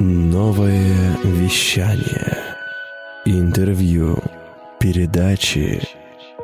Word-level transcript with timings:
Новое 0.00 1.16
вещание. 1.24 2.36
Интервью. 3.24 4.16
Передачи. 4.78 5.82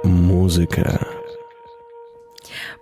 Музыка. 0.03 0.99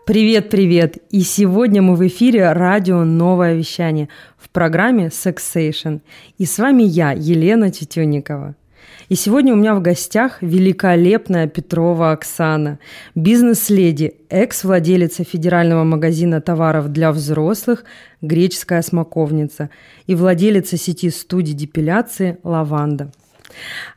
Привет, 0.06 0.48
привет! 0.48 0.96
И 1.10 1.20
сегодня 1.20 1.82
мы 1.82 1.94
в 1.94 2.06
эфире 2.06 2.52
радио 2.52 3.04
«Новое 3.04 3.52
вещание» 3.52 4.08
в 4.38 4.48
программе 4.48 5.10
«Сексейшн». 5.10 5.96
И 6.38 6.46
с 6.46 6.58
вами 6.58 6.84
я, 6.84 7.12
Елена 7.12 7.70
Тютюникова. 7.70 8.56
И 9.12 9.14
сегодня 9.14 9.52
у 9.52 9.56
меня 9.56 9.74
в 9.74 9.82
гостях 9.82 10.40
великолепная 10.40 11.46
Петрова 11.46 12.12
Оксана, 12.12 12.78
бизнес-леди, 13.14 14.14
экс-владелица 14.30 15.22
федерального 15.22 15.84
магазина 15.84 16.40
товаров 16.40 16.88
для 16.88 17.12
взрослых 17.12 17.84
«Греческая 18.22 18.80
смоковница» 18.80 19.68
и 20.06 20.14
владелица 20.14 20.78
сети 20.78 21.10
студий 21.10 21.52
депиляции 21.52 22.38
«Лаванда». 22.42 23.12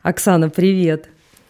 Оксана, 0.02 0.50
привет! 0.50 1.08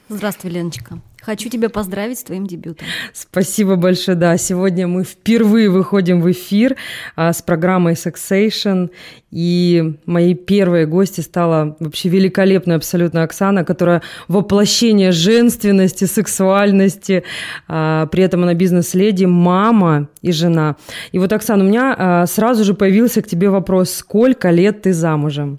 Здравствуй, 0.10 0.52
Леночка. 0.52 1.00
Хочу 1.26 1.50
тебя 1.50 1.70
поздравить 1.70 2.20
с 2.20 2.24
твоим 2.24 2.46
дебютом. 2.46 2.86
Спасибо 3.12 3.78
большое, 3.78 4.16
да. 4.16 4.38
Сегодня 4.38 4.88
мы 4.88 5.04
впервые 5.04 5.72
выходим 5.72 6.22
в 6.22 6.32
эфир 6.32 6.76
а, 7.16 7.34
с 7.34 7.42
программой 7.42 7.94
Sexation, 7.94 8.92
и 9.32 9.98
моей 10.06 10.36
первой 10.36 10.86
гости 10.86 11.22
стала 11.22 11.78
вообще 11.80 12.10
великолепная 12.10 12.76
абсолютно 12.76 13.24
Оксана, 13.24 13.66
которая 13.66 14.04
воплощение 14.28 15.12
женственности, 15.12 16.06
сексуальности, 16.06 17.24
а, 17.68 18.06
при 18.06 18.22
этом 18.22 18.44
она 18.44 18.54
бизнес-леди, 18.54 19.26
мама 19.26 20.10
и 20.22 20.32
жена. 20.32 20.76
И 21.12 21.18
вот, 21.18 21.34
Оксана, 21.34 21.64
у 21.64 21.68
меня 21.68 21.96
а, 21.98 22.28
сразу 22.28 22.64
же 22.64 22.76
появился 22.76 23.24
к 23.24 23.28
тебе 23.28 23.50
вопрос, 23.50 23.90
сколько 23.90 24.52
лет 24.52 24.84
ты 24.84 24.94
замужем? 24.94 25.58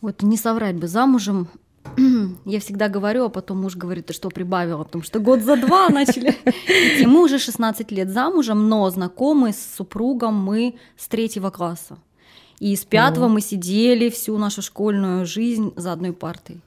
Вот 0.00 0.22
не 0.22 0.36
соврать 0.36 0.76
бы, 0.76 0.86
замужем 0.86 1.48
я 2.44 2.60
всегда 2.60 2.88
говорю, 2.88 3.24
а 3.24 3.28
потом 3.28 3.62
муж 3.62 3.76
говорит, 3.76 4.06
ты 4.06 4.12
что 4.12 4.28
прибавила, 4.30 4.84
потому 4.84 5.04
что 5.04 5.20
год 5.20 5.40
за 5.40 5.56
два 5.56 5.88
начали. 5.90 6.34
И 7.00 7.06
мы 7.06 7.24
уже 7.24 7.38
16 7.38 7.90
лет 7.92 8.10
замужем, 8.10 8.68
но 8.68 8.88
знакомы 8.90 9.52
с 9.52 9.76
супругом 9.76 10.34
мы 10.34 10.74
с 10.96 11.08
третьего 11.08 11.50
класса. 11.50 11.98
И 12.58 12.74
с 12.74 12.84
пятого 12.84 13.28
мы 13.28 13.40
сидели 13.40 14.08
всю 14.08 14.38
нашу 14.38 14.62
школьную 14.62 15.26
жизнь 15.26 15.72
за 15.76 15.92
одной 15.92 16.12
партой. 16.12 16.60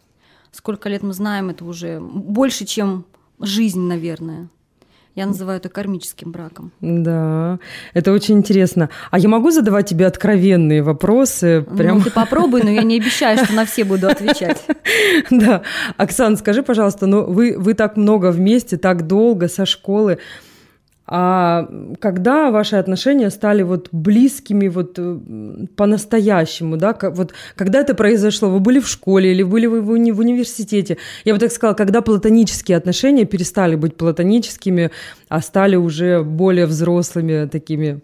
Сколько 0.51 0.89
лет 0.89 1.03
мы 1.03 1.13
знаем, 1.13 1.49
это 1.49 1.65
уже 1.65 1.99
больше, 1.99 2.65
чем 2.65 3.05
жизнь, 3.39 3.81
наверное. 3.81 4.49
Я 5.19 5.25
называю 5.25 5.57
это 5.57 5.67
кармическим 5.67 6.31
браком. 6.31 6.71
Да, 6.79 7.59
это 7.93 8.13
очень 8.13 8.37
интересно. 8.37 8.89
А 9.11 9.19
я 9.19 9.27
могу 9.27 9.51
задавать 9.51 9.89
тебе 9.89 10.07
откровенные 10.07 10.81
вопросы? 10.81 11.65
Ну, 11.69 11.75
Прям... 11.75 11.97
Ну, 11.97 12.05
ты 12.05 12.09
попробуй, 12.09 12.63
но 12.63 12.69
я 12.69 12.83
не 12.83 12.95
обещаю, 12.95 13.37
что 13.37 13.51
на 13.53 13.65
все 13.65 13.83
буду 13.83 14.07
отвечать. 14.07 14.63
Да. 15.29 15.61
Оксана, 15.97 16.37
скажи, 16.37 16.63
пожалуйста, 16.63 17.05
ну 17.05 17.25
вы, 17.25 17.57
вы 17.57 17.73
так 17.73 17.97
много 17.97 18.31
вместе, 18.31 18.77
так 18.77 19.07
долго 19.07 19.49
со 19.49 19.65
школы. 19.65 20.19
А 21.11 21.67
когда 21.99 22.51
ваши 22.51 22.75
отношения 22.75 23.31
стали 23.31 23.63
вот 23.63 23.89
близкими 23.91 24.67
вот 24.67 24.99
э, 24.99 25.17
по-настоящему, 25.75 26.77
да, 26.77 26.95
вот 27.01 27.33
когда 27.55 27.79
это 27.79 27.95
произошло, 27.95 28.47
вы 28.47 28.59
были 28.59 28.79
в 28.79 28.87
школе 28.87 29.31
или 29.31 29.41
были 29.41 29.65
вы 29.65 29.81
в, 29.81 29.89
уни- 29.89 30.11
в 30.11 30.19
университете? 30.19 30.97
Я 31.25 31.33
бы 31.33 31.39
так 31.39 31.51
сказала, 31.51 31.73
когда 31.73 32.01
платонические 32.01 32.77
отношения 32.77 33.25
перестали 33.25 33.75
быть 33.75 33.95
платоническими, 33.95 34.91
а 35.29 35.41
стали 35.41 35.75
уже 35.75 36.21
более 36.21 36.67
взрослыми 36.67 37.47
такими 37.47 38.01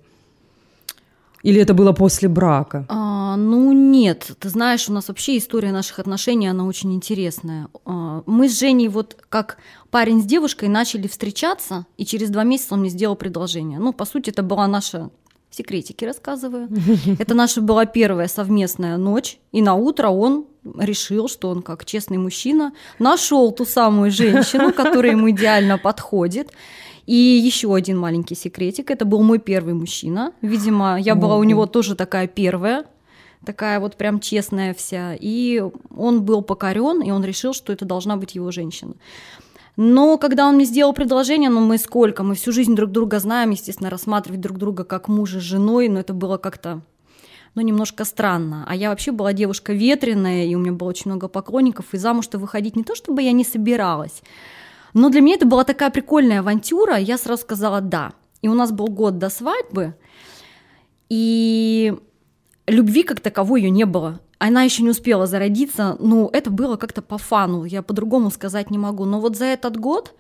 или 1.45 1.61
это 1.61 1.75
было 1.75 1.93
после 1.93 2.27
брака? 2.27 2.85
А, 2.89 3.35
ну 3.35 3.71
нет, 3.71 4.31
ты 4.39 4.49
знаешь, 4.49 4.89
у 4.89 4.93
нас 4.93 5.09
вообще 5.09 5.37
история 5.37 5.71
наших 5.71 5.99
отношений, 5.99 6.47
она 6.47 6.65
очень 6.65 6.91
интересная. 6.91 7.67
А, 7.85 8.23
мы 8.25 8.49
с 8.49 8.59
Женей 8.59 8.87
вот 8.87 9.15
как 9.29 9.57
парень 9.91 10.23
с 10.23 10.25
девушкой 10.25 10.69
начали 10.69 11.07
встречаться, 11.07 11.85
и 11.97 12.05
через 12.05 12.31
два 12.31 12.43
месяца 12.43 12.73
он 12.73 12.79
мне 12.79 12.89
сделал 12.89 13.15
предложение. 13.15 13.77
Ну, 13.77 13.93
по 13.93 14.05
сути, 14.05 14.31
это 14.31 14.41
была 14.41 14.65
наша 14.65 15.11
секретики 15.51 16.03
рассказываю. 16.03 16.67
Это 17.19 17.35
наша 17.35 17.61
была 17.61 17.85
первая 17.85 18.27
совместная 18.27 18.97
ночь, 18.97 19.37
и 19.51 19.61
на 19.61 19.75
утро 19.75 20.09
он 20.09 20.45
решил, 20.79 21.29
что 21.29 21.49
он 21.49 21.61
как 21.61 21.85
честный 21.85 22.17
мужчина 22.17 22.73
нашел 22.99 23.51
ту 23.51 23.65
самую 23.65 24.11
женщину, 24.11 24.73
которая 24.73 25.11
ему 25.11 25.29
идеально 25.29 25.77
подходит. 25.77 26.49
И 27.05 27.15
еще 27.15 27.73
один 27.73 27.97
маленький 27.99 28.35
секретик. 28.35 28.89
Это 28.89 29.05
был 29.05 29.21
мой 29.21 29.39
первый 29.39 29.73
мужчина. 29.73 30.33
Видимо, 30.41 30.99
я 30.99 31.15
была 31.15 31.37
у 31.37 31.43
него 31.43 31.65
тоже 31.67 31.95
такая 31.95 32.27
первая, 32.27 32.85
такая 33.45 33.79
вот 33.79 33.95
прям 33.95 34.19
честная 34.19 34.73
вся. 34.73 35.15
И 35.19 35.63
он 35.95 36.23
был 36.23 36.41
покорен, 36.41 37.01
и 37.01 37.11
он 37.11 37.23
решил, 37.23 37.53
что 37.53 37.71
это 37.71 37.85
должна 37.85 38.17
быть 38.17 38.35
его 38.35 38.51
женщина. 38.51 38.93
Но 39.77 40.17
когда 40.17 40.47
он 40.47 40.55
мне 40.55 40.65
сделал 40.65 40.93
предложение, 40.93 41.49
ну 41.49 41.59
мы 41.59 41.77
сколько, 41.77 42.23
мы 42.23 42.35
всю 42.35 42.51
жизнь 42.51 42.75
друг 42.75 42.91
друга 42.91 43.19
знаем, 43.19 43.49
естественно, 43.49 43.89
рассматривать 43.89 44.39
друг 44.39 44.57
друга 44.57 44.83
как 44.85 45.07
мужа 45.09 45.39
с 45.39 45.43
женой, 45.43 45.89
но 45.89 45.99
это 45.99 46.13
было 46.13 46.37
как-то 46.37 46.81
ну, 47.55 47.61
немножко 47.61 48.03
странно. 48.03 48.65
А 48.67 48.75
я 48.75 48.89
вообще 48.89 49.11
была 49.11 49.33
девушка 49.33 49.73
ветреная, 49.73 50.45
и 50.45 50.55
у 50.55 50.59
меня 50.59 50.73
было 50.73 50.89
очень 50.89 51.09
много 51.11 51.27
поклонников, 51.27 51.93
и 51.93 51.97
замуж-то 51.97 52.37
выходить 52.37 52.75
не 52.75 52.83
то, 52.83 52.95
чтобы 52.95 53.21
я 53.21 53.31
не 53.31 53.45
собиралась, 53.45 54.21
но 54.95 55.09
для 55.09 55.19
меня 55.19 55.35
это 55.35 55.45
была 55.45 55.65
такая 55.65 55.89
прикольная 55.91 56.39
авантюра, 56.39 56.97
я 56.97 57.17
сразу 57.17 57.41
сказала 57.41 57.81
«да». 57.81 58.13
И 58.41 58.47
у 58.47 58.53
нас 58.53 58.71
был 58.71 58.87
год 58.87 59.17
до 59.17 59.29
свадьбы, 59.29 59.95
и 61.09 61.93
любви 62.65 63.03
как 63.03 63.19
таковой 63.19 63.63
ее 63.63 63.69
не 63.69 63.85
было. 63.85 64.21
Она 64.39 64.63
еще 64.63 64.83
не 64.83 64.89
успела 64.89 65.27
зародиться, 65.27 65.97
ну, 65.99 66.29
это 66.31 66.49
было 66.49 66.77
как-то 66.77 67.01
по 67.01 67.17
фану, 67.17 67.65
я 67.65 67.81
по-другому 67.81 68.31
сказать 68.31 68.71
не 68.71 68.77
могу. 68.77 69.03
Но 69.05 69.19
вот 69.19 69.35
за 69.35 69.45
этот 69.45 69.77
год 69.77 70.13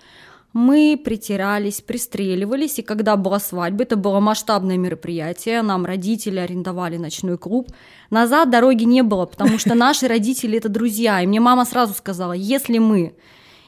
мы 0.51 0.99
притирались, 1.01 1.81
пристреливались, 1.81 2.79
и 2.79 2.81
когда 2.81 3.15
была 3.15 3.39
свадьба, 3.39 3.83
это 3.83 3.95
было 3.95 4.19
масштабное 4.19 4.77
мероприятие, 4.77 5.61
нам 5.61 5.85
родители 5.85 6.39
арендовали 6.39 6.97
ночной 6.97 7.37
клуб. 7.37 7.69
Назад 8.09 8.49
дороги 8.49 8.83
не 8.83 9.03
было, 9.03 9.25
потому 9.25 9.57
что 9.57 9.73
наши 9.73 10.07
родители– 10.07 10.57
это 10.59 10.67
друзья, 10.67 11.21
и 11.21 11.27
мне 11.27 11.39
мама 11.39 11.63
сразу 11.63 11.93
сказала, 11.93 12.33
если 12.33 12.77
мы 12.77 13.15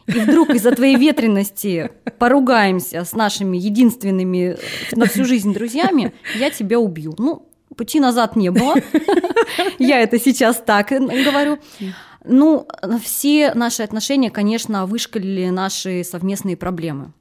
и 0.07 0.19
вдруг 0.19 0.49
из-за 0.51 0.71
твоей 0.71 0.95
ветренности 0.95 1.91
поругаемся 2.17 3.03
с 3.03 3.13
нашими 3.13 3.57
единственными 3.57 4.57
на 4.93 5.05
всю 5.05 5.25
жизнь 5.25 5.53
друзьями, 5.53 6.13
я 6.35 6.49
тебя 6.49 6.79
убью. 6.79 7.13
Ну, 7.17 7.47
пути 7.75 7.99
назад 7.99 8.35
не 8.35 8.49
было. 8.49 8.75
Я 9.79 10.01
это 10.01 10.19
сейчас 10.19 10.57
так 10.65 10.89
говорю. 10.89 11.59
Ну, 12.23 12.67
все 13.03 13.53
наши 13.53 13.83
отношения, 13.83 14.29
конечно, 14.29 14.85
вышкалили 14.85 15.49
наши 15.49 16.03
совместные 16.03 16.57
проблемы. 16.57 17.13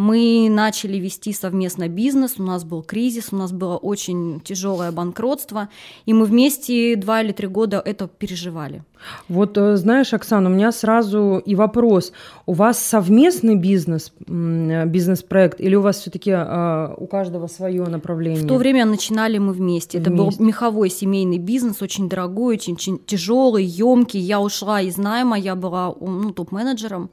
Мы 0.00 0.48
начали 0.48 0.96
вести 0.96 1.34
совместно 1.34 1.86
бизнес, 1.86 2.36
у 2.38 2.42
нас 2.42 2.64
был 2.64 2.82
кризис, 2.82 3.28
у 3.32 3.36
нас 3.36 3.52
было 3.52 3.76
очень 3.76 4.40
тяжелое 4.40 4.92
банкротство, 4.92 5.68
и 6.06 6.14
мы 6.14 6.24
вместе 6.24 6.96
два 6.96 7.20
или 7.20 7.32
три 7.32 7.48
года 7.48 7.82
это 7.84 8.08
переживали. 8.08 8.82
Вот 9.28 9.58
э, 9.58 9.76
знаешь, 9.76 10.14
Оксана, 10.14 10.48
у 10.48 10.52
меня 10.54 10.72
сразу 10.72 11.42
и 11.44 11.54
вопрос. 11.54 12.14
У 12.46 12.54
вас 12.54 12.78
совместный 12.78 13.56
бизнес, 13.56 14.10
бизнес-проект, 14.26 15.60
или 15.60 15.74
у 15.74 15.82
вас 15.82 15.98
все-таки 15.98 16.30
э, 16.30 16.94
у 16.96 17.06
каждого 17.06 17.46
свое 17.46 17.84
направление? 17.84 18.44
В 18.44 18.48
то 18.48 18.56
время 18.56 18.86
начинали 18.86 19.36
мы 19.36 19.52
вместе. 19.52 19.98
Это 19.98 20.10
был 20.10 20.32
меховой 20.38 20.88
семейный 20.88 21.38
бизнес, 21.38 21.82
очень 21.82 22.08
дорогой, 22.08 22.54
очень, 22.54 22.72
очень 22.72 22.98
тяжелый, 23.04 23.64
емкий. 23.64 24.20
Я 24.20 24.40
ушла 24.40 24.80
из 24.80 24.96
найма, 24.96 25.38
я 25.38 25.54
была 25.56 25.94
ну, 26.00 26.32
топ-менеджером. 26.32 27.10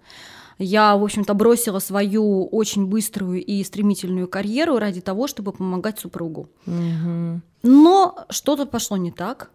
Я, 0.59 0.95
в 0.95 1.03
общем-то, 1.03 1.33
бросила 1.33 1.79
свою 1.79 2.45
очень 2.47 2.87
быструю 2.87 3.43
и 3.43 3.63
стремительную 3.63 4.27
карьеру 4.27 4.79
ради 4.79 5.01
того, 5.01 5.27
чтобы 5.27 5.51
помогать 5.51 5.99
супругу. 5.99 6.49
Угу. 6.65 7.41
Но 7.63 8.25
что-то 8.29 8.65
пошло 8.65 8.97
не 8.97 9.11
так. 9.11 9.51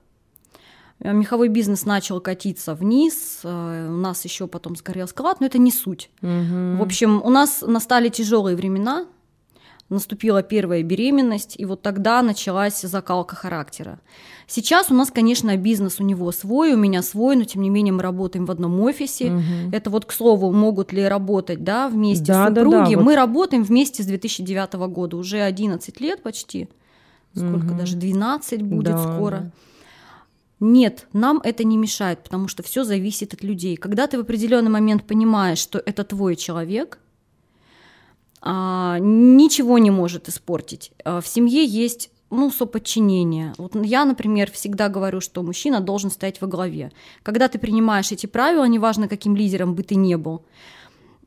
Меховой 1.01 1.49
бизнес 1.49 1.85
начал 1.85 2.21
катиться 2.21 2.75
вниз, 2.77 3.41
э, 3.43 3.89
у 3.89 3.97
нас 3.97 4.25
еще 4.25 4.47
потом 4.47 4.77
сгорел 4.77 5.09
склад, 5.09 5.41
но 5.41 5.47
это 5.47 5.59
не 5.59 5.73
суть. 5.73 6.11
Угу. 6.23 6.77
В 6.79 6.83
общем, 6.83 7.21
у 7.25 7.31
нас 7.31 7.63
настали 7.63 8.09
тяжелые 8.09 8.57
времена, 8.57 9.07
наступила 9.93 10.43
первая 10.43 10.83
беременность, 10.83 11.55
и 11.59 11.65
вот 11.65 11.83
тогда 11.83 12.23
началась 12.23 12.81
закалка 12.81 13.37
характера. 13.37 14.01
Сейчас 14.47 14.91
у 14.91 14.95
нас, 14.95 15.11
конечно, 15.11 15.57
бизнес 15.57 16.01
у 16.01 16.05
него 16.05 16.31
свой, 16.33 16.75
у 16.75 16.77
меня 16.77 17.03
свой, 17.03 17.37
но 17.37 17.45
тем 17.45 17.63
не 17.63 17.71
менее 17.71 17.93
мы 17.93 18.03
работаем 18.03 18.45
в 18.45 18.51
одном 18.51 18.81
офисе. 18.81 19.33
Угу. 19.33 19.43
Это 19.73 19.91
вот, 19.91 20.05
к 20.05 20.13
слову, 20.13 20.53
могут 20.53 20.93
ли 20.93 21.07
работать 21.07 21.65
да, 21.65 21.89
вместе 21.89 22.33
да, 22.33 22.49
супруги. 22.49 22.71
Да, 22.71 22.85
да, 22.85 22.97
вот. 22.97 23.05
Мы 23.05 23.15
работаем 23.15 23.63
вместе 23.63 24.03
с 24.03 24.07
2009 24.07 24.75
года, 24.75 25.17
уже 25.17 25.41
11 25.41 26.01
лет 26.01 26.23
почти. 26.23 26.69
Сколько 27.35 27.67
угу. 27.67 27.75
даже 27.79 27.97
12 27.97 28.63
будет 28.63 28.95
да, 28.95 28.99
скоро. 28.99 29.37
Да. 29.39 29.51
Нет, 30.65 31.09
нам 31.13 31.41
это 31.43 31.65
не 31.65 31.77
мешает, 31.77 32.23
потому 32.23 32.47
что 32.47 32.63
все 32.63 32.85
зависит 32.85 33.35
от 33.35 33.43
людей. 33.43 33.77
Когда 33.77 34.07
ты 34.07 34.17
в 34.17 34.21
определенный 34.21 34.71
момент 34.71 35.05
понимаешь, 35.05 35.59
что 35.59 35.83
это 35.85 36.05
твой 36.05 36.37
человек, 36.37 37.01
ничего 38.45 39.79
не 39.79 39.91
может 39.91 40.29
испортить. 40.29 40.93
А, 41.05 41.21
в 41.21 41.27
семье 41.27 41.65
есть 41.65 42.11
ну, 42.31 42.51
соподчинение. 42.51 43.53
Вот 43.59 43.77
я, 43.85 44.05
например, 44.05 44.51
всегда 44.51 44.89
говорю, 44.89 45.21
что 45.21 45.43
мужчина 45.43 45.81
должен 45.81 46.11
стоять 46.11 46.41
во 46.41 46.49
главе. 46.49 46.91
Когда 47.23 47.49
ты 47.49 47.59
принимаешь 47.59 48.11
эти 48.11 48.27
правила, 48.27 48.65
неважно, 48.65 49.07
каким 49.07 49.37
лидером 49.37 49.75
бы 49.75 49.83
ты 49.83 49.97
ни 49.97 50.15
был, 50.15 50.43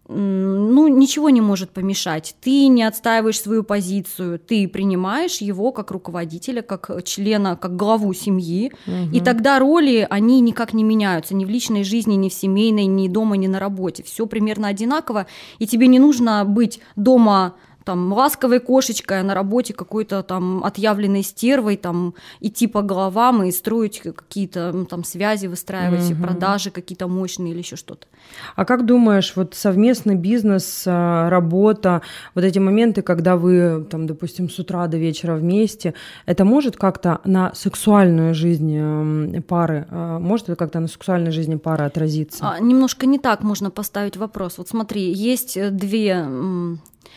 ну, 0.08 0.88
ничего 0.88 1.30
не 1.30 1.42
может 1.42 1.72
помешать. 1.72 2.36
Ты 2.42 2.68
не 2.68 2.84
отстаиваешь 2.84 3.42
свою 3.42 3.64
позицию, 3.64 4.40
ты 4.40 4.68
принимаешь 4.68 5.38
его 5.38 5.72
как 5.72 5.92
руководителя, 5.92 6.62
как 6.62 7.04
члена, 7.04 7.56
как 7.56 7.76
главу 7.76 8.14
семьи, 8.14 8.72
угу. 8.86 8.96
и 9.12 9.20
тогда 9.20 9.58
роли, 9.58 10.06
они 10.10 10.42
никак 10.42 10.74
не 10.74 10.84
меняются 10.84 11.34
ни 11.34 11.46
в 11.46 11.50
личной 11.50 11.84
жизни, 11.84 12.14
ни 12.16 12.30
в 12.30 12.34
семейной, 12.34 12.86
ни 12.86 13.08
дома, 13.08 13.36
ни 13.36 13.48
на 13.48 13.60
работе. 13.60 14.04
Все 14.04 14.28
примерно 14.28 14.68
одинаково, 14.68 15.26
и 15.58 15.66
тебе 15.66 15.88
не 15.88 16.00
нужно 16.00 16.46
быть 16.46 16.80
дома 16.96 17.56
там 17.86 18.12
ласковой 18.12 18.60
кошечкой, 18.60 19.22
а 19.22 19.24
на 19.24 19.34
работе 19.34 19.74
какой-то 19.74 20.24
там 20.24 20.64
отъявленной 20.64 21.24
стервой, 21.24 21.78
там 21.78 22.16
идти 22.42 22.68
по 22.68 22.82
головам 22.82 23.44
и 23.44 23.52
строить 23.52 24.02
какие-то 24.02 24.86
там 24.90 25.04
связи, 25.04 25.48
выстраивать 25.48 26.12
угу. 26.12 26.24
продажи 26.24 26.72
какие-то 26.72 27.08
мощные 27.08 27.54
или 27.54 27.60
еще 27.60 27.76
что-то. 27.76 28.08
А 28.56 28.66
как 28.66 28.86
думаешь, 28.86 29.34
вот 29.36 29.54
совместный 29.54 30.16
бизнес, 30.16 30.84
а, 30.88 31.30
работа, 31.30 32.02
вот 32.34 32.44
эти 32.44 32.58
моменты, 32.58 33.04
когда 33.04 33.38
вы 33.38 33.86
там, 33.90 34.08
допустим, 34.08 34.50
с 34.50 34.58
утра 34.58 34.88
до 34.88 34.98
вечера 34.98 35.36
вместе, 35.36 35.94
это 36.26 36.44
может 36.44 36.78
как-то 36.78 37.22
на 37.24 37.54
сексуальную 37.54 38.34
жизнь 38.34 39.42
пары, 39.42 39.88
а, 39.92 40.20
может 40.20 40.50
это 40.50 40.56
как-то 40.56 40.80
на 40.80 40.88
сексуальной 40.88 41.32
жизни 41.32 41.56
пары 41.56 41.86
отразиться? 41.86 42.40
А, 42.42 42.60
немножко 42.60 43.06
не 43.06 43.20
так 43.20 43.44
можно 43.44 43.70
поставить 43.70 44.18
вопрос. 44.18 44.58
Вот 44.58 44.68
смотри, 44.68 45.14
есть 45.14 45.56
э, 45.56 45.70
две 45.70 46.26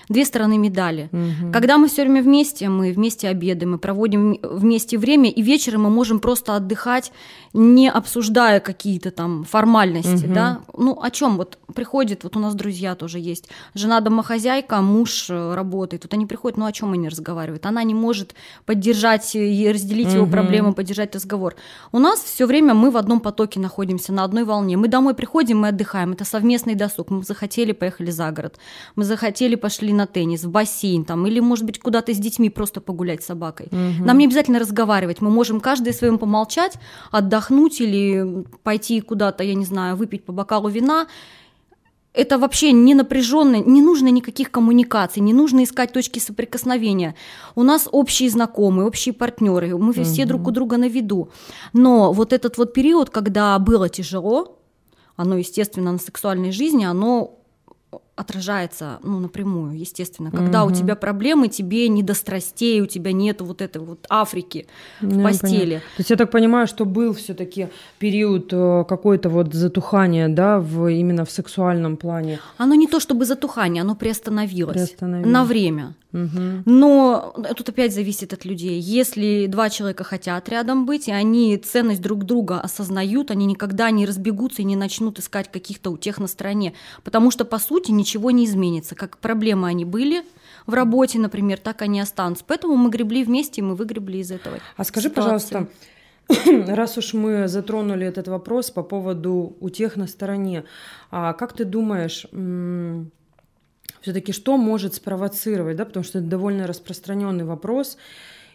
две 0.09 0.25
стороны 0.25 0.59
медали. 0.59 1.09
Угу. 1.13 1.53
Когда 1.53 1.79
мы 1.79 1.89
все 1.89 2.03
время 2.03 2.23
вместе, 2.23 2.69
мы 2.69 2.93
вместе 2.93 3.29
обедаем, 3.29 3.73
мы 3.73 3.79
проводим 3.79 4.39
вместе 4.43 4.99
время, 4.99 5.31
и 5.31 5.43
вечером 5.43 5.83
мы 5.83 5.91
можем 5.91 6.19
просто 6.19 6.57
отдыхать, 6.57 7.13
не 7.53 7.91
обсуждая 7.91 8.61
какие-то 8.61 9.11
там 9.11 9.45
формальности, 9.45 10.27
угу. 10.27 10.35
да. 10.35 10.61
Ну, 10.77 10.99
о 11.01 11.11
чем 11.11 11.37
вот 11.37 11.59
приходит, 11.75 12.25
вот 12.25 12.37
у 12.37 12.41
нас 12.41 12.55
друзья 12.55 12.95
тоже 12.95 13.19
есть, 13.19 13.49
жена 13.75 14.01
домохозяйка, 14.01 14.81
муж 14.81 15.27
э, 15.31 15.55
работает, 15.55 16.05
вот 16.05 16.15
они 16.15 16.27
приходят, 16.27 16.59
ну 16.59 16.67
о 16.67 16.73
чем 16.73 16.93
они 16.93 17.09
разговаривают? 17.09 17.67
Она 17.67 17.83
не 17.85 17.95
может 17.95 18.35
поддержать 18.65 19.35
и 19.35 19.71
разделить 19.71 20.09
угу. 20.09 20.17
его 20.17 20.27
проблемы, 20.27 20.73
поддержать 20.73 21.15
разговор. 21.15 21.55
У 21.93 21.99
нас 21.99 22.21
все 22.21 22.47
время 22.47 22.75
мы 22.75 22.91
в 22.91 22.97
одном 22.97 23.21
потоке 23.21 23.61
находимся, 23.61 24.13
на 24.13 24.25
одной 24.25 24.45
волне. 24.45 24.77
Мы 24.77 24.89
домой 24.89 25.15
приходим, 25.15 25.61
мы 25.61 25.69
отдыхаем, 25.69 26.13
это 26.13 26.25
совместный 26.25 26.75
досуг. 26.75 27.11
Мы 27.11 27.23
захотели, 27.23 27.73
поехали 27.73 28.11
за 28.11 28.31
город, 28.31 28.59
мы 28.97 29.05
захотели, 29.05 29.55
пошли 29.55 29.78
на 29.87 30.07
теннис, 30.07 30.45
в 30.45 30.51
бассейн 30.51 31.05
там, 31.05 31.27
или, 31.27 31.41
может 31.41 31.65
быть, 31.65 31.79
куда-то 31.79 32.13
с 32.13 32.19
детьми 32.19 32.51
просто 32.51 32.81
погулять 32.81 33.23
с 33.23 33.27
собакой. 33.27 33.67
Угу. 33.67 34.05
Нам 34.05 34.19
не 34.19 34.27
обязательно 34.27 34.59
разговаривать, 34.59 35.21
мы 35.21 35.31
можем 35.31 35.61
каждый 35.61 35.93
своем 35.93 36.19
помолчать, 36.19 36.75
отдохнуть 37.11 37.81
или 37.81 38.45
пойти 38.63 39.01
куда-то, 39.01 39.45
я 39.45 39.55
не 39.55 39.65
знаю, 39.65 39.97
выпить 39.97 40.25
по 40.25 40.33
бокалу 40.33 40.69
вина. 40.69 41.07
Это 42.15 42.39
вообще 42.39 42.73
не 42.73 42.95
напряженно, 42.95 43.57
не 43.57 43.83
нужно 43.83 44.09
никаких 44.09 44.51
коммуникаций, 44.51 45.23
не 45.23 45.33
нужно 45.33 45.63
искать 45.63 45.93
точки 45.93 46.19
соприкосновения. 46.19 47.15
У 47.55 47.63
нас 47.63 47.89
общие 47.93 48.29
знакомые, 48.29 48.87
общие 48.87 49.13
партнеры, 49.13 49.77
мы 49.77 49.91
угу. 49.91 50.03
все 50.03 50.25
друг 50.25 50.47
у 50.49 50.51
друга 50.51 50.79
на 50.79 50.89
виду. 50.89 51.31
Но 51.73 52.13
вот 52.13 52.33
этот 52.33 52.59
вот 52.59 52.73
период, 52.73 53.11
когда 53.11 53.59
было 53.59 53.89
тяжело, 53.89 54.59
оно, 55.17 55.37
естественно, 55.37 55.93
на 55.93 55.99
сексуальной 55.99 56.53
жизни, 56.53 56.85
оно 56.85 57.38
отражается 58.19 58.99
ну, 59.03 59.21
напрямую, 59.21 59.79
естественно. 59.79 60.31
Когда 60.31 60.65
угу. 60.65 60.73
у 60.73 60.75
тебя 60.75 60.97
проблемы, 60.97 61.49
тебе 61.49 61.89
не 61.89 62.03
до 62.03 62.15
страстей, 62.15 62.81
у 62.81 62.87
тебя 62.87 63.13
нет 63.13 63.41
вот 63.41 63.63
этой 63.63 63.81
вот 63.81 64.07
Африки 64.11 64.67
в 65.01 65.17
ну, 65.17 65.23
постели. 65.23 65.77
То 65.97 66.01
есть 66.01 66.11
я 66.11 66.17
так 66.17 66.31
понимаю, 66.31 66.67
что 66.67 66.85
был 66.85 67.15
все 67.15 67.35
таки 67.35 67.69
период 67.99 68.53
э, 68.53 68.85
какой-то 68.89 69.29
вот 69.29 69.55
затухания, 69.55 70.29
да, 70.29 70.59
в, 70.59 70.89
именно 70.89 71.25
в 71.25 71.31
сексуальном 71.31 71.97
плане. 71.97 72.41
Оно 72.57 72.75
не 72.75 72.87
то 72.87 72.99
чтобы 73.01 73.25
затухание, 73.25 73.83
оно 73.83 73.95
приостановилось, 73.95 74.75
приостановилось. 74.75 75.33
на 75.33 75.45
время. 75.45 75.95
Угу. 76.13 76.63
Но 76.65 77.35
тут 77.57 77.69
опять 77.69 77.93
зависит 77.93 78.33
от 78.33 78.45
людей. 78.45 78.81
Если 78.81 79.47
два 79.47 79.69
человека 79.69 80.05
хотят 80.05 80.49
рядом 80.49 80.87
быть, 80.87 81.09
и 81.09 81.13
они 81.13 81.57
ценность 81.59 82.01
друг 82.01 82.25
друга 82.25 82.61
осознают, 82.61 83.31
они 83.31 83.45
никогда 83.45 83.91
не 83.91 84.07
разбегутся 84.07 84.63
и 84.63 84.65
не 84.65 84.77
начнут 84.77 85.19
искать 85.19 85.51
каких-то 85.53 85.91
утех 85.91 86.19
на 86.19 86.27
стороне. 86.27 86.73
Потому 87.05 87.31
что, 87.31 87.45
по 87.45 87.59
сути, 87.59 87.91
ничего 87.91 88.08
не 88.31 88.47
изменится. 88.47 88.95
Как 88.95 89.19
проблемы 89.19 89.69
они 89.69 89.85
были, 89.85 90.25
в 90.67 90.75
работе, 90.75 91.19
например, 91.19 91.59
так 91.59 91.83
они 91.83 92.01
останутся. 92.01 92.45
Поэтому 92.47 92.77
мы 92.77 92.91
гребли 92.91 93.25
вместе, 93.25 93.61
и 93.61 93.65
мы 93.65 93.75
выгребли 93.75 94.19
из 94.19 94.31
этого. 94.31 94.59
А 94.77 94.85
скажи, 94.85 95.09
ситуации. 95.09 95.69
пожалуйста, 96.29 96.73
раз 96.73 96.99
уж 96.99 97.15
мы 97.15 97.49
затронули 97.49 98.07
этот 98.07 98.29
вопрос 98.29 98.71
по 98.71 98.83
поводу 98.83 99.57
утех 99.61 99.97
на 99.97 100.07
стороне, 100.07 100.65
а 101.11 101.33
как 101.33 101.55
ты 101.55 101.65
думаешь, 101.65 102.27
все-таки 104.01 104.33
что 104.33 104.57
может 104.57 104.95
спровоцировать, 104.95 105.77
да, 105.77 105.85
потому 105.85 106.05
что 106.05 106.19
это 106.19 106.29
довольно 106.29 106.67
распространенный 106.67 107.45
вопрос. 107.45 107.97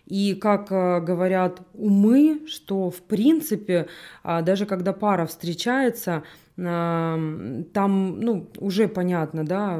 И 0.05 0.35
как 0.35 0.69
э, 0.69 0.99
говорят 0.99 1.61
умы, 1.73 2.41
что 2.47 2.89
в 2.89 3.01
принципе, 3.03 3.87
а, 4.21 4.41
даже 4.41 4.65
когда 4.65 4.91
пара 4.91 5.25
встречается, 5.25 6.23
там, 6.55 8.19
ну, 8.19 8.47
уже 8.59 8.87
понятно, 8.87 9.43
да, 9.43 9.79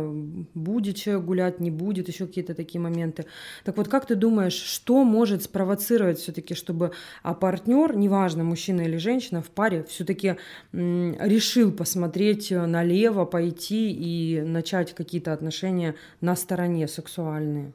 будет 0.56 0.96
человек 0.96 1.26
гулять, 1.26 1.60
не 1.60 1.70
будет, 1.70 2.08
еще 2.08 2.26
какие-то 2.26 2.56
такие 2.56 2.82
моменты. 2.82 3.26
Так 3.64 3.78
вот, 3.78 3.88
как 3.88 4.08
ты 4.08 4.16
думаешь, 4.16 4.54
что 4.54 5.04
может 5.04 5.44
спровоцировать 5.44 6.18
все-таки, 6.18 6.56
чтобы 6.56 6.92
а 7.22 7.36
партнер, 7.36 7.96
неважно, 7.96 8.44
мужчина 8.44 8.82
или 8.82 8.98
женщина, 8.98 9.44
в 9.44 9.52
паре 9.52 9.84
все-таки 9.84 10.38
решил 10.72 11.72
посмотреть 11.72 12.50
налево, 12.50 13.26
пойти 13.26 13.92
и 13.92 14.42
начать 14.42 14.94
какие-то 14.96 15.32
отношения 15.34 15.94
на 16.22 16.36
стороне 16.36 16.88
сексуальные? 16.88 17.74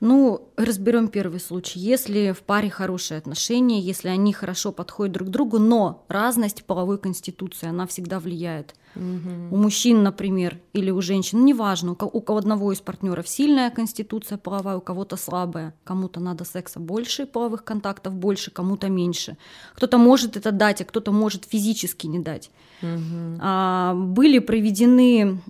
Ну, 0.00 0.50
разберем 0.56 1.08
первый 1.08 1.40
случай. 1.40 1.78
Если 1.78 2.32
в 2.32 2.42
паре 2.42 2.70
хорошие 2.70 3.18
отношения, 3.18 3.80
если 3.80 4.08
они 4.08 4.32
хорошо 4.32 4.72
подходят 4.72 5.12
друг 5.12 5.28
к 5.28 5.30
другу, 5.30 5.58
но 5.58 6.06
разность 6.08 6.64
половой 6.64 6.98
конституции, 6.98 7.68
она 7.68 7.86
всегда 7.86 8.18
влияет. 8.18 8.74
Угу. 8.96 9.54
У 9.54 9.56
мужчин, 9.56 10.02
например, 10.02 10.58
или 10.72 10.90
у 10.90 11.02
женщин, 11.02 11.40
ну, 11.40 11.44
неважно, 11.44 11.92
у, 11.92 11.96
у 12.00 12.36
одного 12.36 12.72
из 12.72 12.80
партнеров 12.80 13.28
сильная 13.28 13.70
конституция 13.70 14.38
половая, 14.38 14.78
у 14.78 14.80
кого-то 14.80 15.16
слабая, 15.16 15.74
кому-то 15.84 16.18
надо 16.18 16.44
секса 16.44 16.80
больше, 16.80 17.26
половых 17.26 17.62
контактов 17.62 18.14
больше, 18.14 18.50
кому-то 18.50 18.88
меньше. 18.88 19.36
Кто-то 19.74 19.98
может 19.98 20.36
это 20.36 20.50
дать, 20.50 20.80
а 20.80 20.86
кто-то 20.86 21.12
может 21.12 21.44
физически 21.44 22.06
не 22.06 22.18
дать. 22.18 22.50
Угу. 22.82 24.14
Были 24.14 24.38
проведены 24.38 25.40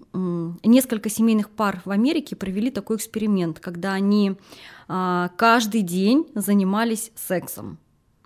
несколько 0.62 1.08
семейных 1.08 1.50
пар 1.50 1.80
в 1.84 1.90
Америке, 1.90 2.36
провели 2.36 2.70
такой 2.70 2.96
эксперимент, 2.96 3.60
когда 3.60 3.92
они 3.92 4.36
а, 4.92 5.30
каждый 5.36 5.82
день 5.82 6.26
занимались 6.34 7.12
сексом. 7.14 7.78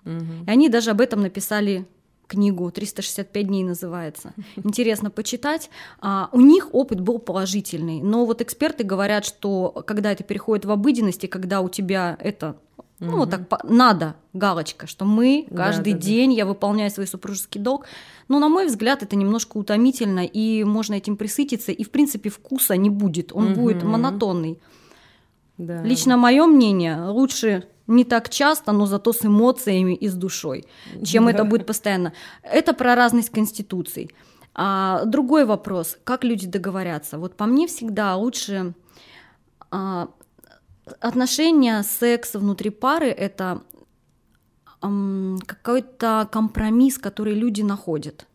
Угу. 0.03 0.45
И 0.47 0.49
они 0.49 0.67
даже 0.67 0.89
об 0.91 1.01
этом 1.01 1.21
написали 1.21 1.85
книгу 2.27 2.71
365 2.71 3.47
дней 3.47 3.63
называется. 3.63 4.33
Интересно 4.55 5.11
почитать. 5.11 5.69
А, 6.01 6.29
у 6.31 6.41
них 6.41 6.73
опыт 6.73 6.99
был 6.99 7.19
положительный, 7.19 8.01
но 8.01 8.25
вот 8.25 8.41
эксперты 8.41 8.83
говорят, 8.83 9.25
что 9.25 9.83
когда 9.85 10.11
это 10.11 10.23
переходит 10.23 10.65
в 10.65 10.71
обыденность, 10.71 11.23
и 11.23 11.27
когда 11.27 11.61
у 11.61 11.69
тебя 11.69 12.17
это 12.19 12.57
ну, 12.99 13.17
вот 13.17 13.29
так 13.29 13.63
надо, 13.63 14.15
галочка, 14.33 14.87
что 14.87 15.05
мы 15.05 15.47
каждый 15.53 15.93
да, 15.93 15.99
да, 15.99 16.05
день, 16.05 16.29
да. 16.31 16.37
я 16.37 16.45
выполняю 16.45 16.89
свой 16.89 17.07
супружеский 17.07 17.59
долг. 17.59 17.85
Но, 18.27 18.39
на 18.39 18.47
мой 18.47 18.67
взгляд, 18.67 19.03
это 19.03 19.15
немножко 19.15 19.57
утомительно, 19.57 20.25
и 20.25 20.63
можно 20.63 20.93
этим 20.95 21.17
присытиться, 21.17 21.71
и, 21.71 21.83
в 21.83 21.91
принципе, 21.91 22.29
вкуса 22.29 22.77
не 22.77 22.89
будет, 22.89 23.33
он 23.33 23.51
угу. 23.51 23.61
будет 23.61 23.83
монотонный. 23.83 24.59
Да. 25.57 25.83
Лично 25.83 26.17
мое 26.17 26.45
мнение, 26.45 27.05
лучше 27.05 27.67
не 27.87 28.03
так 28.03 28.29
часто, 28.29 28.71
но 28.71 28.85
зато 28.85 29.13
с 29.13 29.25
эмоциями 29.25 29.93
и 29.93 30.07
с 30.07 30.13
душой, 30.13 30.65
чем 31.03 31.27
это 31.27 31.43
будет 31.43 31.65
постоянно. 31.65 32.13
Это 32.41 32.73
про 32.73 32.95
разность 32.95 33.29
конституций. 33.29 34.11
А 34.57 35.03
другой 35.05 35.45
вопрос, 35.45 35.97
как 36.05 36.23
люди 36.23 36.47
договорятся. 36.47 37.17
Вот 37.17 37.35
по 37.35 37.45
мне 37.45 37.67
всегда 37.67 38.15
лучше 38.15 38.73
а, 39.69 40.07
отношения, 40.99 41.83
секс 41.83 42.33
внутри 42.33 42.69
пары 42.69 43.07
это 43.07 43.63
какой-то 45.47 46.29
компромисс, 46.31 46.97
который 46.97 47.33
люди 47.33 47.61
находят. 47.61 48.27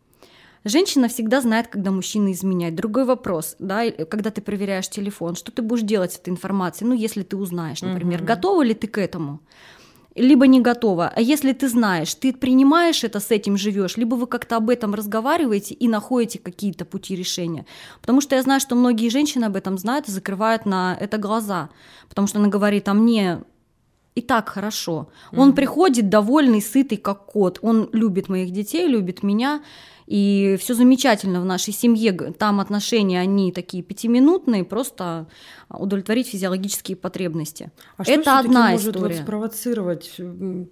Женщина 0.63 1.07
всегда 1.07 1.41
знает, 1.41 1.67
когда 1.69 1.91
мужчина 1.91 2.31
изменяет. 2.31 2.75
Другой 2.75 3.05
вопрос, 3.05 3.55
да, 3.57 3.89
когда 3.89 4.29
ты 4.29 4.41
проверяешь 4.41 4.89
телефон, 4.89 5.35
что 5.35 5.51
ты 5.51 5.61
будешь 5.61 5.83
делать 5.83 6.13
с 6.13 6.17
этой 6.17 6.29
информацией, 6.29 6.89
ну, 6.89 6.95
если 6.95 7.23
ты 7.23 7.35
узнаешь, 7.35 7.81
например, 7.81 8.19
угу. 8.19 8.27
готова 8.27 8.61
ли 8.61 8.73
ты 8.73 8.87
к 8.87 8.99
этому, 8.99 9.39
либо 10.15 10.47
не 10.47 10.59
готова. 10.59 11.11
А 11.15 11.21
если 11.21 11.53
ты 11.53 11.69
знаешь, 11.69 12.13
ты 12.15 12.33
принимаешь 12.33 13.03
это, 13.03 13.19
с 13.19 13.31
этим 13.31 13.57
живешь, 13.57 13.97
либо 13.97 14.15
вы 14.15 14.27
как-то 14.27 14.57
об 14.57 14.69
этом 14.69 14.93
разговариваете 14.93 15.73
и 15.73 15.87
находите 15.87 16.39
какие-то 16.39 16.85
пути 16.85 17.15
решения. 17.15 17.65
Потому 18.01 18.21
что 18.21 18.35
я 18.35 18.41
знаю, 18.41 18.59
что 18.59 18.75
многие 18.75 19.09
женщины 19.09 19.45
об 19.45 19.55
этом 19.55 19.77
знают 19.77 20.07
и 20.07 20.11
закрывают 20.11 20.65
на 20.65 20.97
это 20.99 21.17
глаза, 21.17 21.69
потому 22.09 22.27
что 22.27 22.39
она 22.39 22.49
говорит, 22.49 22.89
а 22.89 22.93
мне 22.93 23.41
и 24.13 24.21
так 24.21 24.49
хорошо. 24.49 25.07
Он 25.33 25.53
приходит 25.53 26.09
довольный, 26.09 26.61
сытый, 26.61 26.97
как 26.97 27.25
кот. 27.27 27.59
Он 27.61 27.89
любит 27.93 28.27
моих 28.27 28.51
детей, 28.51 28.85
любит 28.87 29.23
меня. 29.23 29.61
И 30.11 30.57
все 30.59 30.73
замечательно 30.73 31.39
в 31.39 31.45
нашей 31.45 31.71
семье. 31.71 32.11
Там 32.37 32.59
отношения, 32.59 33.21
они 33.21 33.53
такие 33.53 33.81
пятиминутные, 33.81 34.65
просто 34.65 35.27
удовлетворить 35.69 36.27
физиологические 36.27 36.97
потребности. 36.97 37.71
А 37.95 38.03
что 38.03 38.11
Это 38.11 38.39
одна 38.39 38.71
может 38.71 38.93
история. 38.93 39.15
Вот 39.15 39.23
спровоцировать? 39.23 40.19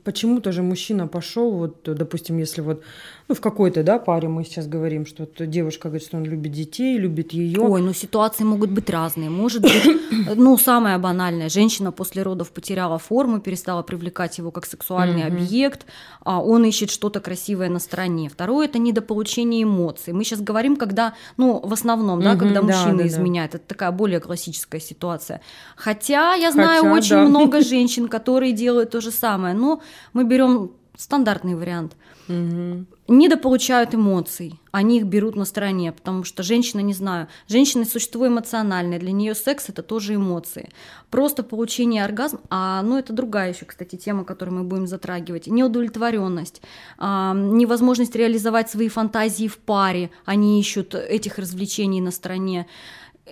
Почему 0.03 0.41
тоже 0.41 0.62
мужчина 0.62 1.08
пошел, 1.08 1.51
вот, 1.51 1.84
допустим, 1.86 2.38
если 2.38 2.60
вот 2.60 2.84
ну, 3.29 3.36
в 3.36 3.39
какой-то 3.39 3.81
да, 3.81 3.98
паре 3.98 4.27
мы 4.27 4.43
сейчас 4.43 4.67
говорим, 4.67 5.05
что 5.05 5.24
вот 5.24 5.50
девушка 5.50 5.88
говорит, 5.88 6.05
что 6.05 6.17
он 6.17 6.25
любит 6.25 6.51
детей, 6.51 6.98
любит 6.98 7.31
ее. 7.31 7.62
Ой, 7.62 7.81
ну 7.81 7.93
ситуации 7.93 8.43
могут 8.43 8.72
быть 8.72 8.89
разные. 8.89 9.29
Может 9.29 9.62
быть, 9.62 9.88
ну, 10.36 10.58
самое 10.58 10.98
банальное, 10.98 11.48
женщина 11.48 11.93
после 11.93 12.24
родов 12.24 12.51
потеряла 12.51 12.98
форму, 12.98 13.39
перестала 13.39 13.84
привлекать 13.84 14.38
его 14.38 14.51
как 14.51 14.65
сексуальный 14.65 15.24
объект, 15.24 15.86
а 16.25 16.43
он 16.43 16.65
ищет 16.65 16.89
что-то 16.89 17.22
красивое 17.22 17.69
на 17.69 17.79
стороне. 17.79 18.27
Второе– 18.27 18.65
это 18.67 18.79
недополучение 18.79 19.28
эмоций. 19.38 20.13
Мы 20.13 20.24
сейчас 20.24 20.41
говорим, 20.41 20.75
когда, 20.75 21.13
ну, 21.38 21.59
в 21.63 21.74
основном, 21.74 22.21
да, 22.21 22.31
Мгм, 22.31 22.39
когда 22.39 22.62
да, 22.62 22.67
мужчина 22.67 22.98
да, 22.98 23.03
да. 23.03 23.07
изменяет. 23.07 23.55
Это 23.55 23.65
такая 23.65 23.91
более 23.91 24.19
классическая 24.19 24.79
ситуация. 24.79 25.41
Хотя 25.75 26.33
я 26.33 26.51
знаю 26.51 26.83
Хотя, 26.83 26.93
очень 26.93 27.15
да. 27.15 27.24
много 27.24 27.62
женщин, 27.62 28.07
которые 28.07 28.51
делают 28.53 28.91
то 28.91 29.01
же 29.01 29.12
самое. 29.12 29.53
Но 29.53 29.81
мы 30.13 30.24
берем 30.24 30.71
стандартный 31.00 31.56
вариант 31.56 31.96
Мгм. 32.27 32.86
недополучают 33.08 33.96
эмоций, 33.96 34.60
они 34.72 34.98
их 34.98 35.06
берут 35.06 35.38
на 35.38 35.46
стороне, 35.46 35.94
потому 35.94 36.25
что 36.25 36.44
женщина, 36.44 36.82
не 36.82 36.94
знаю, 36.94 37.29
женщина 37.48 37.86
существо 37.86 38.27
эмоциональное, 38.27 39.00
для 39.00 39.13
нее 39.13 39.34
секс 39.34 39.70
это 39.70 39.82
тоже 39.82 40.15
эмоции. 40.15 40.70
Просто 41.10 41.41
получение 41.41 42.03
оргазма, 42.03 42.41
а 42.50 42.82
ну 42.82 42.98
это 42.98 43.13
другая 43.13 43.53
еще, 43.53 43.63
кстати, 43.65 43.96
тема, 43.96 44.25
которую 44.25 44.58
мы 44.60 44.63
будем 44.65 44.88
затрагивать, 44.88 45.48
неудовлетворенность, 45.48 46.62
а, 46.98 47.34
невозможность 47.34 48.15
реализовать 48.15 48.70
свои 48.70 48.89
фантазии 48.89 49.48
в 49.48 49.58
паре, 49.58 50.12
они 50.25 50.60
ищут 50.60 50.96
этих 50.96 51.38
развлечений 51.39 52.01
на 52.01 52.12
стороне. 52.12 52.68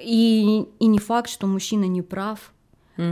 И, 0.02 0.66
и 0.80 0.86
не 0.86 1.00
факт, 1.00 1.30
что 1.30 1.48
мужчина 1.48 1.84
не 1.86 2.02
прав, 2.02 2.54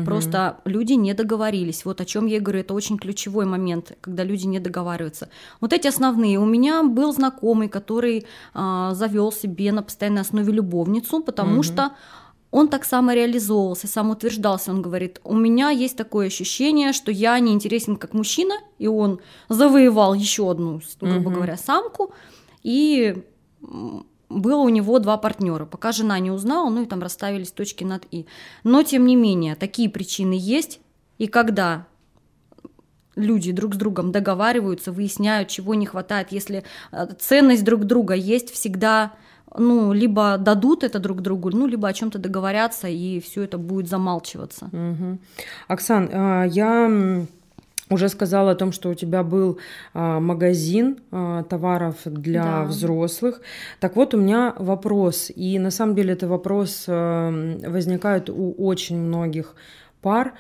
Просто 0.06 0.58
люди 0.66 0.94
не 0.94 1.14
договорились. 1.14 1.86
Вот 1.86 2.02
о 2.02 2.06
чем 2.06 2.26
я 2.28 2.40
говорю, 2.40 2.60
это 2.60 2.74
очень 2.74 2.98
ключевой 2.98 3.46
момент, 3.46 3.98
когда 4.02 4.24
люди 4.24 4.48
не 4.48 4.60
договариваются. 4.60 5.30
Вот 5.62 5.74
эти 5.74 5.88
основные. 5.88 6.40
У 6.40 6.46
меня 6.46 6.84
был 6.84 7.14
знакомый, 7.14 7.70
который 7.70 8.26
завел 8.54 9.32
себе 9.32 9.72
на 9.72 9.84
постоянной 9.84 10.22
основе 10.22 10.52
любовницу, 10.54 11.22
потому 11.22 11.64
что 11.64 11.92
он 12.52 12.68
так 12.70 12.86
самореализовывался, 12.86 13.88
самоутверждался. 13.88 14.72
Он 14.72 14.82
говорит, 14.82 15.20
у 15.24 15.36
меня 15.36 15.70
есть 15.72 15.98
такое 15.98 16.28
ощущение, 16.28 16.94
что 16.94 17.12
я 17.12 17.38
не 17.40 17.52
интересен 17.52 17.98
как 17.98 18.14
мужчина, 18.14 18.56
и 18.80 18.88
он 18.88 19.20
завоевал 19.50 20.14
еще 20.14 20.50
одну, 20.52 20.82
грубо 21.02 21.30
Мгм. 21.30 21.34
говоря, 21.34 21.58
самку, 21.58 22.14
и 22.64 23.24
было 24.30 24.62
у 24.62 24.70
него 24.70 25.00
два 25.00 25.18
партнера. 25.18 25.66
Пока 25.66 25.92
жена 25.92 26.20
не 26.20 26.32
узнала, 26.32 26.70
ну 26.70 26.84
и 26.84 26.86
там 26.86 27.02
расставились 27.02 27.52
точки 27.52 27.84
над 27.84 28.06
«и». 28.12 28.26
Но, 28.64 28.84
тем 28.84 29.06
не 29.06 29.16
менее, 29.16 29.56
такие 29.56 29.90
причины 29.90 30.36
есть, 30.38 30.80
и 31.18 31.28
когда 31.28 31.88
люди 33.16 33.52
друг 33.52 33.76
с 33.76 33.78
другом 33.78 34.12
договариваются, 34.12 34.92
выясняют, 34.92 35.50
чего 35.50 35.74
не 35.74 35.86
хватает, 35.86 36.32
если 36.32 36.64
э, 36.92 37.08
ценность 37.20 37.64
друг 37.64 37.86
друга 37.86 38.14
есть, 38.14 38.52
всегда 38.52 39.14
ну, 39.58 39.94
либо 39.94 40.38
дадут 40.38 40.84
это 40.84 41.00
друг 41.00 41.22
другу, 41.22 41.50
ну, 41.50 41.66
либо 41.68 41.88
о 41.88 41.94
чем-то 41.94 42.20
договорятся, 42.20 42.88
и 42.88 43.20
все 43.20 43.44
это 43.44 43.58
будет 43.58 43.88
замалчиваться. 43.88 44.70
Мгм. 44.72 45.20
Оксан, 45.68 46.10
а, 46.12 46.44
я 46.44 47.26
уже 47.90 48.10
сказала 48.10 48.52
о 48.52 48.56
том, 48.56 48.72
что 48.72 48.90
у 48.90 48.94
тебя 48.96 49.24
был 49.24 49.60
а, 49.94 50.20
магазин 50.20 50.98
а, 51.12 51.44
товаров 51.44 51.96
для 52.06 52.44
Да. 52.44 52.64
взрослых. 52.64 53.42
Так 53.80 53.96
вот, 53.96 54.14
у 54.14 54.18
меня 54.18 54.54
вопрос, 54.58 55.32
и 55.36 55.60
на 55.60 55.72
самом 55.72 55.96
деле 55.96 56.14
это 56.14 56.28
вопрос 56.28 56.86
а, 56.88 57.30
возникает 57.68 58.30
у 58.30 58.52
очень 58.58 58.98
многих 58.98 59.56
пар. 60.02 60.34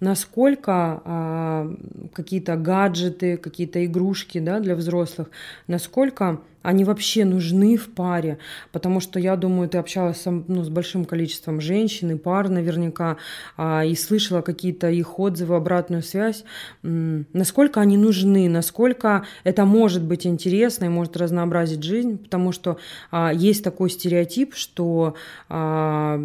Насколько 0.00 1.00
а, 1.04 1.74
какие-то 2.12 2.56
гаджеты, 2.56 3.36
какие-то 3.36 3.84
игрушки 3.84 4.38
да, 4.38 4.60
для 4.60 4.74
взрослых, 4.74 5.30
насколько 5.66 6.40
они 6.64 6.84
вообще 6.84 7.24
нужны 7.24 7.76
в 7.76 7.88
паре? 7.90 8.38
Потому 8.72 9.00
что 9.00 9.20
я 9.20 9.36
думаю, 9.36 9.68
ты 9.68 9.78
общалась 9.78 10.20
со- 10.20 10.30
ну, 10.32 10.64
с 10.64 10.68
большим 10.68 11.04
количеством 11.04 11.60
женщин 11.60 12.10
и 12.10 12.16
пар 12.16 12.48
наверняка, 12.48 13.18
а, 13.56 13.84
и 13.84 13.94
слышала 13.94 14.40
какие-то 14.40 14.90
их 14.90 15.18
отзывы, 15.20 15.54
обратную 15.54 16.02
связь. 16.02 16.44
Насколько 16.82 17.80
они 17.80 17.96
нужны, 17.96 18.48
насколько 18.48 19.24
это 19.44 19.64
может 19.64 20.02
быть 20.02 20.26
интересно 20.26 20.86
и 20.86 20.88
может 20.88 21.16
разнообразить 21.16 21.82
жизнь, 21.82 22.18
потому 22.18 22.50
что 22.50 22.78
а, 23.10 23.32
есть 23.32 23.62
такой 23.62 23.90
стереотип, 23.90 24.54
что 24.54 25.14
а, 25.48 26.18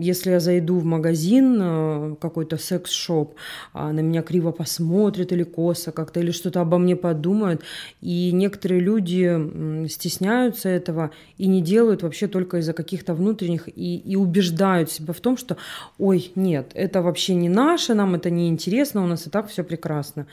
если 0.00 0.30
я 0.30 0.40
зайду 0.40 0.78
в 0.78 0.84
магазин, 0.84 1.58
э, 1.60 2.16
какой-то 2.20 2.56
секс-шоп, 2.56 3.34
а, 3.72 3.92
на 3.92 4.00
меня 4.00 4.22
криво 4.22 4.50
посмотрят 4.50 5.32
или 5.32 5.42
косо 5.42 5.92
как-то, 5.92 6.20
или 6.20 6.30
что-то 6.30 6.60
обо 6.60 6.78
мне 6.78 6.96
подумают, 6.96 7.62
и 8.00 8.32
некоторые 8.32 8.80
люди 8.80 9.49
стесняются 9.88 10.68
этого 10.68 11.10
и 11.38 11.46
не 11.46 11.60
делают 11.60 12.02
вообще 12.02 12.28
только 12.28 12.58
из-за 12.58 12.72
каких-то 12.72 13.14
внутренних 13.14 13.68
и, 13.68 13.96
и 13.96 14.16
убеждают 14.16 14.90
себя 14.90 15.12
в 15.12 15.20
том, 15.20 15.36
что 15.36 15.56
ой, 15.98 16.32
нет, 16.34 16.70
это 16.74 17.02
вообще 17.02 17.34
не 17.34 17.48
наше, 17.48 17.94
нам 17.94 18.14
это 18.14 18.30
не 18.30 18.48
интересно, 18.48 19.02
у 19.02 19.06
нас 19.06 19.26
и 19.26 19.30
так 19.30 19.48
все 19.48 19.64
прекрасно. 19.64 20.26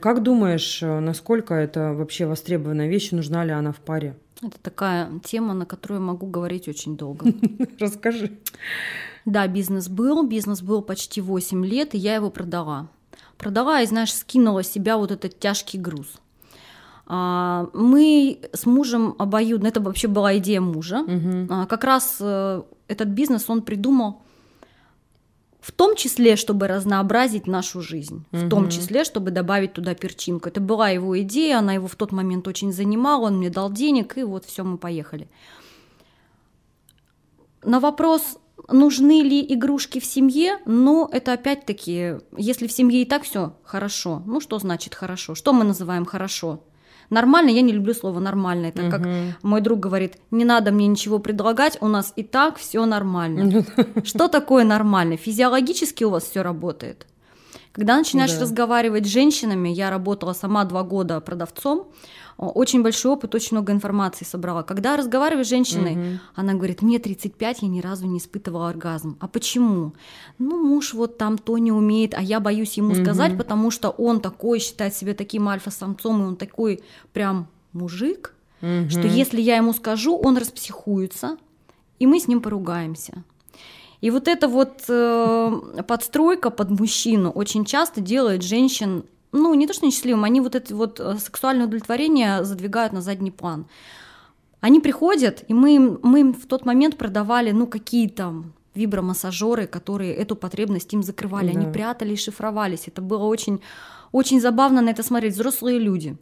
Как 0.00 0.22
думаешь, 0.22 0.82
э, 0.82 1.00
насколько 1.00 1.54
это 1.54 1.94
вообще 1.94 2.26
востребованная 2.26 2.88
вещь, 2.88 3.12
нужна 3.12 3.44
ли 3.44 3.52
она 3.52 3.72
в 3.72 3.78
паре? 3.78 4.14
Это 4.42 4.58
такая 4.60 5.10
тема, 5.24 5.54
на 5.54 5.64
которую 5.64 6.02
могу 6.02 6.26
говорить 6.26 6.68
очень 6.68 6.96
долго. 6.96 7.26
Расскажи. 7.78 8.32
Да, 9.24 9.46
бизнес 9.46 9.88
был, 9.88 10.26
бизнес 10.26 10.60
был 10.60 10.82
почти 10.82 11.20
8 11.20 11.64
лет, 11.64 11.94
и 11.94 11.98
я 11.98 12.14
его 12.14 12.30
продала. 12.30 12.88
Продала 13.38 13.80
и, 13.80 13.86
знаешь, 13.86 14.12
скинула 14.14 14.62
с 14.62 14.68
себя 14.70 14.96
вот 14.98 15.10
этот 15.10 15.38
тяжкий 15.38 15.78
груз. 15.78 16.08
А, 17.12 17.68
Мы 17.74 18.38
с 18.52 18.66
мужем 18.66 19.16
обоюдно, 19.18 19.66
это 19.66 19.80
вообще 19.80 20.06
была 20.06 20.38
идея 20.38 20.60
мужа. 20.60 21.04
А, 21.50 21.66
как 21.66 21.82
раз 21.82 22.18
э, 22.20 22.62
этот 22.86 23.08
бизнес 23.08 23.50
он 23.50 23.62
придумал 23.62 24.22
в 25.60 25.72
том 25.72 25.96
числе, 25.96 26.36
чтобы 26.36 26.68
разнообразить 26.68 27.48
нашу 27.48 27.82
жизнь, 27.82 28.24
в 28.30 28.48
том 28.48 28.70
числе, 28.70 29.02
чтобы 29.02 29.32
добавить 29.32 29.72
туда 29.72 29.94
перчинку. 29.94 30.48
Это 30.48 30.60
была 30.60 30.90
его 30.90 31.20
идея, 31.22 31.58
она 31.58 31.74
его 31.74 31.88
в 31.88 31.96
тот 31.96 32.12
момент 32.12 32.46
очень 32.46 32.72
занимала, 32.72 33.26
он 33.26 33.38
мне 33.38 33.50
дал 33.50 33.72
денег, 33.72 34.16
и 34.16 34.22
вот 34.22 34.44
все, 34.44 34.62
мы 34.62 34.78
поехали. 34.78 35.28
На 37.64 37.80
вопрос, 37.80 38.38
нужны 38.68 39.20
ли 39.22 39.44
игрушки 39.52 39.98
в 39.98 40.04
семье, 40.04 40.58
ну, 40.64 41.08
это 41.12 41.32
опять-таки, 41.32 42.20
если 42.36 42.68
в 42.68 42.72
семье 42.72 43.02
и 43.02 43.04
так 43.04 43.24
все 43.24 43.56
хорошо, 43.64 44.22
ну, 44.26 44.40
что 44.40 44.60
значит 44.60 44.94
хорошо? 44.94 45.34
Что 45.34 45.52
мы 45.52 45.64
называем 45.64 46.06
хорошо? 46.06 46.60
Нормально, 47.10 47.50
я 47.50 47.62
не 47.62 47.72
люблю 47.72 47.92
слово 47.94 48.20
нормально, 48.20 48.66
это 48.66 48.88
как 48.90 49.00
Мгм. 49.00 49.34
мой 49.42 49.60
друг 49.60 49.80
говорит, 49.80 50.14
не 50.30 50.44
надо 50.44 50.70
мне 50.70 50.86
ничего 50.86 51.18
предлагать, 51.18 51.76
у 51.80 51.88
нас 51.88 52.12
и 52.16 52.22
так 52.22 52.56
все 52.56 52.86
нормально. 52.86 53.64
Что 54.04 54.28
такое 54.28 54.64
нормально? 54.64 55.16
Физиологически 55.16 56.04
у 56.04 56.10
вас 56.10 56.24
все 56.24 56.42
работает. 56.42 57.06
Когда 57.72 57.96
начинаешь 57.96 58.32
Да. 58.34 58.40
разговаривать 58.40 59.06
с 59.06 59.08
женщинами, 59.10 59.68
я 59.68 59.90
работала 59.90 60.32
сама 60.32 60.64
два 60.64 60.82
года 60.82 61.20
продавцом, 61.20 61.88
очень 62.48 62.82
большой 62.82 63.12
опыт, 63.12 63.34
очень 63.34 63.56
много 63.56 63.72
информации 63.72 64.24
собрала. 64.24 64.62
Когда 64.62 64.96
разговариваешь 64.96 65.46
с 65.46 65.50
женщиной, 65.50 65.96
Мгм. 65.96 66.20
она 66.34 66.54
говорит, 66.54 66.82
мне 66.82 66.98
35, 66.98 67.62
я 67.62 67.68
ни 67.68 67.80
разу 67.80 68.06
не 68.06 68.18
испытывала 68.18 68.70
оргазм. 68.70 69.16
А 69.20 69.28
почему? 69.28 69.92
Ну, 70.38 70.64
муж 70.66 70.94
вот 70.94 71.18
там 71.18 71.36
то 71.36 71.58
не 71.58 71.70
умеет, 71.72 72.14
а 72.14 72.22
я 72.22 72.40
боюсь 72.40 72.74
ему 72.78 72.94
Мгм. 72.94 73.02
сказать, 73.04 73.36
потому 73.36 73.70
что 73.70 73.90
он 73.90 74.20
такой, 74.20 74.58
считает 74.58 74.94
себя 74.94 75.14
таким 75.14 75.48
альфа-самцом, 75.48 76.22
и 76.22 76.26
он 76.26 76.36
такой 76.36 76.82
прям 77.12 77.46
мужик, 77.72 78.34
что 78.88 79.06
Мгм. 79.06 79.16
если 79.16 79.40
я 79.40 79.56
ему 79.56 79.72
скажу, 79.72 80.16
он 80.16 80.36
распсихуется, 80.38 81.36
и 81.98 82.06
мы 82.06 82.20
с 82.20 82.26
ним 82.28 82.40
поругаемся. 82.40 83.22
И 84.00 84.10
вот 84.10 84.28
эта 84.28 84.48
вот 84.48 84.84
э, 84.88 85.82
подстройка 85.86 86.48
под 86.48 86.70
мужчину 86.70 87.30
очень 87.30 87.66
часто 87.66 88.00
делает 88.00 88.42
женщин, 88.42 89.04
ну, 89.32 89.54
не 89.54 89.66
то 89.66 89.72
что 89.72 89.86
несчастливым, 89.86 90.24
они 90.24 90.40
вот 90.40 90.54
это 90.54 90.74
вот 90.74 91.00
э, 91.00 91.16
сексуальное 91.18 91.66
удовлетворение 91.66 92.44
задвигают 92.44 92.92
на 92.92 93.00
задний 93.00 93.30
план. 93.30 93.66
Они 94.60 94.80
приходят, 94.80 95.44
и 95.48 95.54
мы, 95.54 95.74
им- 95.76 96.00
мы 96.02 96.20
им 96.20 96.32
в 96.34 96.46
тот 96.46 96.66
момент 96.66 96.96
продавали, 96.98 97.50
ну, 97.52 97.66
какие-то 97.66 98.44
вибромассажеры, 98.74 99.66
которые 99.66 100.14
эту 100.14 100.36
потребность 100.36 100.92
им 100.94 101.02
закрывали. 101.02 101.50
Они 101.50 101.66
Да. 101.66 101.72
прятали 101.72 102.12
и 102.12 102.16
шифровались. 102.16 102.86
Это 102.88 103.02
было 103.02 103.24
очень, 103.24 103.60
очень 104.12 104.40
забавно 104.40 104.80
на 104.80 104.90
это 104.90 105.02
смотреть. 105.02 105.34
Взрослые 105.34 105.78
люди. 105.78 106.16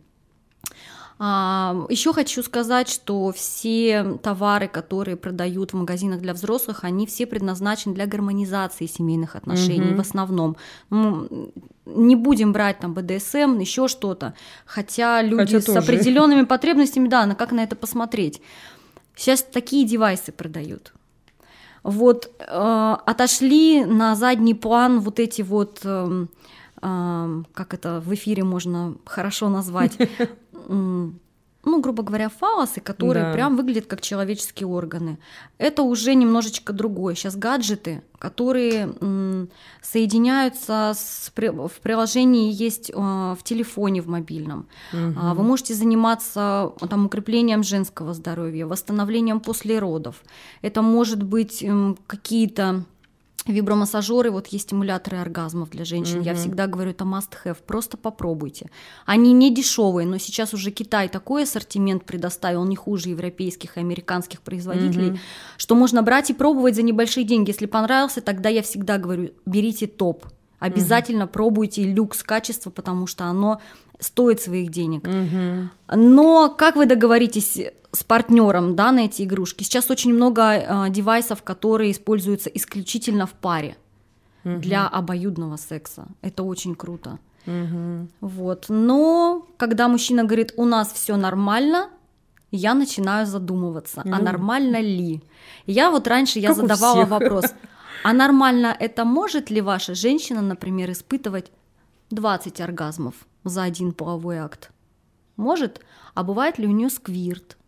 Еще 1.19 2.13
хочу 2.13 2.45
сказать, 2.45 2.89
что 2.89 3.33
все 3.33 4.19
товары, 4.23 4.69
которые 4.69 5.17
продают 5.17 5.73
в 5.73 5.77
магазинах 5.77 6.21
для 6.21 6.33
взрослых, 6.33 6.85
они 6.85 7.07
все 7.07 7.27
предназначены 7.27 7.93
для 7.95 8.07
гармонизации 8.07 8.87
семейных 8.87 9.35
отношений 9.35 9.91
угу. 9.91 9.97
в 9.97 10.01
основном. 10.01 10.57
Ну, 10.91 11.53
не 11.87 12.15
будем 12.15 12.53
брать 12.53 12.79
там 12.79 12.95
БДСМ, 12.95 13.59
еще 13.59 13.89
что-то. 13.89 14.35
Хотя 14.65 15.21
люди 15.23 15.55
Хотя 15.55 15.61
с 15.61 15.65
тоже. 15.65 15.79
определенными 15.79 16.45
потребностями, 16.45 17.09
да, 17.09 17.27
на 17.27 17.35
как 17.35 17.51
на 17.51 17.65
это 17.65 17.75
посмотреть. 17.75 18.41
Сейчас 19.17 19.43
такие 19.43 19.85
девайсы 19.85 20.31
продают. 20.31 20.93
Вот 21.83 22.31
э, 22.39 22.97
отошли 23.07 23.85
на 23.85 24.15
задний 24.15 24.55
план 24.55 25.01
вот 25.01 25.19
эти 25.19 25.43
вот, 25.43 25.81
э, 25.85 26.27
э, 26.83 27.43
как 27.55 27.75
это 27.75 28.01
в 28.01 28.15
эфире 28.15 28.45
можно 28.45 28.95
хорошо 29.05 29.49
назвать, 29.49 29.97
ну, 30.69 31.81
грубо 31.81 32.03
говоря, 32.03 32.29
фалосы, 32.29 32.81
которые 32.81 33.27
да. 33.27 33.33
прям 33.33 33.57
выглядят 33.57 33.87
как 33.87 34.01
человеческие 34.01 34.67
органы. 34.67 35.19
Это 35.59 35.83
уже 35.83 36.15
немножечко 36.15 36.73
другое. 36.73 37.15
Сейчас 37.15 37.37
гаджеты, 37.37 38.03
которые 38.19 38.95
м, 39.01 39.49
соединяются 39.83 40.93
с, 40.95 41.33
в 41.35 41.81
приложении 41.83 42.53
есть 42.53 42.91
э, 42.91 42.95
в 42.95 43.39
телефоне, 43.43 44.03
в 44.03 44.09
мобильном. 44.09 44.69
Угу. 44.93 45.35
Вы 45.35 45.43
можете 45.43 45.75
заниматься 45.75 46.73
там, 46.89 47.07
укреплением 47.07 47.63
женского 47.63 48.15
здоровья, 48.15 48.67
восстановлением 48.67 49.41
после 49.41 49.79
родов. 49.79 50.23
Это 50.63 50.81
может 50.81 51.23
быть 51.23 51.63
э, 51.63 51.95
какие-то 52.07 52.85
Вибромассажеры, 53.49 54.31
вот 54.31 54.49
есть 54.49 54.65
стимуляторы 54.65 55.17
оргазмов 55.17 55.71
для 55.71 55.85
женщин. 55.85 56.19
Угу. 56.19 56.25
Я 56.25 56.35
всегда 56.35 56.67
говорю, 56.67 56.91
это 56.91 57.05
must 57.05 57.31
have, 57.45 57.57
просто 57.67 57.97
попробуйте. 57.97 58.71
Они 59.07 59.33
не 59.33 59.53
дешевые, 59.53 60.07
но 60.07 60.19
сейчас 60.19 60.55
уже 60.55 60.71
Китай 60.71 61.09
такой 61.09 61.45
ассортимент 61.45 62.05
предоставил, 62.05 62.65
не 62.65 62.77
хуже 62.77 63.09
европейских 63.09 63.77
и 63.77 63.81
американских 63.81 64.43
производителей, 64.43 65.11
угу. 65.13 65.19
что 65.57 65.75
можно 65.75 66.03
брать 66.03 66.31
и 66.31 66.35
пробовать 66.35 66.77
за 66.77 66.83
небольшие 66.83 67.25
деньги. 67.25 67.51
Если 67.51 67.67
понравился, 67.67 68.21
тогда 68.21 68.49
я 68.49 68.63
всегда 68.63 68.99
говорю, 68.99 69.31
берите 69.47 69.87
топ. 69.87 70.27
Обязательно 70.59 71.25
угу. 71.25 71.33
пробуйте 71.33 71.85
люкс 71.85 72.23
качества, 72.23 72.71
потому 72.71 73.07
что 73.07 73.25
оно 73.25 73.61
стоит 73.99 74.41
своих 74.41 74.71
денег. 74.71 75.07
Угу. 75.07 75.97
Но 76.01 76.55
как 76.57 76.77
вы 76.77 76.87
договоритесь 76.87 77.59
с 77.93 78.05
партнером 78.05 78.77
да, 78.77 78.93
на 78.93 79.07
эти 79.07 79.23
игрушки? 79.23 79.65
Сейчас 79.65 79.91
очень 79.91 80.15
много 80.15 80.43
э, 80.43 80.91
девайсов, 80.91 81.43
которые 81.43 81.93
используются 81.93 82.49
исключительно 82.51 83.27
в 83.27 83.33
паре 83.33 83.77
угу. 84.45 84.59
для 84.59 84.87
обоюдного 84.87 85.57
секса. 85.57 86.07
Это 86.23 86.43
очень 86.43 86.75
круто. 86.75 87.19
Угу. 87.47 88.09
Вот. 88.21 88.67
Но 88.69 89.47
когда 89.57 89.89
мужчина 89.89 90.25
говорит, 90.25 90.53
у 90.57 90.65
нас 90.65 90.93
все 90.93 91.17
нормально, 91.17 91.89
я 92.51 92.75
начинаю 92.75 93.27
задумываться, 93.27 94.01
угу. 94.01 94.11
а 94.13 94.19
нормально 94.21 94.81
ли? 94.81 95.23
Я 95.67 95.91
вот 95.91 96.07
раньше 96.07 96.39
я 96.39 96.49
как 96.49 96.57
задавала 96.57 97.05
вопрос, 97.05 97.45
а 98.05 98.13
нормально 98.13 98.77
это 98.79 99.05
может 99.05 99.51
ли 99.51 99.61
ваша 99.61 99.95
женщина, 99.95 100.41
например, 100.41 100.91
испытывать 100.91 101.51
20 102.11 102.61
оргазмов 102.61 103.15
за 103.49 103.63
один 103.63 103.93
половой 103.93 104.39
акт? 104.39 104.71
Может? 105.37 105.81
А 106.15 106.23
бывает 106.23 106.59
ли 106.59 106.67
у 106.67 106.71
нее 106.71 106.91
сквирт? 106.91 107.59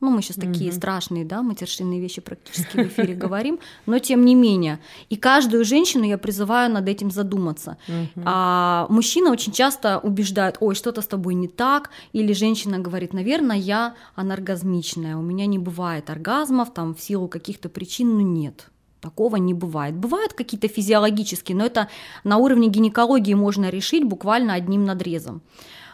Ну, 0.00 0.08
мы 0.08 0.22
сейчас 0.22 0.38
mm-hmm. 0.38 0.52
такие 0.52 0.72
страшные, 0.72 1.24
да, 1.26 1.42
матершинные 1.42 2.00
вещи 2.00 2.22
практически 2.22 2.76
в 2.78 2.86
эфире 2.88 3.14
говорим, 3.14 3.58
но 3.84 3.98
тем 3.98 4.24
не 4.24 4.34
менее. 4.34 4.80
И 5.10 5.16
каждую 5.16 5.64
женщину 5.64 6.04
я 6.04 6.16
призываю 6.16 6.72
над 6.72 6.88
этим 6.88 7.10
задуматься. 7.10 7.76
Mm-hmm. 7.86 8.22
А 8.24 8.86
мужчина 8.88 9.30
очень 9.30 9.52
часто 9.52 9.98
убеждает, 9.98 10.56
ой, 10.60 10.74
что-то 10.74 11.02
с 11.02 11.06
тобой 11.06 11.34
не 11.34 11.48
так, 11.48 11.90
или 12.14 12.32
женщина 12.32 12.78
говорит, 12.78 13.12
наверное, 13.12 13.56
я 13.56 13.94
аноргазмичная, 14.14 15.16
у 15.16 15.22
меня 15.22 15.44
не 15.44 15.58
бывает 15.58 16.08
оргазмов, 16.08 16.72
там, 16.72 16.94
в 16.94 17.00
силу 17.00 17.28
каких-то 17.28 17.68
причин, 17.68 18.14
ну 18.14 18.20
нет. 18.20 18.70
Такого 19.00 19.36
не 19.36 19.54
бывает. 19.54 19.94
Бывают 19.94 20.34
какие-то 20.34 20.68
физиологические, 20.68 21.56
но 21.56 21.64
это 21.64 21.88
на 22.24 22.36
уровне 22.36 22.68
гинекологии 22.68 23.34
можно 23.34 23.70
решить 23.70 24.04
буквально 24.04 24.54
одним 24.54 24.84
надрезом. 24.84 25.40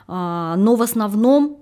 А, 0.09 0.57
но 0.57 0.75
в 0.75 0.83
основном 0.83 1.59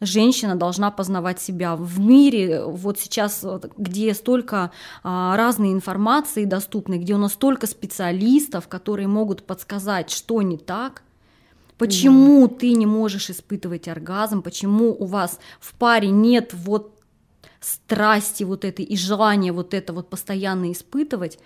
женщина 0.00 0.56
должна 0.56 0.90
познавать 0.90 1.40
себя 1.40 1.76
в 1.76 2.00
мире, 2.00 2.64
вот 2.64 2.98
сейчас, 2.98 3.44
где 3.76 4.14
столько 4.14 4.70
а, 5.02 5.36
разной 5.36 5.72
информации 5.72 6.44
доступной, 6.44 6.98
где 6.98 7.14
у 7.14 7.18
нас 7.18 7.32
столько 7.32 7.66
специалистов, 7.66 8.68
которые 8.68 9.08
могут 9.08 9.44
подсказать, 9.44 10.10
что 10.10 10.42
не 10.42 10.58
так, 10.58 11.02
почему 11.78 12.48
да. 12.48 12.54
ты 12.54 12.72
не 12.72 12.86
можешь 12.86 13.30
испытывать 13.30 13.88
оргазм, 13.88 14.42
почему 14.42 14.94
у 14.98 15.06
вас 15.06 15.38
в 15.60 15.74
паре 15.74 16.10
нет 16.10 16.50
вот 16.52 16.93
страсти 17.64 18.44
вот 18.44 18.64
этой 18.64 18.84
и 18.84 18.96
желания 18.96 19.52
вот 19.52 19.74
это 19.74 19.92
вот 19.92 20.10
постоянно 20.10 20.72
испытывать, 20.72 21.38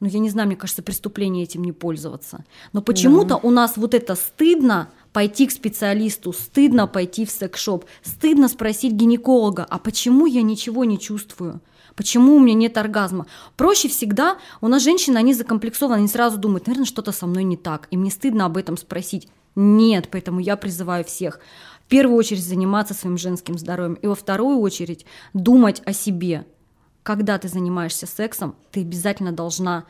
ну, 0.00 0.08
я 0.08 0.18
не 0.18 0.28
знаю, 0.28 0.48
мне 0.48 0.56
кажется, 0.56 0.82
преступление 0.82 1.44
этим 1.44 1.62
не 1.62 1.72
пользоваться. 1.72 2.44
Но 2.72 2.82
почему-то 2.82 3.28
да. 3.28 3.36
у 3.36 3.50
нас 3.50 3.76
вот 3.76 3.94
это 3.94 4.16
стыдно 4.16 4.90
пойти 5.12 5.46
к 5.46 5.52
специалисту, 5.52 6.32
стыдно 6.32 6.86
пойти 6.86 7.24
в 7.24 7.30
секс-шоп, 7.30 7.84
стыдно 8.02 8.48
спросить 8.48 8.92
гинеколога, 8.92 9.64
а 9.64 9.78
почему 9.78 10.26
я 10.26 10.42
ничего 10.42 10.84
не 10.84 10.98
чувствую? 10.98 11.60
Почему 11.94 12.34
у 12.34 12.40
меня 12.40 12.54
нет 12.54 12.76
оргазма? 12.76 13.26
Проще 13.56 13.88
всегда, 13.88 14.38
у 14.60 14.66
нас 14.66 14.82
женщины, 14.82 15.16
они 15.16 15.32
закомплексованы, 15.32 15.98
они 15.98 16.08
сразу 16.08 16.38
думают, 16.38 16.66
наверное, 16.66 16.86
что-то 16.86 17.12
со 17.12 17.26
мной 17.26 17.44
не 17.44 17.56
так, 17.56 17.86
и 17.92 17.96
мне 17.96 18.10
стыдно 18.10 18.46
об 18.46 18.56
этом 18.56 18.76
спросить. 18.76 19.28
Нет, 19.54 20.08
поэтому 20.10 20.40
я 20.40 20.56
призываю 20.56 21.04
всех 21.04 21.38
в 21.84 21.88
первую 21.88 22.16
очередь 22.16 22.44
заниматься 22.44 22.94
своим 22.94 23.18
женским 23.18 23.58
здоровьем, 23.58 23.94
и 23.94 24.06
во 24.06 24.14
вторую 24.14 24.58
очередь 24.60 25.04
думать 25.32 25.82
о 25.84 25.92
себе. 25.92 26.46
Когда 27.02 27.36
ты 27.38 27.48
занимаешься 27.48 28.06
сексом, 28.06 28.54
ты 28.70 28.80
обязательно 28.80 29.32
должна 29.32 29.84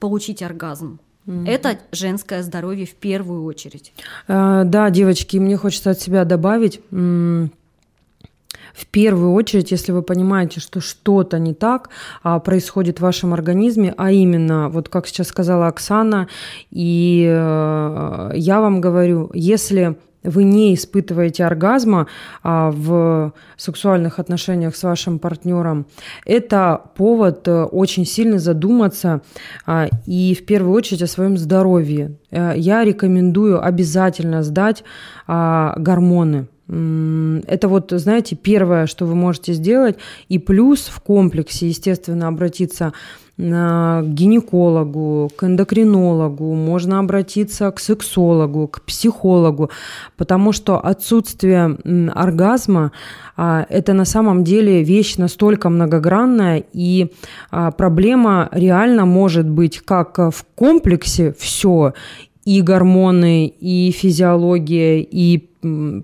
получить 0.00 0.42
оргазм. 0.42 1.00
Mm-hmm. 1.26 1.48
Это 1.48 1.78
женское 1.92 2.42
здоровье 2.42 2.86
в 2.86 2.94
первую 2.94 3.44
очередь. 3.44 3.92
А, 4.28 4.64
да, 4.64 4.90
девочки, 4.90 5.36
мне 5.36 5.56
хочется 5.56 5.90
от 5.90 6.00
себя 6.00 6.24
добавить. 6.24 6.80
В 6.90 8.86
первую 8.90 9.32
очередь, 9.32 9.70
если 9.70 9.92
вы 9.92 10.02
понимаете, 10.02 10.58
что 10.60 10.80
что-то 10.80 11.38
не 11.38 11.54
так 11.54 11.90
а, 12.22 12.40
происходит 12.40 12.98
в 12.98 13.02
вашем 13.02 13.32
организме, 13.32 13.94
а 13.96 14.10
именно, 14.10 14.68
вот 14.68 14.88
как 14.88 15.06
сейчас 15.06 15.28
сказала 15.28 15.68
Оксана, 15.68 16.28
и 16.70 17.24
э, 17.24 18.30
я 18.34 18.60
вам 18.60 18.80
говорю, 18.80 19.30
если 19.32 19.96
вы 20.24 20.44
не 20.44 20.74
испытываете 20.74 21.44
оргазма 21.44 22.06
а, 22.42 22.70
в 22.70 23.32
сексуальных 23.56 24.18
отношениях 24.18 24.74
с 24.74 24.82
вашим 24.82 25.18
партнером, 25.18 25.86
это 26.24 26.80
повод 26.96 27.46
э, 27.46 27.64
очень 27.64 28.06
сильно 28.06 28.38
задуматься 28.38 29.20
а, 29.66 29.88
и 30.06 30.34
в 30.34 30.46
первую 30.46 30.74
очередь 30.74 31.02
о 31.02 31.06
своем 31.06 31.36
здоровье. 31.36 32.16
Э, 32.30 32.54
я 32.56 32.84
рекомендую 32.84 33.64
обязательно 33.64 34.42
сдать 34.42 34.84
а, 35.26 35.74
гормоны. 35.78 36.48
Это 36.66 37.68
вот, 37.68 37.90
знаете, 37.90 38.36
первое, 38.36 38.86
что 38.86 39.04
вы 39.04 39.14
можете 39.14 39.52
сделать. 39.52 39.98
И 40.30 40.38
плюс 40.38 40.86
в 40.86 40.98
комплексе, 41.00 41.68
естественно, 41.68 42.28
обратиться 42.28 42.94
гинекологу, 43.36 45.30
к 45.34 45.42
эндокринологу, 45.42 46.54
можно 46.54 47.00
обратиться 47.00 47.70
к 47.72 47.80
сексологу, 47.80 48.68
к 48.68 48.82
психологу, 48.82 49.70
потому 50.16 50.52
что 50.52 50.78
отсутствие 50.78 51.76
оргазма 52.14 52.92
а, 53.36 53.66
это 53.68 53.92
на 53.92 54.04
самом 54.04 54.44
деле 54.44 54.84
вещь 54.84 55.16
настолько 55.16 55.68
многогранная, 55.68 56.62
и 56.72 57.12
а, 57.50 57.72
проблема 57.72 58.48
реально 58.52 59.04
может 59.04 59.48
быть 59.48 59.80
как 59.80 60.18
в 60.18 60.44
комплексе 60.54 61.34
все, 61.36 61.94
и 62.44 62.60
гормоны, 62.60 63.46
и 63.46 63.90
физиология, 63.90 65.00
и 65.00 65.48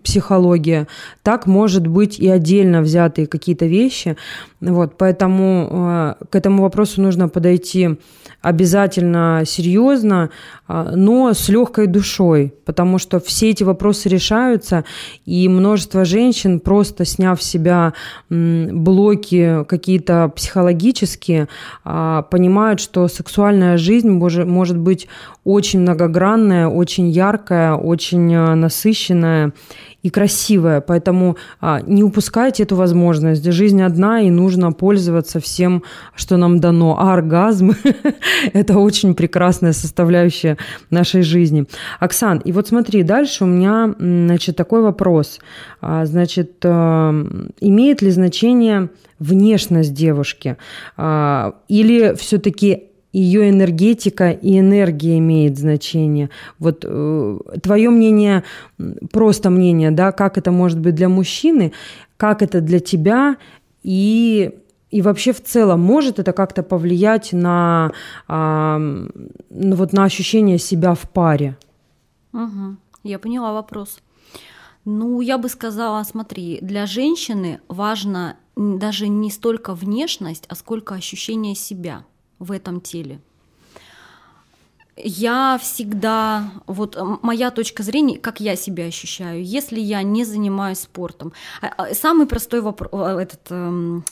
психология, 0.02 0.88
так 1.22 1.46
может 1.46 1.86
быть 1.86 2.18
и 2.18 2.28
отдельно 2.28 2.80
взятые 2.80 3.26
какие-то 3.26 3.66
вещи. 3.66 4.16
Вот, 4.60 4.94
поэтому 4.96 5.68
э, 5.70 6.24
к 6.30 6.34
этому 6.34 6.62
вопросу 6.62 7.02
нужно 7.02 7.28
подойти 7.28 7.98
обязательно 8.42 9.42
серьезно, 9.44 10.30
а, 10.66 10.92
но 10.96 11.32
с 11.34 11.48
легкой 11.48 11.86
душой, 11.86 12.54
потому 12.64 12.98
что 12.98 13.20
все 13.20 13.50
эти 13.50 13.64
вопросы 13.64 14.08
решаются, 14.08 14.84
и 15.26 15.48
множество 15.48 16.04
женщин, 16.04 16.60
просто 16.60 17.04
сняв 17.04 17.42
с 17.42 17.46
себя 17.46 17.92
блоки 18.30 19.64
какие-то 19.64 20.32
психологические, 20.34 21.48
а, 21.84 22.22
понимают, 22.22 22.80
что 22.80 23.08
сексуальная 23.08 23.76
жизнь 23.76 24.10
может 24.10 24.78
быть 24.78 25.06
очень 25.44 25.80
многогранная, 25.80 26.68
очень 26.68 27.08
яркая, 27.08 27.74
очень 27.74 28.34
а, 28.34 28.54
насыщенная, 28.54 29.52
и 30.02 30.10
красивая. 30.10 30.80
Поэтому 30.80 31.36
а, 31.60 31.80
не 31.80 32.02
упускайте 32.02 32.62
эту 32.62 32.76
возможность. 32.76 33.44
Жизнь 33.44 33.82
одна, 33.82 34.20
и 34.20 34.30
нужно 34.30 34.72
пользоваться 34.72 35.40
всем, 35.40 35.82
что 36.14 36.36
нам 36.36 36.60
дано. 36.60 36.96
А 36.98 37.12
оргазм– 37.12 37.72
это 38.52 38.78
очень 38.78 39.14
прекрасная 39.14 39.72
составляющая 39.72 40.56
нашей 40.90 41.22
жизни. 41.22 41.66
Оксан, 41.98 42.38
и 42.38 42.52
вот 42.52 42.68
смотри, 42.68 43.02
дальше 43.02 43.44
у 43.44 43.46
меня 43.46 43.94
значит, 43.98 44.56
такой 44.56 44.82
вопрос. 44.82 45.40
А, 45.80 46.06
значит, 46.06 46.56
а, 46.64 47.12
имеет 47.60 48.02
ли 48.02 48.10
значение 48.10 48.90
внешность 49.18 49.92
девушки? 49.92 50.56
А, 50.96 51.54
или 51.68 52.14
все-таки 52.14 52.89
ее 53.12 53.50
энергетика 53.50 54.30
и 54.30 54.58
энергия 54.58 55.18
имеет 55.18 55.58
значение. 55.58 56.30
Вот 56.58 56.84
э, 56.86 57.38
твое 57.62 57.90
мнение, 57.90 58.44
просто 59.12 59.50
мнение, 59.50 59.90
да, 59.90 60.12
как 60.12 60.38
это 60.38 60.52
может 60.52 60.78
быть 60.78 60.94
для 60.94 61.08
мужчины, 61.08 61.72
как 62.16 62.42
это 62.42 62.60
для 62.60 62.80
тебя 62.80 63.36
и 63.82 64.54
и 64.90 65.02
вообще 65.02 65.32
в 65.32 65.40
целом 65.40 65.80
может 65.80 66.18
это 66.18 66.32
как-то 66.32 66.64
повлиять 66.64 67.32
на, 67.32 67.92
а, 68.26 68.80
вот 69.50 69.92
на 69.92 70.02
ощущение 70.02 70.58
себя 70.58 70.94
в 70.94 71.08
паре? 71.08 71.56
Угу, 72.32 72.76
я 73.04 73.20
поняла 73.20 73.52
вопрос. 73.52 74.00
Ну, 74.84 75.20
я 75.20 75.38
бы 75.38 75.48
сказала, 75.48 76.02
смотри, 76.02 76.58
для 76.60 76.86
женщины 76.86 77.60
важно 77.68 78.36
даже 78.56 79.06
не 79.06 79.30
столько 79.30 79.74
внешность, 79.74 80.44
а 80.48 80.56
сколько 80.56 80.96
ощущение 80.96 81.54
себя 81.54 82.04
в 82.40 82.50
этом 82.50 82.80
теле. 82.80 83.20
Я 84.96 85.58
всегда, 85.62 86.50
вот 86.66 86.98
моя 87.22 87.50
точка 87.50 87.82
зрения, 87.82 88.18
как 88.18 88.40
я 88.40 88.56
себя 88.56 88.84
ощущаю, 88.84 89.44
если 89.44 89.80
я 89.80 90.02
не 90.02 90.24
занимаюсь 90.24 90.80
спортом. 90.80 91.32
А, 91.62 91.68
а, 91.76 91.94
самый 91.94 92.26
простой 92.26 92.60
вопрос, 92.60 92.90
э, 92.92 93.20
этот 93.20 93.40
эм, 93.50 94.04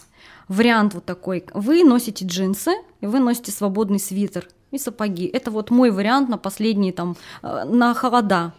вариант 0.47 0.95
вот 0.95 1.05
такой. 1.05 1.45
Вы 1.53 1.85
носите 1.85 2.25
джинсы, 2.25 2.73
вы 3.01 3.19
носите 3.19 3.53
свободный 3.53 3.99
свитер 3.99 4.49
и 4.71 4.79
сапоги. 4.79 5.27
Это 5.27 5.51
вот 5.51 5.71
мой 5.71 5.91
вариант 5.91 6.29
на 6.29 6.39
последние 6.39 6.93
там, 6.93 7.17
э, 7.43 7.65
на 7.65 7.93
холода. 7.95 8.55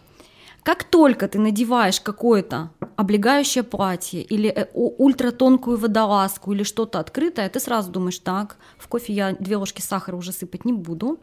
Как 0.62 0.84
только 0.84 1.26
ты 1.28 1.38
надеваешь 1.38 2.00
какое-то 2.00 2.70
облегающее 2.96 3.64
платье 3.64 4.22
или 4.22 4.50
э, 4.50 4.66
ультратонкую 4.74 5.78
водолазку 5.78 6.52
или 6.52 6.62
что-то 6.64 6.98
открытое, 6.98 7.48
ты 7.48 7.60
сразу 7.60 7.90
думаешь, 7.90 8.18
так, 8.18 8.56
в 8.78 8.88
кофе 8.88 9.12
я 9.12 9.32
две 9.32 9.56
ложки 9.56 9.80
сахара 9.80 10.16
уже 10.16 10.32
сыпать 10.32 10.64
не 10.64 10.72
буду. 10.72 11.18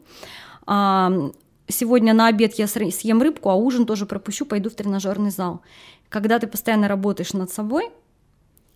Сегодня 1.69 2.13
на 2.13 2.27
обед 2.27 2.53
я 2.55 2.67
съем 2.67 3.21
рыбку, 3.21 3.49
а 3.49 3.55
ужин 3.55 3.85
тоже 3.85 4.05
пропущу, 4.05 4.45
пойду 4.45 4.69
в 4.69 4.75
тренажерный 4.75 5.31
зал. 5.31 5.61
Когда 6.09 6.39
ты 6.39 6.47
постоянно 6.47 6.87
работаешь 6.87 7.33
над 7.33 7.51
собой, 7.51 7.89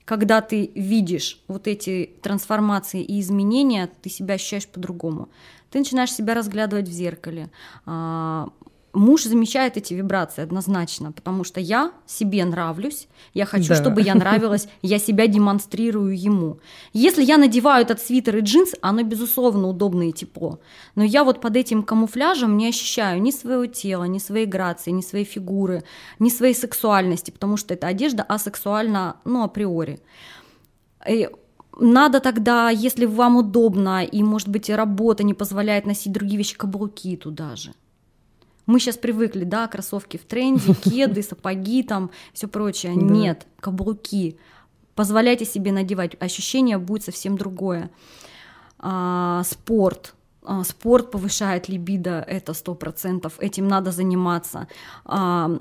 когда 0.03 0.41
ты 0.41 0.71
видишь 0.75 1.41
вот 1.47 1.67
эти 1.67 2.11
трансформации 2.21 3.01
и 3.01 3.21
изменения, 3.21 3.89
ты 4.01 4.09
себя 4.09 4.35
ощущаешь 4.35 4.67
по-другому. 4.67 5.29
Ты 5.69 5.79
начинаешь 5.79 6.11
себя 6.11 6.33
разглядывать 6.33 6.89
в 6.89 6.91
зеркале, 6.91 7.49
а, 7.85 8.49
муж 8.93 9.23
замечает 9.23 9.77
эти 9.77 9.93
вибрации 9.93 10.41
однозначно, 10.41 11.11
потому 11.11 11.43
что 11.43 11.59
я 11.59 11.91
себе 12.05 12.43
нравлюсь, 12.45 13.07
я 13.33 13.45
хочу, 13.45 13.69
да. 13.69 13.75
чтобы 13.75 14.01
я 14.01 14.15
нравилась, 14.15 14.67
я 14.81 14.99
себя 14.99 15.27
демонстрирую 15.27 16.17
ему. 16.17 16.59
Если 16.93 17.23
я 17.23 17.37
надеваю 17.37 17.83
этот 17.85 18.01
свитер 18.01 18.37
и 18.37 18.41
джинсы, 18.41 18.77
оно, 18.81 19.03
безусловно, 19.03 19.67
удобно 19.67 20.09
и 20.09 20.11
тепло. 20.11 20.59
Но 20.95 21.03
я 21.03 21.23
вот 21.23 21.41
под 21.41 21.55
этим 21.55 21.83
камуфляжем 21.83 22.57
не 22.57 22.67
ощущаю 22.67 23.21
ни 23.21 23.31
своего 23.31 23.65
тела, 23.65 24.05
ни 24.05 24.19
своей 24.19 24.45
грации, 24.45 24.91
ни 24.91 25.01
своей 25.01 25.25
фигуры, 25.25 25.83
ни 26.19 26.29
своей 26.29 26.53
сексуальности, 26.53 27.31
потому 27.31 27.57
что 27.57 27.73
эта 27.73 27.87
одежда 27.87 28.23
асексуальна, 28.23 29.17
ну, 29.25 29.43
априори. 29.43 29.99
И 31.07 31.29
надо 31.79 32.19
тогда, 32.19 32.69
если 32.69 33.05
вам 33.05 33.37
удобно, 33.37 34.03
и, 34.03 34.23
может 34.23 34.49
быть, 34.49 34.69
работа 34.69 35.23
не 35.23 35.33
позволяет 35.33 35.85
носить 35.85 36.11
другие 36.11 36.37
вещи, 36.37 36.57
каблуки 36.57 37.15
туда 37.15 37.55
же. 37.55 37.73
Мы 38.65 38.79
сейчас 38.79 38.97
привыкли, 38.97 39.43
да, 39.43 39.67
кроссовки 39.67 40.17
в 40.17 40.25
тренде, 40.25 40.73
кеды, 40.83 41.23
сапоги, 41.23 41.83
там, 41.83 42.11
все 42.33 42.47
прочее. 42.47 42.93
Да. 42.95 43.01
Нет, 43.01 43.47
каблуки. 43.59 44.37
Позволяйте 44.95 45.45
себе 45.45 45.71
надевать. 45.71 46.15
Ощущение 46.19 46.77
будет 46.77 47.03
совсем 47.03 47.37
другое. 47.37 47.89
А, 48.79 49.43
спорт. 49.45 50.13
А, 50.43 50.63
спорт 50.63 51.11
повышает 51.11 51.69
либидо, 51.69 52.23
это 52.27 52.53
сто 52.53 52.73
процентов. 52.73 53.33
Этим 53.39 53.67
надо 53.67 53.91
заниматься. 53.91 54.67
А, 55.05 55.59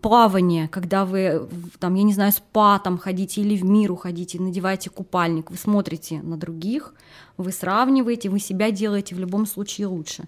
плавание, 0.00 0.68
когда 0.68 1.04
вы, 1.04 1.48
там, 1.78 1.94
я 1.94 2.02
не 2.02 2.12
знаю, 2.12 2.32
спа 2.32 2.78
там 2.78 2.98
ходите 2.98 3.40
или 3.42 3.56
в 3.56 3.64
мир 3.64 3.92
уходите, 3.92 4.40
надеваете 4.40 4.90
купальник, 4.90 5.50
вы 5.50 5.56
смотрите 5.56 6.22
на 6.22 6.36
других, 6.36 6.94
вы 7.36 7.52
сравниваете, 7.52 8.30
вы 8.30 8.40
себя 8.40 8.70
делаете 8.70 9.14
в 9.14 9.18
любом 9.18 9.46
случае 9.46 9.86
лучше. 9.86 10.24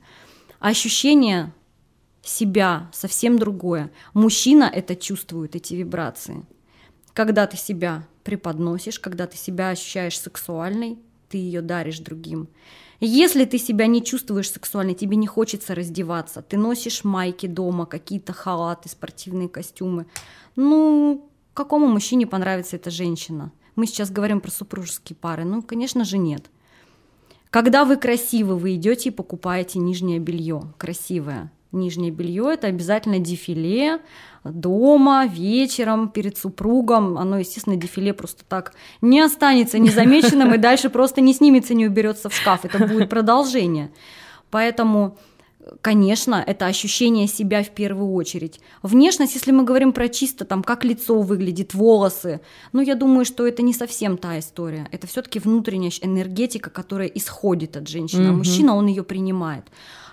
Ощущение 0.58 1.52
себя 2.22 2.90
совсем 2.92 3.38
другое. 3.38 3.90
Мужчина 4.14 4.64
это 4.64 4.94
чувствует, 4.96 5.56
эти 5.56 5.74
вибрации. 5.74 6.44
Когда 7.12 7.46
ты 7.46 7.56
себя 7.56 8.06
преподносишь, 8.24 9.00
когда 9.00 9.26
ты 9.26 9.36
себя 9.36 9.70
ощущаешь 9.70 10.18
сексуальной, 10.18 10.98
ты 11.28 11.38
ее 11.38 11.62
даришь 11.62 12.00
другим. 12.00 12.48
Если 13.00 13.46
ты 13.46 13.56
себя 13.56 13.86
не 13.86 14.04
чувствуешь 14.04 14.50
сексуальной, 14.50 14.94
тебе 14.94 15.16
не 15.16 15.26
хочется 15.26 15.74
раздеваться, 15.74 16.42
ты 16.42 16.58
носишь 16.58 17.02
майки 17.02 17.46
дома, 17.46 17.86
какие-то 17.86 18.34
халаты, 18.34 18.90
спортивные 18.90 19.48
костюмы, 19.48 20.06
ну, 20.54 21.30
какому 21.54 21.86
мужчине 21.86 22.26
понравится 22.26 22.76
эта 22.76 22.90
женщина? 22.90 23.52
Мы 23.74 23.86
сейчас 23.86 24.10
говорим 24.10 24.40
про 24.40 24.50
супружеские 24.50 25.16
пары. 25.16 25.44
Ну, 25.44 25.62
конечно 25.62 26.04
же, 26.04 26.18
нет. 26.18 26.50
Когда 27.48 27.86
вы 27.86 27.96
красивы, 27.96 28.58
вы 28.58 28.74
идете 28.74 29.08
и 29.08 29.12
покупаете 29.12 29.78
нижнее 29.78 30.18
белье 30.18 30.74
красивое 30.76 31.50
нижнее 31.72 32.10
белье 32.10 32.52
это 32.52 32.66
обязательно 32.66 33.18
дефиле 33.18 34.00
дома, 34.44 35.26
вечером, 35.26 36.08
перед 36.08 36.38
супругом. 36.38 37.18
Оно, 37.18 37.38
естественно, 37.38 37.76
дефиле 37.76 38.14
просто 38.14 38.44
так 38.48 38.72
не 39.02 39.20
останется 39.20 39.78
незамеченным 39.78 40.54
и 40.54 40.58
дальше 40.58 40.90
просто 40.90 41.20
не 41.20 41.34
снимется, 41.34 41.74
не 41.74 41.86
уберется 41.86 42.28
в 42.28 42.34
шкаф. 42.34 42.64
Это 42.64 42.86
будет 42.86 43.08
продолжение. 43.10 43.90
Поэтому 44.50 45.18
конечно, 45.82 46.42
это 46.46 46.66
ощущение 46.66 47.26
себя 47.26 47.62
в 47.62 47.70
первую 47.70 48.12
очередь. 48.12 48.60
Внешность, 48.82 49.34
если 49.34 49.52
мы 49.52 49.64
говорим 49.64 49.92
про 49.92 50.08
чисто 50.08 50.44
там, 50.44 50.62
как 50.62 50.84
лицо 50.84 51.20
выглядит, 51.20 51.74
волосы, 51.74 52.40
ну, 52.72 52.80
я 52.80 52.94
думаю, 52.94 53.24
что 53.24 53.46
это 53.46 53.62
не 53.62 53.74
совсем 53.74 54.16
та 54.16 54.38
история. 54.38 54.88
Это 54.90 55.06
все-таки 55.06 55.38
внутренняя 55.38 55.92
энергетика, 56.00 56.70
которая 56.70 57.08
исходит 57.08 57.76
от 57.76 57.88
женщины, 57.88 58.26
mm-hmm. 58.26 58.30
а 58.30 58.36
мужчина, 58.36 58.76
он 58.76 58.86
ее 58.86 59.02
принимает. 59.02 59.64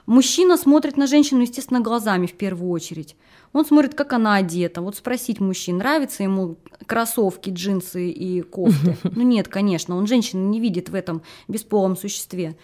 Мужчина 0.07 0.55
смотрит 0.55 0.95
на 0.95 1.05
женщину, 1.05 1.41
естественно, 1.41 1.81
глазами 1.81 2.27
в 2.27 2.33
первую 2.33 2.71
очередь. 2.71 3.17
Он 3.51 3.65
смотрит, 3.65 3.93
как 3.93 4.13
она 4.13 4.35
одета. 4.35 4.81
Вот 4.81 4.95
спросить 4.95 5.41
мужчин, 5.41 5.77
нравятся 5.77 6.23
ему 6.23 6.55
кроссовки, 6.85 7.49
джинсы 7.49 8.09
и 8.09 8.41
кофты? 8.41 8.97
Ну 9.03 9.21
нет, 9.23 9.49
конечно, 9.49 9.97
он 9.97 10.07
женщину 10.07 10.47
не 10.47 10.61
видит 10.61 10.89
в 10.89 10.95
этом 10.95 11.23
бесполом 11.49 11.97
существе. 11.97 12.55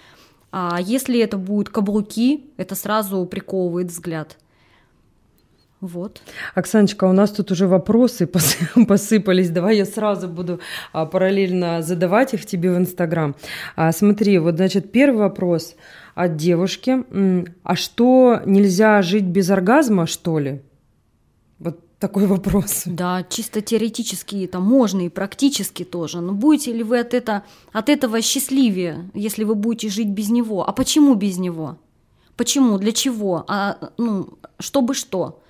А 0.53 0.79
если 0.79 1.19
это 1.19 1.37
будут 1.37 1.67
каблуки, 1.67 2.45
это 2.55 2.75
сразу 2.75 3.25
приковывает 3.25 3.87
взгляд. 3.87 4.37
Вот. 5.81 6.21
Оксаночка, 6.55 7.03
у 7.03 7.11
нас 7.11 7.31
тут 7.31 7.51
уже 7.51 7.67
вопросы 7.67 8.25
посыпались. 8.87 9.49
Давай 9.49 9.75
я 9.75 9.85
сразу 9.85 10.29
буду 10.29 10.61
а, 10.93 11.05
параллельно 11.05 11.81
задавать 11.81 12.33
их 12.33 12.45
тебе 12.45 12.71
в 12.71 12.77
Инстаграм. 12.77 13.35
А, 13.75 13.91
смотри, 13.91 14.37
вот, 14.37 14.55
значит, 14.55 14.93
первый 14.93 15.19
вопрос– 15.19 15.75
от 16.15 16.35
девушки. 16.35 17.03
А 17.63 17.75
что, 17.75 18.41
нельзя 18.45 19.01
жить 19.01 19.25
без 19.25 19.49
оргазма, 19.49 20.05
что 20.05 20.39
ли? 20.39 20.61
Вот 21.59 21.79
такой 21.99 22.27
вопрос. 22.27 22.83
Да, 22.85 23.23
чисто 23.29 23.61
теоретически 23.61 24.43
это 24.45 24.59
можно 24.59 25.05
и 25.05 25.09
практически 25.09 25.83
тоже. 25.83 26.21
Но 26.21 26.33
будете 26.33 26.73
ли 26.73 26.83
вы 26.83 26.99
от, 26.99 27.13
это, 27.13 27.43
от 27.71 27.89
этого 27.89 28.21
счастливее, 28.21 29.09
если 29.13 29.43
вы 29.43 29.55
будете 29.55 29.89
жить 29.89 30.09
без 30.09 30.29
него? 30.29 30.67
А 30.67 30.71
почему 30.71 31.15
без 31.15 31.37
него? 31.37 31.77
Почему? 32.35 32.77
Для 32.77 32.91
чего? 32.91 33.45
А, 33.47 33.77
ну, 33.97 34.37
чтобы 34.59 34.93
что? 34.93 35.42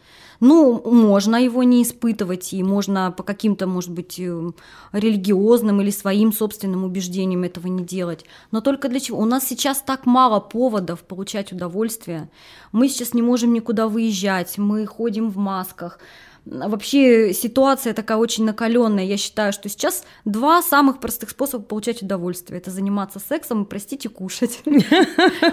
Ну, 0.45 0.81
можно 0.91 1.37
его 1.37 1.63
не 1.63 1.83
испытывать, 1.83 2.51
и 2.51 2.61
можно 2.63 3.13
по 3.15 3.23
каким-то, 3.23 3.65
может 3.65 3.91
быть, 3.91 4.19
э, 4.19 4.51
религиозным 4.91 5.79
или 5.79 5.89
своим 5.89 6.33
собственным 6.33 6.83
убеждениям 6.83 7.43
этого 7.43 7.67
не 7.67 7.81
делать. 7.81 8.25
Но 8.51 8.59
только 8.59 8.89
для 8.89 8.99
чего? 8.99 9.19
У 9.19 9.25
нас 9.25 9.47
сейчас 9.47 9.81
так 9.81 10.05
мало 10.05 10.41
поводов 10.41 11.03
получать 11.03 11.53
удовольствие. 11.53 12.29
Мы 12.73 12.89
сейчас 12.89 13.13
не 13.13 13.21
можем 13.21 13.53
никуда 13.53 13.87
выезжать, 13.87 14.57
мы 14.57 14.85
ходим 14.85 15.29
в 15.29 15.37
масках. 15.37 15.97
Вообще 16.45 17.33
ситуация 17.33 17.93
такая 17.93 18.17
очень 18.17 18.43
накаленная. 18.43 19.05
Я 19.05 19.15
считаю, 19.15 19.53
что 19.53 19.69
сейчас 19.69 20.03
два 20.25 20.61
самых 20.61 20.99
простых 20.99 21.29
способа 21.29 21.63
получать 21.63 22.01
удовольствие. 22.01 22.59
Это 22.59 22.69
заниматься 22.69 23.19
сексом 23.19 23.63
и, 23.63 23.65
простите, 23.65 24.09
кушать. 24.09 24.61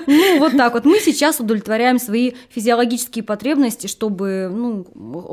Ну, 0.07 0.39
вот 0.39 0.57
так 0.57 0.75
вот. 0.75 0.85
Мы 0.85 0.99
сейчас 0.99 1.39
удовлетворяем 1.39 1.99
свои 1.99 2.33
физиологические 2.49 3.23
потребности, 3.23 3.87
чтобы, 3.87 4.51
ну, 4.53 4.85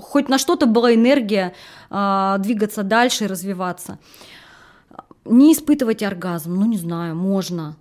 хоть 0.01 0.29
на 0.29 0.37
что-то 0.37 0.65
была 0.65 0.93
энергия 0.93 1.53
а, 1.89 2.37
двигаться 2.37 2.83
дальше 2.83 3.23
и 3.23 3.27
развиваться. 3.27 3.97
Не 5.25 5.53
испытывать 5.53 6.03
оргазм, 6.03 6.55
ну 6.55 6.65
не 6.65 6.77
знаю, 6.77 7.15
можно. 7.15 7.75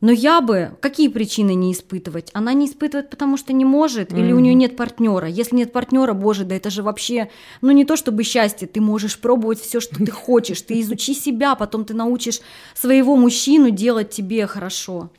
Но 0.00 0.12
я 0.12 0.40
бы, 0.40 0.76
какие 0.80 1.08
причины 1.08 1.54
не 1.54 1.72
испытывать? 1.72 2.30
Она 2.32 2.52
не 2.52 2.66
испытывает, 2.66 3.10
потому 3.10 3.36
что 3.36 3.52
не 3.52 3.64
может, 3.64 4.12
mm-hmm. 4.12 4.20
или 4.20 4.32
у 4.32 4.38
нее 4.38 4.54
нет 4.54 4.76
партнера. 4.76 5.26
Если 5.26 5.56
нет 5.56 5.72
партнера, 5.72 6.12
боже, 6.12 6.44
да 6.44 6.54
это 6.54 6.70
же 6.70 6.82
вообще, 6.82 7.30
ну 7.62 7.72
не 7.72 7.84
то 7.84 7.96
чтобы 7.96 8.22
счастье, 8.22 8.68
ты 8.68 8.80
можешь 8.80 9.18
пробовать 9.18 9.60
все, 9.60 9.80
что 9.80 9.96
ты 9.96 10.10
хочешь, 10.10 10.62
ты 10.62 10.80
изучи 10.80 11.14
себя, 11.14 11.56
потом 11.56 11.84
ты 11.84 11.94
научишь 11.94 12.40
своего 12.74 13.16
мужчину 13.16 13.70
делать 13.70 14.10
тебе 14.10 14.46
хорошо. 14.46 15.10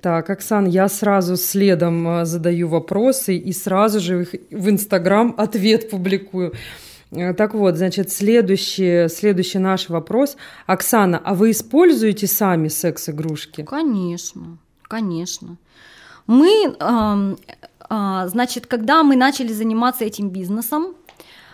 Так, 0.00 0.30
Оксан, 0.30 0.66
я 0.66 0.88
сразу 0.88 1.36
следом 1.36 2.06
э, 2.08 2.24
задаю 2.26 2.68
вопросы 2.68 3.36
и 3.36 3.52
сразу 3.52 3.98
же 3.98 4.22
их 4.22 4.34
в 4.50 4.70
Инстаграм 4.70 5.34
ответ 5.36 5.90
публикую. 5.90 6.52
Э, 7.16 7.34
так 7.34 7.54
вот, 7.54 7.76
значит, 7.76 8.12
следующий, 8.12 9.08
следующий 9.08 9.58
наш 9.58 9.88
вопрос. 9.88 10.36
Оксана, 10.66 11.20
а 11.24 11.34
вы 11.34 11.50
используете 11.50 12.26
сами 12.26 12.68
секс-игрушки? 12.68 13.62
Конечно, 13.64 14.58
конечно. 14.82 15.56
Мы, 16.26 16.76
э, 16.78 17.36
э, 17.90 18.28
значит, 18.28 18.66
когда 18.66 19.02
мы 19.02 19.16
начали 19.16 19.52
заниматься 19.52 20.04
этим 20.04 20.28
бизнесом, 20.30 20.94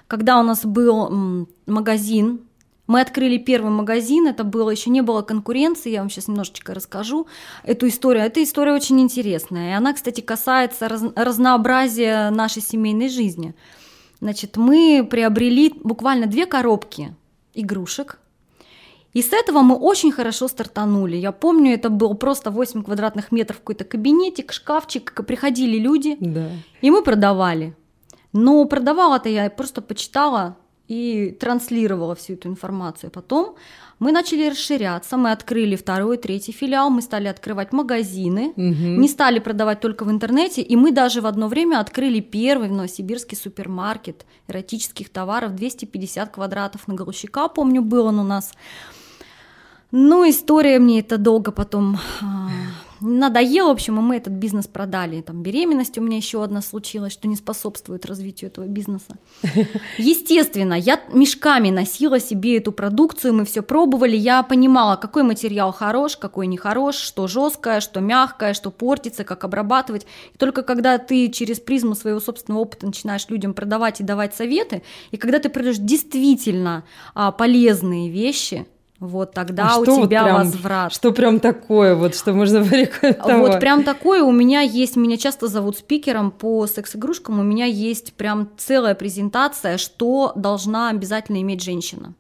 когда 0.09 0.41
у 0.41 0.43
нас 0.43 0.65
был 0.65 1.47
магазин, 1.67 2.41
мы 2.89 3.01
открыли 3.01 3.39
первый 3.39 3.71
магазин, 3.71 4.27
это 4.27 4.45
было 4.45 4.69
еще 4.69 4.91
не 4.91 5.01
было 5.01 5.23
конкуренции, 5.23 5.93
я 5.93 6.01
вам 6.01 6.11
сейчас 6.11 6.29
немножечко 6.29 6.75
расскажу 6.75 7.27
эту 7.63 7.89
историю. 7.89 8.25
Эта 8.25 8.43
история 8.43 8.75
очень 8.75 9.01
интересная, 9.01 9.71
и 9.71 9.75
она, 9.75 9.95
кстати, 9.95 10.21
касается 10.21 10.89
раз, 10.89 11.03
разнообразия 11.15 12.29
нашей 12.31 12.61
семейной 12.61 13.09
жизни. 13.09 13.55
Значит, 14.23 14.57
мы 14.57 15.05
приобрели 15.11 15.75
буквально 15.83 16.29
две 16.29 16.47
коробки 16.47 17.13
игрушек. 17.55 18.21
И 19.15 19.21
с 19.21 19.33
этого 19.33 19.63
мы 19.63 19.75
очень 19.75 20.13
хорошо 20.13 20.47
стартанули. 20.47 21.17
Я 21.17 21.33
помню, 21.33 21.75
это 21.75 21.91
был 21.91 22.15
просто 22.15 22.53
8 22.53 22.85
квадратных 22.85 23.33
метров 23.33 23.59
какой-то 23.59 23.83
кабинетик, 23.83 24.53
шкафчик, 24.53 25.27
приходили 25.27 25.77
люди, 25.77 26.17
да. 26.21 26.51
и 26.81 26.93
мы 26.93 27.03
продавали. 27.03 27.75
Но 28.33 28.65
продавала-то 28.65 29.29
я 29.29 29.51
просто 29.51 29.83
почитала 29.83 30.57
и 30.87 31.37
транслировала 31.41 32.15
всю 32.15 32.35
эту 32.35 32.49
информацию. 32.49 33.11
Потом 33.11 33.57
мы 34.03 34.11
начали 34.11 34.51
расширяться, 34.51 35.17
мы 35.17 35.31
открыли 35.31 35.77
второй, 35.77 36.17
третий 36.17 36.51
филиал, 36.51 36.91
мы 36.91 37.03
стали 37.03 37.29
открывать 37.29 37.73
магазины, 37.73 38.49
угу. 38.49 39.01
не 39.01 39.09
стали 39.09 39.39
продавать 39.39 39.81
только 39.81 40.05
в 40.05 40.11
интернете, 40.11 40.61
и 40.61 40.75
мы 40.75 40.91
даже 40.91 41.21
в 41.21 41.27
одно 41.27 41.47
время 41.47 41.79
открыли 41.79 42.19
первый 42.19 42.69
в 42.69 42.73
Новосибирске 42.73 43.37
супермаркет 43.37 44.27
эротических 44.49 45.09
товаров, 45.09 45.55
250 45.55 46.31
квадратов 46.31 46.89
на 46.89 46.95
Галущика, 46.95 47.47
помню, 47.47 47.81
был 47.81 48.07
он 48.07 48.19
у 48.19 48.25
нас. 48.25 48.51
Ну, 49.93 50.29
история 50.29 50.81
мне 50.81 50.99
это 50.99 51.17
долго 51.17 51.53
потом 51.53 51.97
а, 52.21 52.49
надоело, 53.03 53.69
в 53.69 53.73
общем, 53.73 53.99
и 53.99 54.03
мы 54.03 54.17
этот 54.17 54.33
бизнес 54.33 54.67
продали. 54.67 55.21
Там 55.21 55.43
беременность 55.43 55.99
у 55.99 56.01
меня 56.01 56.17
еще 56.17 56.43
одна 56.43 56.63
случилась, 56.63 57.13
что 57.13 57.29
не 57.29 57.37
способствует 57.37 58.07
развитию 58.07 58.51
этого 58.51 58.67
бизнеса. 58.67 59.17
Естественно, 59.99 60.75
я 60.75 61.01
мешками 61.13 61.71
носила 61.71 62.21
себе 62.21 62.59
эту 62.59 62.73
продукцию, 62.73 63.35
мы 63.35 63.45
все 63.45 63.63
пробовали, 63.63 64.17
я 64.17 64.43
понимала, 64.43 64.97
какой 64.97 65.23
материал 65.23 65.73
хорош, 65.73 66.17
какой 66.17 66.47
не 66.47 66.57
хорош, 66.57 66.97
что 66.97 67.27
жесткое, 67.27 67.81
что 67.81 68.01
мягкое, 68.01 68.55
что 68.55 68.71
портится, 68.71 69.25
как 69.25 69.45
обрабатывать. 69.45 70.07
И 70.35 70.39
только 70.39 70.63
когда 70.63 70.99
ты 70.99 71.29
через 71.29 71.61
призму 71.61 71.95
своего 71.95 72.21
собственного 72.21 72.63
опыта 72.63 72.87
начинаешь 72.87 73.29
людям 73.29 73.55
продавать 73.55 74.01
и 74.01 74.05
давать 74.05 74.35
советы, 74.35 74.83
и 75.11 75.17
когда 75.17 75.39
ты 75.39 75.49
продаешь 75.49 75.79
действительно 75.79 76.85
а, 77.15 77.33
полезные 77.33 78.11
вещи, 78.11 78.67
вот 79.09 79.33
тогда 79.33 79.69
а 79.71 79.79
у 79.79 79.85
тебя 79.85 79.97
вот 79.97 80.09
прям, 80.09 80.37
возврат. 80.37 80.93
Что 80.93 81.13
прям 81.13 81.41
такое, 81.41 81.95
вот 81.95 82.15
что 82.15 82.33
можно 82.33 82.65
порекомендовать? 82.65 83.53
Вот 83.53 83.61
прям 83.61 83.83
такое 83.83 84.23
у 84.23 84.33
меня 84.33 84.61
есть, 84.61 84.97
меня 84.97 85.17
часто 85.17 85.49
зовут 85.49 85.79
спикером 85.79 86.31
по 86.31 86.67
секс-игрушкам, 86.67 87.41
у 87.41 87.43
меня 87.43 87.67
есть 87.67 88.15
прям 88.15 88.49
целая 88.57 88.95
презентация, 88.95 89.77
что 89.77 90.33
должна 90.37 90.91
обязательно 90.91 91.41
иметь 91.41 91.63
женщина. 91.63 92.15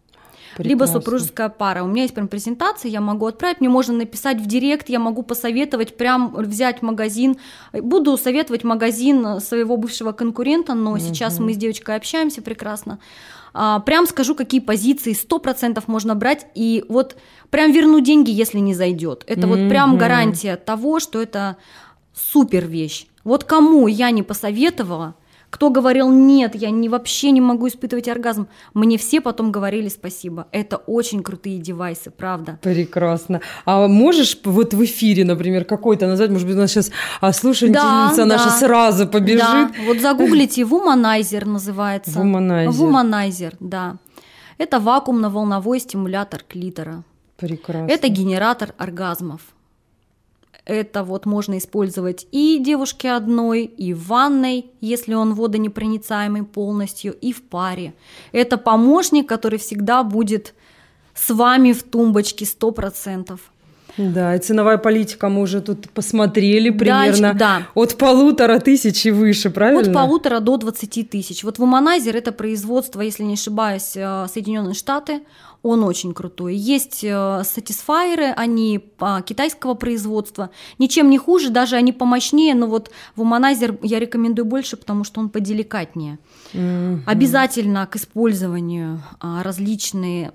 Прекрасно. 0.57 0.69
Либо 0.69 0.85
супружеская 0.85 1.49
пара. 1.49 1.83
У 1.83 1.87
меня 1.87 2.03
есть 2.03 2.15
прям 2.15 2.29
презентация, 2.29 2.91
я 2.91 3.01
могу 3.01 3.27
отправить, 3.27 3.61
мне 3.61 3.71
можно 3.71 3.95
написать 3.95 4.39
в 4.39 4.47
директ, 4.47 4.91
я 4.91 4.99
могу 4.99 5.23
посоветовать, 5.23 5.97
прям 5.97 6.35
взять 6.35 6.83
магазин. 6.83 7.39
Буду 7.73 8.19
советовать 8.19 8.63
магазин 8.63 9.41
своего 9.41 9.79
бывшего 9.79 10.13
конкурента, 10.13 10.75
но 10.75 10.93
угу. 10.93 10.99
сейчас 10.99 11.39
мы 11.39 11.55
с 11.55 11.57
девочкой 11.57 11.97
общаемся 11.97 12.43
прекрасно. 12.43 12.99
А, 13.55 13.81
прям 13.81 14.07
скажу, 14.07 14.35
какие 14.35 14.61
позиции 14.61 15.13
100% 15.13 15.83
можно 15.87 16.15
брать, 16.15 16.47
и 16.55 16.85
вот 16.89 17.17
прям 17.51 17.73
верну 17.73 18.01
деньги, 18.01 18.31
если 18.31 18.59
не 18.59 18.75
зайдет. 18.75 19.25
Это 19.27 19.43
mm-hmm. 19.43 19.63
вот 19.63 19.69
прям 19.69 19.99
гарантия 19.99 20.57
того, 20.57 21.01
что 21.01 21.21
это 21.21 21.57
супер 22.15 22.67
вещь. 22.67 23.07
Вот 23.25 23.45
кому 23.45 23.87
я 23.87 24.11
не 24.11 24.23
посоветовала, 24.23 25.15
кто 25.53 25.69
говорил, 25.69 26.11
нет, 26.11 26.55
я 26.55 26.71
не, 26.71 26.89
вообще 26.89 27.31
не 27.31 27.43
могу 27.43 27.69
испытывать 27.69 28.09
оргазм, 28.09 28.49
мне 28.73 28.97
все 28.97 29.21
потом 29.21 29.53
говорили 29.53 29.89
спасибо. 29.89 30.47
Это 30.51 30.79
очень 30.79 31.23
крутые 31.23 31.59
девайсы, 31.59 32.11
правда. 32.11 32.59
Прекрасно. 32.63 33.43
А 33.67 33.87
можешь 33.87 34.39
вот 34.45 34.73
в 34.73 34.83
эфире, 34.83 35.27
например, 35.27 35.67
какой-то 35.67 36.07
назвать, 36.07 36.31
может 36.31 36.49
быть, 36.49 36.57
у 36.57 36.61
нас 36.61 36.71
сейчас 36.71 36.91
а, 37.21 37.35
слушательница 37.35 38.17
да, 38.17 38.25
наша 38.25 38.47
да. 38.47 38.57
сразу 38.57 39.07
побежит. 39.07 39.41
Да. 39.41 39.71
Вот 39.87 39.99
загуглите, 39.99 40.63
Womanizer 40.63 41.45
называется. 41.45 42.19
Womanizer. 42.19 42.71
Womanizer, 42.71 43.55
да. 43.61 43.99
Это 44.57 44.81
вакуумно-волновой 44.81 45.81
стимулятор 45.81 46.43
клитора. 46.49 47.05
Прекрасно. 47.37 47.93
Это 47.93 48.09
генератор 48.09 48.73
оргазмов. 48.79 49.43
Это 50.65 51.03
вот 51.03 51.27
можно 51.27 51.59
использовать 51.59 52.27
и 52.31 52.59
девушке 52.61 53.11
одной, 53.11 53.65
и 53.65 53.93
в 53.93 54.07
ванной, 54.07 54.67
если 54.81 55.15
он 55.15 55.35
водонепроницаемый 55.35 56.45
полностью, 56.45 57.15
и 57.15 57.33
в 57.33 57.43
паре. 57.43 57.95
Это 58.31 58.59
помощник, 58.59 59.29
который 59.29 59.59
всегда 59.59 60.05
будет 60.05 60.55
с 61.15 61.31
вами 61.31 61.73
в 61.73 61.83
тумбочке 61.83 62.45
100%. 62.45 63.39
Да, 63.99 64.35
и 64.35 64.39
ценовая 64.39 64.79
политика 64.79 65.29
мы 65.29 65.43
уже 65.43 65.61
тут 65.61 65.91
посмотрели 65.91 66.71
примерно 66.71 67.35
да, 67.35 67.59
да. 67.59 67.67
от 67.75 67.97
полутора 67.99 68.59
тысяч 68.59 69.05
и 69.05 69.11
выше, 69.11 69.51
правильно? 69.51 69.83
От 69.83 69.93
полутора 69.93 70.41
до 70.41 70.57
20 70.57 71.11
тысяч. 71.11 71.45
Вот 71.45 71.59
Womanizer 71.59 72.17
это 72.17 72.33
производство, 72.33 73.03
если 73.03 73.23
не 73.23 73.35
ошибаюсь, 73.35 73.93
э, 73.95 74.27
Соединенные 74.33 74.75
Штаты 74.75 75.21
он 75.63 75.85
очень 75.85 76.13
крутой. 76.13 76.57
Есть 76.57 77.05
э, 77.05 77.43
сатисфайеры, 77.45 78.33
они 78.37 78.81
китайского 79.27 79.75
производства, 79.75 80.51
ничем 80.79 81.11
не 81.11 81.19
хуже, 81.19 81.51
даже 81.51 81.77
они 81.77 81.93
помощнее, 81.93 82.55
но 82.55 82.67
вот 82.67 82.91
вуманайзер 83.17 83.79
я 83.83 83.99
рекомендую 83.99 84.47
больше, 84.47 84.77
потому 84.77 85.05
что 85.05 85.21
он 85.21 85.29
поделикатнее. 85.29 86.19
Mm-hmm. 86.53 87.03
Обязательно 87.07 87.87
к 87.87 87.97
использованию 87.97 89.03
а, 89.21 89.43
различные 89.43 90.33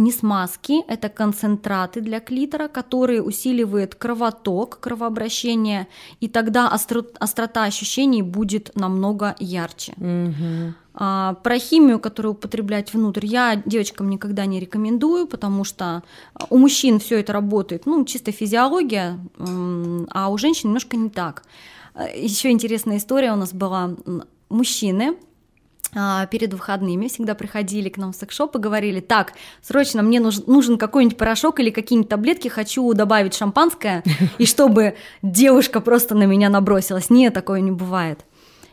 не 0.00 0.12
смазки, 0.12 0.82
это 0.88 1.08
концентраты 1.08 2.00
для 2.00 2.20
клитора, 2.20 2.68
которые 2.68 3.22
усиливают 3.22 3.94
кровоток, 3.94 4.80
кровообращение, 4.80 5.86
и 6.20 6.28
тогда 6.28 6.68
острота 6.68 7.64
ощущений 7.64 8.22
будет 8.22 8.72
намного 8.74 9.36
ярче. 9.38 9.92
Угу. 9.98 10.74
А, 10.94 11.34
про 11.42 11.58
химию, 11.58 12.00
которую 12.00 12.32
употреблять 12.32 12.92
внутрь, 12.94 13.26
я 13.26 13.62
девочкам 13.64 14.10
никогда 14.10 14.46
не 14.46 14.58
рекомендую, 14.58 15.26
потому 15.26 15.64
что 15.64 16.02
у 16.48 16.58
мужчин 16.58 16.98
все 16.98 17.20
это 17.20 17.32
работает, 17.32 17.86
ну, 17.86 18.04
чисто 18.04 18.32
физиология, 18.32 19.18
а 20.10 20.30
у 20.30 20.38
женщин 20.38 20.70
немножко 20.70 20.96
не 20.96 21.10
так. 21.10 21.44
Еще 22.16 22.50
интересная 22.50 22.96
история 22.96 23.32
у 23.32 23.36
нас 23.36 23.52
была. 23.52 23.94
Мужчины 24.48 25.12
а, 25.12 25.29
перед 26.30 26.52
выходными 26.52 27.08
всегда 27.08 27.34
приходили 27.34 27.88
к 27.88 27.96
нам 27.96 28.12
в 28.12 28.16
секшоп 28.16 28.56
и 28.56 28.58
говорили, 28.58 29.00
так, 29.00 29.32
срочно 29.62 30.02
мне 30.02 30.20
нужен, 30.20 30.44
нужен 30.46 30.78
какой-нибудь 30.78 31.16
порошок 31.18 31.60
или 31.60 31.70
какие-нибудь 31.70 32.08
таблетки, 32.08 32.48
хочу 32.48 32.92
добавить 32.94 33.34
шампанское, 33.34 34.04
и 34.38 34.46
чтобы 34.46 34.96
девушка 35.22 35.80
просто 35.80 36.14
на 36.14 36.24
меня 36.24 36.48
набросилась. 36.48 37.10
Нет, 37.10 37.34
такое 37.34 37.60
не 37.60 37.72
бывает. 37.72 38.24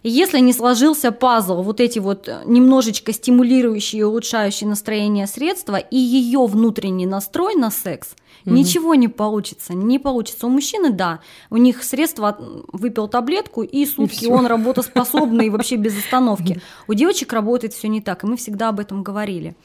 Если 0.04 0.40
не 0.40 0.54
сложился 0.54 1.12
пазл, 1.12 1.62
вот 1.64 1.80
эти 1.80 2.00
вот 2.00 2.28
э, 2.28 2.42
немножечко 2.46 3.12
стимулирующие 3.12 4.02
и 4.02 4.04
улучшающие 4.04 4.70
настроение 4.70 5.28
средства 5.28 5.78
и 5.78 5.98
ее 5.98 6.46
внутренний 6.46 7.06
настрой 7.06 7.56
на 7.56 7.72
секс, 7.72 8.16
угу. 8.46 8.54
ничего 8.54 8.96
не 8.96 9.08
получится. 9.08 9.74
Не 9.74 10.00
получится. 10.00 10.48
У 10.48 10.50
мужчины, 10.50 10.92
да, 10.92 11.20
у 11.50 11.58
них 11.58 11.84
средства, 11.84 12.38
выпил 12.72 13.08
таблетку, 13.08 13.64
и 13.64 13.86
сутки 13.86 14.26
и 14.26 14.28
он 14.28 14.46
работоспособный 14.46 15.50
вообще 15.50 15.76
без 15.76 15.98
остановки. 15.98 16.62
У 16.88 16.94
девочек 16.94 17.34
работает 17.34 17.74
все 17.74 17.88
не 17.88 18.02
так, 18.02 18.24
и 18.24 18.28
мы 18.28 18.38
всегда 18.38 18.70
об 18.70 18.80
этом 18.80 19.04
говорили. 19.04 19.56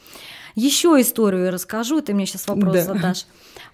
Еще 0.55 0.89
историю 1.01 1.51
расскажу, 1.51 2.01
ты 2.01 2.13
мне 2.13 2.25
сейчас 2.25 2.47
вопрос 2.47 2.73
да. 2.73 2.81
задашь. 2.83 3.25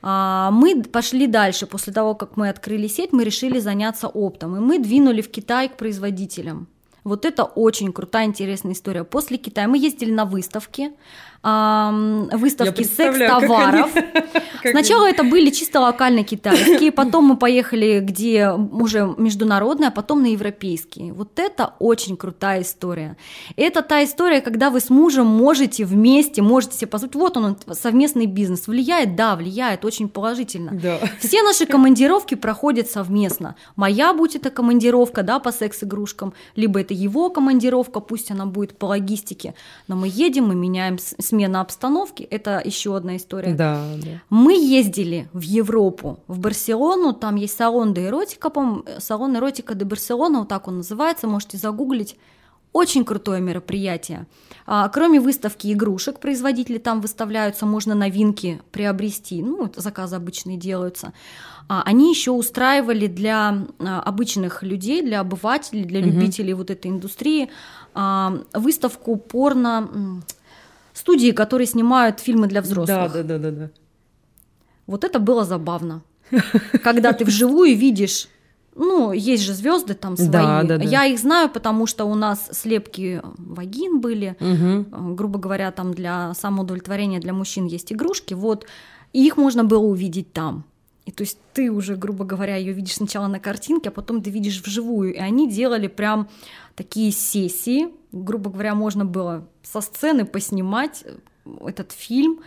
А, 0.02 0.50
мы 0.52 0.84
пошли 0.84 1.28
дальше. 1.28 1.66
После 1.66 1.94
того, 1.94 2.16
как 2.16 2.38
мы 2.38 2.50
открыли 2.50 2.88
сеть, 2.88 3.12
мы 3.12 3.24
решили 3.24 3.60
заняться 3.60 4.08
оптом. 4.08 4.56
И 4.56 4.60
мы 4.60 4.80
двинули 4.80 5.22
в 5.22 5.30
Китай 5.30 5.70
к 5.70 5.78
производителям. 5.78 6.68
Вот 7.04 7.26
это 7.26 7.44
очень 7.44 7.92
крутая, 7.92 8.26
интересная 8.26 8.74
история. 8.74 9.04
После 9.04 9.38
Китая 9.38 9.68
мы 9.68 9.78
ездили 9.78 10.12
на 10.12 10.26
выставки, 10.26 10.92
выставки 11.42 12.84
секс-товаров. 12.84 13.92
Сначала 14.70 15.10
это 15.10 15.24
были 15.24 15.50
чисто 15.52 15.80
локальные 15.80 16.26
китайские, 16.26 16.92
потом 16.92 17.26
мы 17.26 17.38
поехали, 17.38 18.00
где 18.02 18.50
уже 18.52 19.16
международные, 19.18 19.88
а 19.88 19.92
потом 19.92 20.22
на 20.22 20.28
европейские. 20.28 21.14
Вот 21.14 21.40
это 21.40 21.74
очень 21.80 22.18
крутая 22.18 22.62
история. 22.62 23.16
Это 23.56 23.82
та 23.82 24.04
история, 24.04 24.42
когда 24.42 24.70
вы 24.70 24.82
с 24.82 24.90
мужем 24.90 25.28
можете 25.28 25.86
вместе, 25.86 26.42
можете 26.42 26.78
себе 26.78 26.88
позволить, 26.88 27.16
вот 27.16 27.38
он, 27.38 27.58
совместный 27.72 28.26
бизнес. 28.26 28.68
Влияет? 28.68 29.16
Да, 29.16 29.36
влияет 29.36 29.86
очень 29.86 30.10
положительно. 30.10 30.72
Да. 30.74 31.00
Все 31.20 31.42
наши 31.42 31.66
командировки 31.66 32.36
проходят 32.36 32.90
совместно. 32.90 33.56
Моя, 33.76 34.14
будь 34.14 34.36
это 34.36 34.50
командировка, 34.50 35.24
да, 35.24 35.40
по 35.40 35.52
секс-игрушкам, 35.52 36.34
либо 36.56 36.82
это 36.82 36.94
его 36.94 37.30
командировка, 37.30 38.02
пусть 38.02 38.32
она 38.32 38.46
будет 38.46 38.78
по 38.78 38.88
логистике, 38.88 39.54
но 39.88 39.96
мы 39.96 40.10
едем, 40.12 40.48
мы 40.48 40.56
меняем 40.56 40.98
смена 41.30 41.62
обстановки, 41.62 42.24
это 42.24 42.62
еще 42.64 42.96
одна 42.96 43.16
история. 43.16 43.54
Да, 43.54 43.84
да. 44.04 44.22
Мы 44.30 44.54
ездили 44.54 45.30
в 45.34 45.42
Европу, 45.42 46.20
в 46.28 46.40
Барселону, 46.40 47.14
там 47.14 47.36
есть 47.36 47.56
салон 47.56 47.94
де 47.94 48.08
эротика, 48.08 48.50
по 48.50 48.84
салон 48.98 49.38
эротика 49.38 49.76
де 49.76 49.86
Барселона, 49.86 50.40
вот 50.40 50.50
так 50.50 50.68
он 50.68 50.78
называется, 50.78 51.28
можете 51.28 51.58
загуглить. 51.58 52.18
Очень 52.72 53.04
крутое 53.04 53.42
мероприятие. 53.42 54.28
А, 54.68 54.88
кроме 54.90 55.20
выставки 55.20 55.74
игрушек, 55.74 56.20
производители 56.20 56.78
там 56.78 57.02
выставляются, 57.02 57.66
можно 57.66 57.96
новинки 57.96 58.62
приобрести. 58.72 59.42
Ну, 59.42 59.72
заказы 59.76 60.16
обычные 60.18 60.56
делаются. 60.56 61.14
А, 61.68 61.82
они 61.84 62.12
еще 62.12 62.30
устраивали 62.30 63.08
для 63.08 63.66
а, 63.80 64.02
обычных 64.02 64.62
людей, 64.62 65.02
для 65.02 65.22
обывателей, 65.22 65.84
для 65.84 66.00
любителей 66.00 66.54
угу. 66.54 66.60
вот 66.60 66.70
этой 66.70 66.92
индустрии 66.92 67.50
а, 67.96 68.40
выставку 68.54 69.16
порно 69.16 70.22
студии, 71.00 71.32
которые 71.32 71.68
снимают 71.68 72.20
фильмы 72.20 72.48
для 72.48 72.62
взрослых. 72.62 73.14
Да, 73.14 73.24
да, 73.24 73.24
да, 73.24 73.38
да, 73.38 73.52
да. 73.52 73.70
Вот 74.88 75.04
это 75.04 75.20
было 75.20 75.46
забавно. 75.46 76.02
Когда 76.84 77.14
ты 77.14 77.26
вживую 77.26 77.76
видишь 77.76 78.28
ну, 78.76 79.12
есть 79.12 79.44
же 79.44 79.54
звезды 79.54 79.94
там 79.94 80.16
свои. 80.16 80.30
Да, 80.30 80.64
да, 80.64 80.78
да. 80.78 80.84
Я 80.84 81.06
их 81.06 81.20
знаю, 81.20 81.50
потому 81.50 81.86
что 81.86 82.06
у 82.06 82.16
нас 82.16 82.50
слепки 82.52 83.22
вагин 83.38 84.00
были, 84.00 84.38
угу. 84.40 85.16
грубо 85.16 85.38
говоря, 85.38 85.72
там 85.72 85.94
для 85.94 86.34
самоудовлетворения 86.34 87.20
для 87.20 87.34
мужчин 87.34 87.66
есть 87.66 87.92
игрушки, 87.92 88.34
вот, 88.34 88.66
и 89.12 89.26
их 89.26 89.36
можно 89.36 89.66
было 89.66 89.84
увидеть 89.84 90.32
там. 90.32 90.64
И 91.06 91.12
то 91.12 91.24
есть 91.24 91.40
ты 91.54 91.72
уже, 91.72 91.96
грубо 91.96 92.24
говоря, 92.24 92.56
ее 92.56 92.72
видишь 92.72 92.94
сначала 92.94 93.28
на 93.28 93.40
картинке, 93.40 93.90
а 93.90 93.92
потом 93.92 94.22
ты 94.22 94.30
видишь 94.30 94.62
вживую. 94.62 95.16
И 95.16 95.18
они 95.18 95.50
делали 95.50 95.88
прям 95.88 96.30
такие 96.80 97.12
сессии, 97.12 97.90
грубо 98.14 98.50
говоря, 98.50 98.74
можно 98.74 99.04
было 99.04 99.46
со 99.64 99.82
сцены 99.82 100.24
поснимать 100.24 101.04
э, 101.04 101.18
этот 101.68 101.92
фильм. 101.92 102.40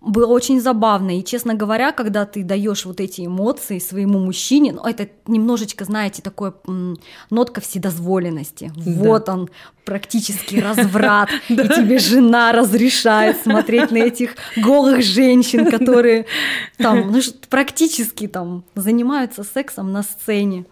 Было 0.00 0.28
очень 0.28 0.60
забавно. 0.60 1.18
И, 1.18 1.24
честно 1.24 1.54
говоря, 1.54 1.90
когда 1.90 2.26
ты 2.26 2.44
даешь 2.44 2.84
вот 2.84 3.00
эти 3.00 3.26
эмоции 3.26 3.80
своему 3.80 4.20
мужчине, 4.20 4.74
ну, 4.74 4.84
это 4.84 5.08
немножечко, 5.26 5.84
знаете, 5.84 6.22
такое 6.22 6.54
нотка 7.30 7.60
вседозволенности. 7.60 8.70
Вот 8.76 9.28
он, 9.28 9.50
практически 9.84 10.60
разврат, 10.60 11.30
и 11.48 11.56
тебе 11.56 11.98
жена 11.98 12.52
разрешает 12.52 13.42
смотреть 13.42 13.90
на 13.90 13.98
этих 13.98 14.36
голых 14.56 15.02
женщин, 15.02 15.68
которые 15.68 16.26
там 16.78 17.10
ну, 17.10 17.20
практически 17.50 18.28
там 18.28 18.62
занимаются 18.76 19.42
сексом 19.42 19.90
на 19.90 20.04
сцене. 20.04 20.66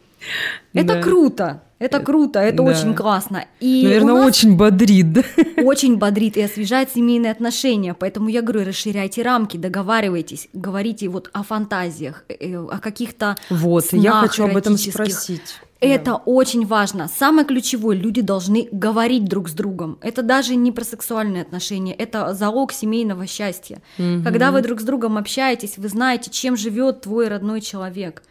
Это 0.73 1.03
круто. 1.03 1.63
Это 1.83 1.99
круто, 1.99 2.39
это 2.39 2.59
да. 2.59 2.63
очень 2.63 2.95
классно. 2.95 3.45
И 3.59 3.83
Наверное, 3.85 4.25
очень 4.25 4.57
бодрит. 4.57 5.13
Да? 5.13 5.23
Очень 5.63 5.97
бодрит 5.97 6.37
и 6.37 6.43
освежает 6.43 6.91
семейные 6.91 7.33
отношения. 7.33 7.95
Поэтому 7.95 8.29
я 8.29 8.41
говорю, 8.41 8.65
расширяйте 8.67 9.23
рамки, 9.23 9.57
договаривайтесь, 9.57 10.49
говорите 10.53 11.09
вот 11.09 11.29
о 11.33 11.43
фантазиях, 11.43 12.25
э, 12.29 12.35
э, 12.39 12.57
о 12.57 12.79
каких-то 12.79 13.37
Вот, 13.51 13.87
снах 13.87 14.03
я 14.03 14.13
хочу 14.13 14.45
об 14.45 14.57
этом 14.57 14.77
спросить. 14.77 15.61
Это 15.81 16.13
да. 16.13 16.17
очень 16.25 16.65
важно. 16.65 17.09
Самое 17.09 17.45
ключевое, 17.45 17.97
люди 17.97 18.23
должны 18.23 18.69
говорить 18.71 19.25
друг 19.25 19.49
с 19.49 19.53
другом. 19.53 19.99
Это 20.01 20.23
даже 20.23 20.55
не 20.55 20.71
про 20.71 20.85
сексуальные 20.85 21.43
отношения, 21.43 21.93
это 21.93 22.35
залог 22.35 22.73
семейного 22.73 23.27
счастья. 23.27 23.83
Угу. 23.99 24.23
Когда 24.23 24.53
вы 24.53 24.63
друг 24.63 24.81
с 24.81 24.85
другом 24.85 25.19
общаетесь, 25.19 25.79
вы 25.79 25.89
знаете, 25.89 26.31
чем 26.31 26.57
живет 26.57 27.01
твой 27.01 27.27
родной 27.27 27.61
человек. 27.61 28.23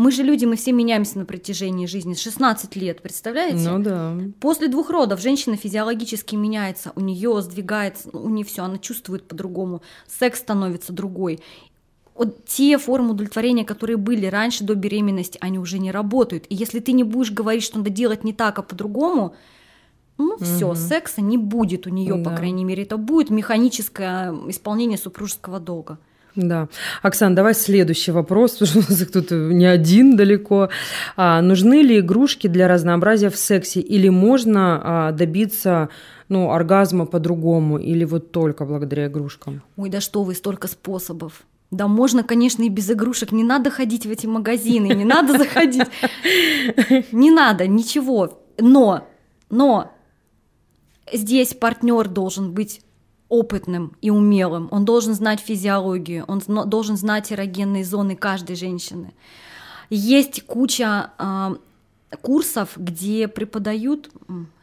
Мы 0.00 0.12
же 0.12 0.22
люди, 0.22 0.46
мы 0.46 0.56
все 0.56 0.72
меняемся 0.72 1.18
на 1.18 1.26
протяжении 1.26 1.84
жизни. 1.84 2.14
16 2.14 2.74
лет, 2.74 3.02
представляете? 3.02 3.68
Ну 3.68 3.78
да. 3.80 4.16
После 4.40 4.68
двух 4.68 4.88
родов 4.88 5.20
женщина 5.20 5.58
физиологически 5.58 6.36
меняется, 6.36 6.92
у 6.96 7.00
нее 7.00 7.42
сдвигается, 7.42 8.08
у 8.14 8.30
нее 8.30 8.46
все, 8.46 8.64
она 8.64 8.78
чувствует 8.78 9.28
по-другому, 9.28 9.82
секс 10.08 10.38
становится 10.38 10.94
другой. 10.94 11.40
Вот 12.14 12.46
те 12.46 12.78
формы 12.78 13.10
удовлетворения, 13.10 13.66
которые 13.66 13.98
были 13.98 14.24
раньше 14.24 14.64
до 14.64 14.74
беременности, 14.74 15.36
они 15.42 15.58
уже 15.58 15.78
не 15.78 15.90
работают. 15.90 16.46
И 16.48 16.54
если 16.54 16.80
ты 16.80 16.92
не 16.92 17.04
будешь 17.04 17.30
говорить, 17.30 17.62
что 17.62 17.76
надо 17.76 17.90
делать 17.90 18.24
не 18.24 18.32
так, 18.32 18.58
а 18.58 18.62
по-другому, 18.62 19.34
ну 20.16 20.36
угу. 20.36 20.44
все, 20.44 20.74
секса 20.76 21.20
не 21.20 21.36
будет 21.36 21.86
у 21.86 21.90
нее, 21.90 22.14
да. 22.14 22.30
по 22.30 22.34
крайней 22.34 22.64
мере, 22.64 22.84
это 22.84 22.96
будет 22.96 23.28
механическое 23.28 24.32
исполнение 24.48 24.96
супружеского 24.96 25.60
долга. 25.60 25.98
Да. 26.36 26.68
Оксан, 27.02 27.34
давай 27.34 27.54
следующий 27.54 28.12
вопрос, 28.12 28.52
потому 28.52 28.68
что 28.70 28.78
у 28.78 28.92
нас 28.92 29.02
их 29.02 29.10
тут 29.10 29.30
не 29.30 29.66
один 29.66 30.16
далеко. 30.16 30.68
А, 31.16 31.42
нужны 31.42 31.82
ли 31.82 31.98
игрушки 31.98 32.46
для 32.46 32.68
разнообразия 32.68 33.30
в 33.30 33.36
сексе 33.36 33.80
или 33.80 34.08
можно 34.08 34.80
а, 34.82 35.12
добиться 35.12 35.88
ну, 36.28 36.50
оргазма 36.50 37.06
по-другому 37.06 37.78
или 37.78 38.04
вот 38.04 38.30
только 38.30 38.64
благодаря 38.64 39.06
игрушкам? 39.06 39.62
Ой, 39.76 39.90
да 39.90 40.00
что 40.00 40.22
вы, 40.22 40.34
столько 40.34 40.68
способов. 40.68 41.42
Да 41.70 41.86
можно, 41.86 42.24
конечно, 42.24 42.64
и 42.64 42.68
без 42.68 42.90
игрушек. 42.90 43.32
Не 43.32 43.44
надо 43.44 43.70
ходить 43.70 44.06
в 44.06 44.10
эти 44.10 44.26
магазины, 44.26 44.88
не 44.88 45.04
надо 45.04 45.38
заходить. 45.38 45.86
Не 47.12 47.30
надо, 47.30 47.66
ничего. 47.66 48.40
Но, 48.58 49.06
но 49.50 49.92
здесь 51.12 51.54
партнер 51.54 52.08
должен 52.08 52.52
быть 52.52 52.80
опытным 53.30 53.96
и 54.02 54.10
умелым. 54.10 54.68
Он 54.70 54.84
должен 54.84 55.14
знать 55.14 55.40
физиологию, 55.40 56.24
он 56.28 56.42
должен 56.68 56.98
знать 56.98 57.32
эрогенные 57.32 57.84
зоны 57.84 58.16
каждой 58.16 58.56
женщины. 58.56 59.14
Есть 59.88 60.44
куча 60.46 61.10
э, 61.18 61.54
курсов, 62.20 62.70
где 62.76 63.28
преподают 63.28 64.10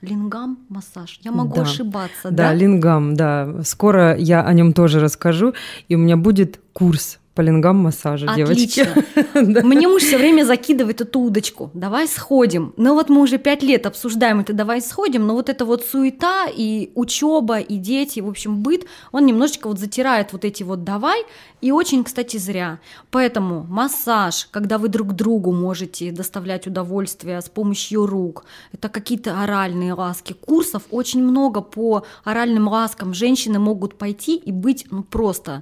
лингам 0.02 0.60
массаж. 0.70 1.20
Я 1.24 1.32
могу 1.32 1.56
да. 1.56 1.62
ошибаться, 1.64 2.30
да? 2.30 2.32
Да, 2.32 2.54
лингам, 2.54 3.16
да. 3.16 3.64
Скоро 3.64 4.16
я 4.16 4.44
о 4.44 4.54
нем 4.54 4.74
тоже 4.74 5.00
расскажу, 5.00 5.54
и 5.88 5.96
у 5.96 5.98
меня 5.98 6.18
будет 6.18 6.60
курс 6.74 7.20
по 7.38 7.42
лингам 7.42 7.78
массажа, 7.78 8.34
девочки. 8.36 8.88
Мне 9.64 9.88
муж 9.88 10.02
все 10.02 10.18
время 10.18 10.44
закидывает 10.44 11.02
эту 11.02 11.20
удочку. 11.20 11.70
Давай 11.76 12.08
сходим. 12.08 12.74
Ну 12.78 12.96
вот 12.96 13.10
мы 13.10 13.22
уже 13.22 13.38
пять 13.38 13.62
лет 13.62 13.86
обсуждаем 13.86 14.40
это, 14.40 14.54
давай 14.54 14.82
сходим, 14.82 15.28
но 15.28 15.36
вот 15.36 15.48
эта 15.48 15.64
вот 15.64 15.86
суета 15.86 16.48
и 16.52 16.90
учеба, 16.96 17.60
и 17.60 17.78
дети, 17.78 18.22
в 18.22 18.28
общем, 18.28 18.64
быт, 18.64 18.88
он 19.12 19.28
немножечко 19.28 19.68
вот 19.68 19.78
затирает 19.78 20.34
вот 20.34 20.46
эти 20.46 20.64
вот 20.64 20.84
давай, 20.84 21.26
и 21.62 21.72
очень, 21.72 22.04
кстати, 22.04 22.38
зря. 22.38 22.80
Поэтому 23.12 23.68
массаж, 23.70 24.48
когда 24.50 24.80
вы 24.80 24.88
друг 24.88 25.14
другу 25.14 25.52
можете 25.52 26.12
доставлять 26.12 26.66
удовольствие 26.66 27.40
с 27.40 27.50
помощью 27.50 28.08
рук, 28.08 28.46
это 28.74 28.90
какие-то 28.90 29.44
оральные 29.44 29.94
ласки. 29.94 30.34
Курсов 30.34 30.82
очень 30.90 31.22
много 31.22 31.62
по 31.62 32.04
оральным 32.24 32.68
ласкам. 32.68 33.14
Женщины 33.14 33.60
могут 33.60 33.96
пойти 33.96 34.38
и 34.38 34.52
быть 34.52 34.88
ну 34.90 35.04
просто 35.04 35.62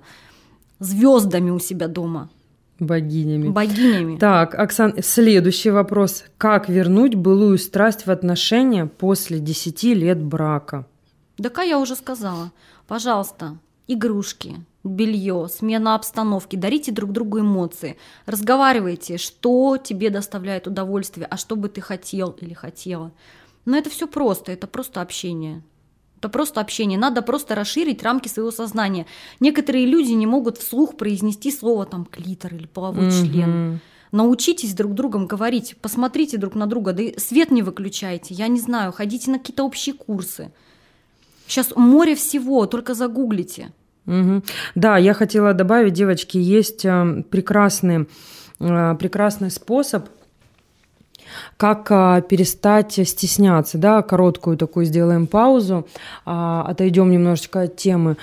звездами 0.80 1.50
у 1.50 1.60
себя 1.60 1.88
дома. 1.88 2.30
Богинями. 2.80 3.50
Богинями. 3.50 4.18
Так, 4.18 4.54
Оксан, 4.54 4.96
следующий 5.02 5.70
вопрос. 5.70 6.26
Как 6.38 6.68
вернуть 6.68 7.16
былую 7.16 7.58
страсть 7.58 8.06
в 8.06 8.12
отношения 8.12 8.86
после 8.86 9.40
10 9.40 9.84
лет 9.84 10.22
брака? 10.22 10.86
Да, 11.38 11.50
как 11.50 11.66
я 11.66 11.80
уже 11.80 11.96
сказала. 11.96 12.52
Пожалуйста, 12.88 13.58
игрушки, 13.88 14.56
белье, 14.84 15.48
смена 15.50 15.96
обстановки, 15.96 16.56
дарите 16.56 16.92
друг 16.92 17.12
другу 17.12 17.40
эмоции, 17.40 17.98
разговаривайте, 18.26 19.18
что 19.18 19.78
тебе 19.78 20.10
доставляет 20.10 20.68
удовольствие, 20.68 21.28
а 21.30 21.38
что 21.38 21.56
бы 21.56 21.70
ты 21.70 21.82
хотел 21.82 22.32
или 22.42 22.54
хотела. 22.54 23.12
Но 23.66 23.78
это 23.78 23.90
все 23.90 24.08
просто, 24.08 24.52
это 24.52 24.68
просто 24.68 25.02
общение. 25.02 25.64
Это 26.26 26.32
просто 26.32 26.60
общение. 26.60 26.98
Надо 26.98 27.22
просто 27.22 27.54
расширить 27.54 28.02
рамки 28.02 28.28
своего 28.28 28.50
сознания. 28.50 29.06
Некоторые 29.40 29.86
люди 29.86 30.12
не 30.14 30.26
могут 30.26 30.58
вслух 30.58 30.98
произнести 30.98 31.52
слово 31.52 31.86
там 31.86 32.04
клитор 32.04 32.56
или 32.56 32.66
половой 32.66 33.10
mm-hmm. 33.10 33.32
член. 33.32 33.80
Научитесь 34.12 34.74
друг 34.74 34.96
другом 34.96 35.28
говорить, 35.28 35.76
посмотрите 35.82 36.38
друг 36.38 36.56
на 36.56 36.66
друга, 36.66 36.94
да 36.94 37.04
и 37.04 37.20
свет 37.20 37.52
не 37.52 37.62
выключайте, 37.62 38.34
я 38.34 38.48
не 38.48 38.60
знаю, 38.60 38.92
ходите 38.92 39.30
на 39.30 39.38
какие-то 39.38 39.64
общие 39.64 39.94
курсы. 39.94 40.52
Сейчас 41.46 41.76
море 41.76 42.16
всего, 42.16 42.66
только 42.66 42.96
загуглите. 42.96 43.72
Угу. 44.08 44.42
Да, 44.74 44.98
я 44.98 45.14
хотела 45.14 45.54
добавить, 45.54 45.94
девочки, 45.94 46.38
есть 46.38 46.86
э, 46.86 47.24
прекрасный, 47.30 48.08
э, 48.60 48.96
прекрасный 48.96 49.52
способ 49.52 50.08
как 51.58 51.88
а, 51.90 52.22
перестать 52.22 52.94
стесняться, 52.94 53.78
да, 53.78 54.02
короткую 54.02 54.58
такую 54.58 54.86
сделаем 54.86 55.28
паузу, 55.28 55.88
а, 56.26 56.64
отойдем 56.68 57.12
немножечко 57.12 57.62
от 57.62 57.76
темы. 57.76 58.18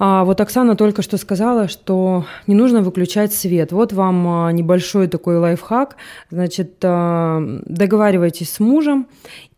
А 0.00 0.22
вот 0.24 0.40
Оксана 0.40 0.76
только 0.76 1.02
что 1.02 1.16
сказала, 1.16 1.66
что 1.66 2.24
не 2.46 2.54
нужно 2.54 2.82
выключать 2.82 3.32
свет. 3.32 3.72
Вот 3.72 3.92
вам 3.92 4.28
а, 4.28 4.52
небольшой 4.52 5.08
такой 5.08 5.38
лайфхак. 5.38 5.96
Значит, 6.30 6.76
договаривайтесь 6.80 8.52
с 8.52 8.60
мужем 8.60 9.08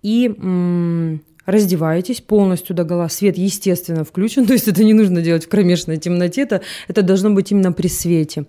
и 0.03 1.19
раздеваетесь 1.47 2.21
полностью 2.21 2.75
до 2.77 2.85
гола, 2.85 3.09
свет, 3.09 3.37
естественно, 3.37 4.05
включен, 4.05 4.47
то 4.47 4.53
есть 4.53 4.69
это 4.69 4.85
не 4.85 4.95
нужно 4.95 5.21
делать 5.21 5.45
в 5.45 5.49
кромешной 5.49 5.99
темноте, 5.99 6.43
это, 6.43 6.63
это 6.89 7.03
должно 7.03 7.31
быть 7.31 7.51
именно 7.51 7.73
при 7.73 7.89
свете. 7.89 8.47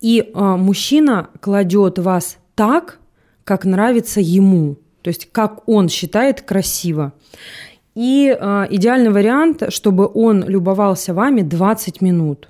И 0.00 0.30
мужчина 0.34 1.28
кладет 1.40 1.98
вас 1.98 2.38
так, 2.54 2.99
как 3.50 3.64
нравится 3.64 4.20
ему, 4.20 4.76
то 5.02 5.08
есть 5.08 5.28
как 5.32 5.68
он 5.68 5.88
считает 5.88 6.40
красиво. 6.40 7.12
И 7.96 8.32
э, 8.32 8.66
идеальный 8.70 9.10
вариант, 9.10 9.64
чтобы 9.70 10.08
он 10.14 10.44
любовался 10.44 11.14
вами 11.14 11.40
20 11.40 12.00
минут. 12.00 12.48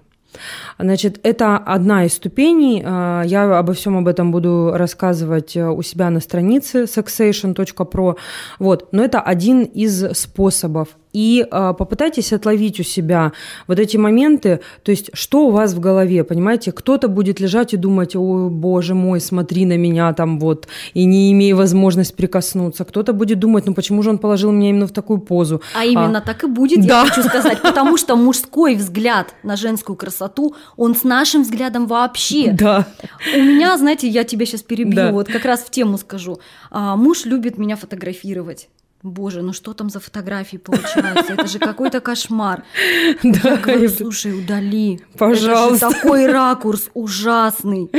Значит, 0.78 1.18
это 1.22 1.56
одна 1.56 2.04
из 2.04 2.12
ступеней. 2.12 2.82
Э, 2.84 3.22
я 3.24 3.58
обо 3.58 3.72
всем 3.72 3.96
об 3.96 4.08
этом 4.08 4.30
буду 4.30 4.72
рассказывать 4.74 5.56
э, 5.56 5.70
у 5.70 5.80
себя 5.80 6.10
на 6.10 6.20
странице 6.20 6.82
sexation.pro. 6.82 8.16
Вот. 8.58 8.92
Но 8.92 9.02
это 9.02 9.22
один 9.22 9.62
из 9.62 10.12
способов 10.18 10.88
и 11.12 11.46
э, 11.50 11.74
попытайтесь 11.78 12.32
отловить 12.32 12.80
у 12.80 12.82
себя 12.82 13.32
вот 13.66 13.78
эти 13.78 13.96
моменты, 13.96 14.60
то 14.82 14.90
есть 14.90 15.10
что 15.12 15.46
у 15.46 15.50
вас 15.50 15.74
в 15.74 15.80
голове, 15.80 16.24
понимаете, 16.24 16.72
кто-то 16.72 17.08
будет 17.08 17.40
лежать 17.40 17.74
и 17.74 17.76
думать, 17.76 18.14
о 18.16 18.48
боже 18.48 18.94
мой, 18.94 19.20
смотри 19.20 19.66
на 19.66 19.76
меня 19.76 20.12
там 20.12 20.38
вот, 20.38 20.68
и 20.94 21.04
не 21.04 21.32
имея 21.32 21.54
возможность 21.54 22.14
прикоснуться, 22.16 22.84
кто-то 22.84 23.12
будет 23.12 23.38
думать, 23.38 23.66
ну 23.66 23.74
почему 23.74 24.02
же 24.02 24.10
он 24.10 24.18
положил 24.18 24.52
меня 24.52 24.70
именно 24.70 24.86
в 24.86 24.92
такую 24.92 25.18
позу. 25.20 25.62
А 25.74 25.84
именно 25.84 26.18
а, 26.18 26.20
так 26.20 26.44
и 26.44 26.46
будет, 26.46 26.86
да. 26.86 27.02
я 27.02 27.08
хочу 27.08 27.26
сказать, 27.28 27.60
потому 27.62 27.96
что 27.96 28.16
мужской 28.16 28.74
взгляд 28.74 29.34
на 29.42 29.56
женскую 29.56 29.96
красоту, 29.96 30.54
он 30.76 30.94
с 30.94 31.04
нашим 31.04 31.42
взглядом 31.42 31.86
вообще. 31.86 32.52
Да. 32.52 32.86
У 33.34 33.38
меня, 33.38 33.76
знаете, 33.78 34.08
я 34.08 34.24
тебя 34.24 34.46
сейчас 34.46 34.62
перебью, 34.62 34.94
да. 34.94 35.12
вот 35.12 35.28
как 35.28 35.44
раз 35.44 35.60
в 35.60 35.70
тему 35.70 35.98
скажу. 35.98 36.40
А, 36.70 36.96
муж 36.96 37.24
любит 37.24 37.58
меня 37.58 37.76
фотографировать. 37.76 38.68
Боже, 39.02 39.40
ну 39.40 39.54
что 39.54 39.72
там 39.72 39.88
за 39.88 39.98
фотографии 39.98 40.58
получаются? 40.58 41.32
Это 41.32 41.46
же 41.46 41.58
какой-то 41.58 42.00
кошмар. 42.00 42.64
Да, 43.22 43.50
я 43.50 43.56
говорю, 43.56 43.88
слушай, 43.88 44.38
удали. 44.38 45.00
Пожалуйста. 45.16 45.86
Это 45.86 45.94
же 45.94 46.02
такой 46.02 46.26
ракурс 46.26 46.90
ужасный. 46.94 47.90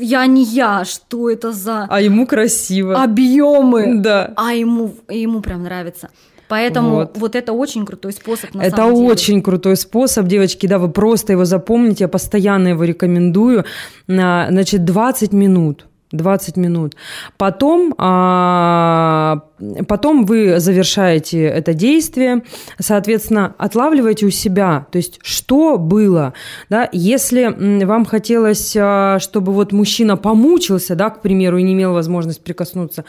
Я 0.00 0.26
не 0.26 0.42
я, 0.44 0.84
что 0.84 1.30
это 1.30 1.52
за... 1.52 1.86
А 1.88 2.00
ему 2.00 2.26
красиво. 2.26 3.02
Объемы. 3.02 4.00
Да. 4.00 4.32
А 4.36 4.52
ему, 4.52 4.94
ему 5.08 5.40
прям 5.40 5.62
нравится. 5.62 6.10
Поэтому 6.48 6.96
вот. 6.96 7.16
вот 7.16 7.36
это 7.36 7.52
очень 7.52 7.86
крутой 7.86 8.12
способ 8.12 8.54
на 8.54 8.62
это 8.62 8.76
самом 8.76 8.94
деле. 8.96 9.08
очень 9.08 9.42
крутой 9.42 9.76
способ, 9.76 10.26
девочки, 10.26 10.66
да, 10.66 10.78
вы 10.78 10.90
просто 10.90 11.32
его 11.32 11.44
запомните, 11.44 12.04
я 12.04 12.08
постоянно 12.08 12.68
его 12.68 12.84
рекомендую. 12.84 13.64
Значит, 14.06 14.84
20 14.84 15.32
минут. 15.32 15.86
20 16.12 16.56
минут. 16.56 16.94
Потом, 17.36 17.94
а, 17.98 19.11
потом 19.84 20.24
вы 20.24 20.60
завершаете 20.60 21.42
это 21.44 21.74
действие, 21.74 22.42
соответственно, 22.78 23.54
отлавливаете 23.58 24.26
у 24.26 24.30
себя, 24.30 24.86
то 24.90 24.96
есть 24.96 25.18
что 25.22 25.78
было, 25.78 26.34
да, 26.68 26.88
если 26.92 27.84
вам 27.84 28.04
хотелось, 28.04 28.76
а, 28.78 29.18
чтобы 29.18 29.52
вот 29.52 29.72
мужчина 29.72 30.16
помучился, 30.16 30.94
да, 30.94 31.10
к 31.10 31.22
примеру, 31.22 31.58
и 31.58 31.62
не 31.62 31.72
имел 31.72 31.92
возможность 31.92 32.42
прикоснуться, 32.42 33.04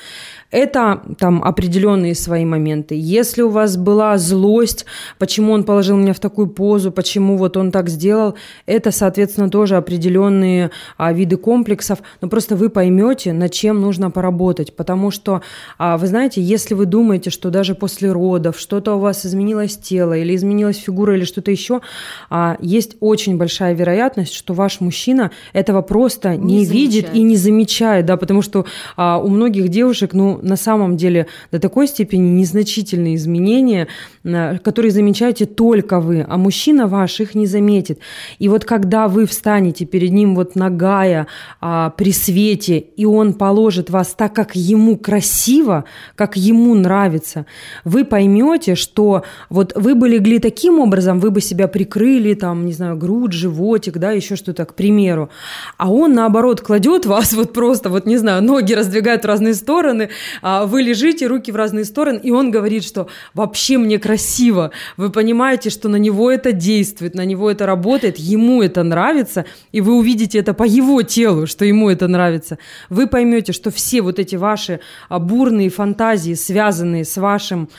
это 0.54 1.02
там 1.18 1.44
определенные 1.44 2.14
свои 2.14 2.46
моменты. 2.46 2.94
Если 2.96 3.42
у 3.42 3.50
вас 3.50 3.76
была 3.76 4.20
злость, 4.20 4.86
почему 5.18 5.52
он 5.52 5.64
положил 5.64 5.98
меня 5.98 6.14
в 6.14 6.20
такую 6.20 6.48
позу, 6.48 6.92
почему 6.92 7.38
вот 7.38 7.58
он 7.58 7.72
так 7.72 7.90
сделал, 7.90 8.36
это, 8.68 8.92
соответственно, 8.92 9.50
тоже 9.50 9.78
определенные 9.78 10.70
а, 10.96 11.12
виды 11.12 11.38
комплексов, 11.38 12.00
но 12.22 12.30
просто 12.30 12.56
вы 12.56 12.70
поймете, 12.70 13.34
над 13.34 13.52
чем 13.52 13.82
нужно 13.82 14.12
поработать, 14.12 14.76
потому 14.76 15.10
что, 15.10 15.42
а, 15.80 15.98
вы 15.98 16.06
знаете, 16.06 16.40
если 16.40 16.76
вы 16.76 16.86
думаете, 16.86 17.32
что 17.32 17.50
даже 17.50 17.74
после 17.74 18.12
родов 18.12 18.60
что-то 18.60 18.94
у 18.94 19.00
вас 19.00 19.26
изменилось 19.26 19.76
тело 19.76 20.16
или 20.16 20.36
изменилась 20.36 20.78
фигура 20.78 21.16
или 21.16 21.26
что-то 21.26 21.50
еще, 21.50 21.82
а, 22.30 22.58
есть 22.62 22.96
очень 23.00 23.38
большая 23.38 23.74
вероятность, 23.74 24.36
что 24.36 24.54
ваш 24.54 24.82
мужчина 24.82 25.32
этого 25.52 25.82
просто 25.82 26.38
не, 26.38 26.58
не 26.58 26.66
видит 26.66 27.10
и 27.12 27.24
не 27.24 27.38
замечает, 27.38 28.06
да, 28.06 28.18
потому 28.18 28.44
что 28.44 28.66
а, 28.96 29.18
у 29.18 29.30
многих 29.30 29.70
девушек, 29.70 30.14
ну, 30.14 30.42
на 30.44 30.56
самом 30.56 30.98
деле 30.98 31.28
до 31.52 31.60
такой 31.60 31.88
степени 31.88 32.30
незначительные 32.30 33.16
изменения, 33.16 33.88
э, 34.24 34.58
которые 34.60 34.92
замечаете 34.92 35.46
только 35.46 36.00
вы, 36.00 36.26
а 36.28 36.38
мужчина 36.38 36.88
ваш 36.88 37.20
их 37.20 37.36
не 37.36 37.48
заметит. 37.48 38.00
И 38.40 38.50
вот 38.50 38.66
когда 38.66 39.08
вы 39.08 39.26
встанете 39.26 39.86
перед 39.86 40.12
ним 40.12 40.36
вот 40.36 40.56
нагая 40.56 41.28
а, 41.62 41.90
при 41.92 42.12
свете, 42.12 42.80
и 42.80 43.06
он 43.06 43.34
положит 43.34 43.90
вас 43.90 44.14
так, 44.16 44.34
как 44.34 44.56
ему 44.56 44.98
красиво, 44.98 45.86
как 46.16 46.36
ему 46.36 46.76
нравится, 46.76 47.46
вы 47.84 48.06
поймете, 48.06 48.76
что 48.76 49.24
вот 49.50 49.74
вы 49.76 49.96
бы 49.96 50.10
легли 50.10 50.40
таким 50.40 50.80
образом, 50.80 51.20
вы 51.20 51.32
бы 51.32 51.42
себя 51.42 51.68
прикрыли, 51.68 52.34
там, 52.34 52.66
не 52.66 52.74
знаю, 52.74 52.98
грудь, 52.98 53.34
животик, 53.34 53.98
да, 53.98 54.12
еще 54.12 54.36
что-то, 54.36 54.66
к 54.66 54.76
примеру. 54.76 55.30
А 55.78 55.92
он, 55.92 56.14
наоборот, 56.14 56.62
кладет 56.62 57.06
вас 57.06 57.34
вот 57.34 57.54
просто, 57.54 57.90
вот, 57.90 58.06
не 58.06 58.18
знаю, 58.18 58.44
ноги 58.44 58.74
раздвигает 58.74 59.24
в 59.24 59.28
разные 59.28 59.54
стороны, 59.54 60.10
вы 60.42 60.82
лежите, 60.82 61.28
руки 61.28 61.52
в 61.52 61.56
разные 61.56 61.86
стороны, 61.86 62.20
и 62.24 62.32
он 62.32 62.52
говорит, 62.52 62.84
что 62.84 63.08
вообще 63.34 63.78
мне 63.78 64.00
красиво. 64.00 64.72
Вы 64.98 65.10
понимаете, 65.10 65.70
что 65.70 65.90
на 65.90 65.98
него 65.98 66.32
это 66.32 66.52
действует, 66.52 67.16
на 67.16 67.26
него 67.26 67.50
это 67.50 67.66
работает, 67.66 68.18
ему 68.18 68.62
это 68.62 68.84
нравится, 68.84 69.46
и 69.72 69.82
вы 69.82 69.96
увидите 69.96 70.40
это 70.40 70.54
по 70.54 70.64
его 70.64 71.02
телу, 71.02 71.48
что 71.48 71.66
ему 71.66 71.90
это 71.90 72.08
нравится. 72.08 72.58
Вы 72.90 73.08
поймете, 73.08 73.54
что 73.54 73.72
все 73.72 74.02
вот 74.02 74.20
эти 74.20 74.36
ваши 74.36 74.80
а, 75.10 75.20
бурные 75.20 75.70
фантазии, 75.70 76.34
связанные 76.34 77.06
с 77.06 77.18
вашим 77.18 77.70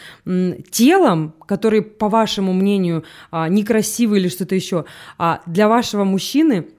телом, 0.70 1.34
которые, 1.46 1.82
по 1.82 2.08
вашему 2.08 2.52
мнению, 2.52 3.04
а, 3.30 3.48
некрасивы 3.48 4.18
или 4.18 4.28
что-то 4.28 4.54
еще, 4.54 4.84
для 5.46 5.68
вашего 5.68 6.04
мужчины– 6.04 6.66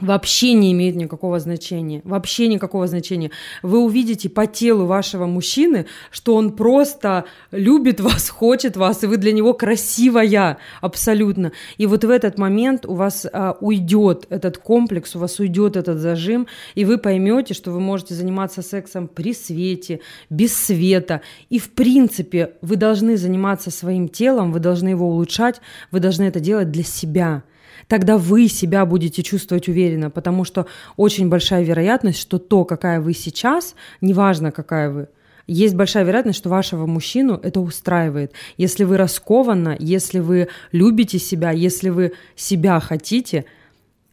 вообще 0.00 0.54
не 0.54 0.72
имеет 0.72 0.96
никакого 0.96 1.38
значения. 1.38 2.00
Вообще 2.04 2.48
никакого 2.48 2.86
значения. 2.86 3.30
Вы 3.62 3.78
увидите 3.78 4.28
по 4.28 4.46
телу 4.46 4.86
вашего 4.86 5.26
мужчины, 5.26 5.86
что 6.10 6.34
он 6.34 6.52
просто 6.56 7.26
любит 7.50 8.00
вас, 8.00 8.28
хочет 8.28 8.76
вас, 8.76 9.04
и 9.04 9.06
вы 9.06 9.18
для 9.18 9.32
него 9.32 9.54
красивая 9.54 10.58
абсолютно. 10.80 11.52
И 11.76 11.86
вот 11.86 12.04
в 12.04 12.10
этот 12.10 12.38
момент 12.38 12.86
у 12.86 12.94
вас 12.94 13.26
а, 13.30 13.56
уйдет 13.60 14.26
этот 14.30 14.58
комплекс, 14.58 15.14
у 15.14 15.18
вас 15.18 15.38
уйдет 15.38 15.76
этот 15.76 15.98
зажим, 15.98 16.46
и 16.74 16.84
вы 16.84 16.98
поймете, 16.98 17.54
что 17.54 17.70
вы 17.70 17.80
можете 17.80 18.14
заниматься 18.14 18.62
сексом 18.62 19.08
при 19.08 19.34
свете, 19.34 20.00
без 20.30 20.56
света. 20.56 21.20
И 21.50 21.58
в 21.58 21.70
принципе 21.70 22.54
вы 22.62 22.76
должны 22.76 23.16
заниматься 23.16 23.70
своим 23.70 24.08
телом, 24.08 24.52
вы 24.52 24.58
должны 24.58 24.88
его 24.88 25.08
улучшать, 25.08 25.60
вы 25.90 26.00
должны 26.00 26.24
это 26.24 26.40
делать 26.40 26.70
для 26.70 26.82
себя 26.82 27.44
тогда 27.88 28.18
вы 28.18 28.48
себя 28.48 28.84
будете 28.86 29.22
чувствовать 29.22 29.68
уверенно, 29.68 30.10
потому 30.10 30.44
что 30.44 30.66
очень 30.96 31.28
большая 31.28 31.62
вероятность, 31.64 32.18
что 32.18 32.38
то, 32.38 32.64
какая 32.64 33.00
вы 33.00 33.14
сейчас, 33.14 33.74
неважно, 34.00 34.52
какая 34.52 34.90
вы, 34.90 35.08
есть 35.46 35.74
большая 35.74 36.04
вероятность, 36.04 36.38
что 36.38 36.48
вашего 36.48 36.86
мужчину 36.86 37.38
это 37.42 37.60
устраивает. 37.60 38.32
Если 38.56 38.84
вы 38.84 38.96
раскованно, 38.96 39.76
если 39.78 40.20
вы 40.20 40.48
любите 40.70 41.18
себя, 41.18 41.50
если 41.50 41.88
вы 41.88 42.12
себя 42.36 42.80
хотите, 42.80 43.44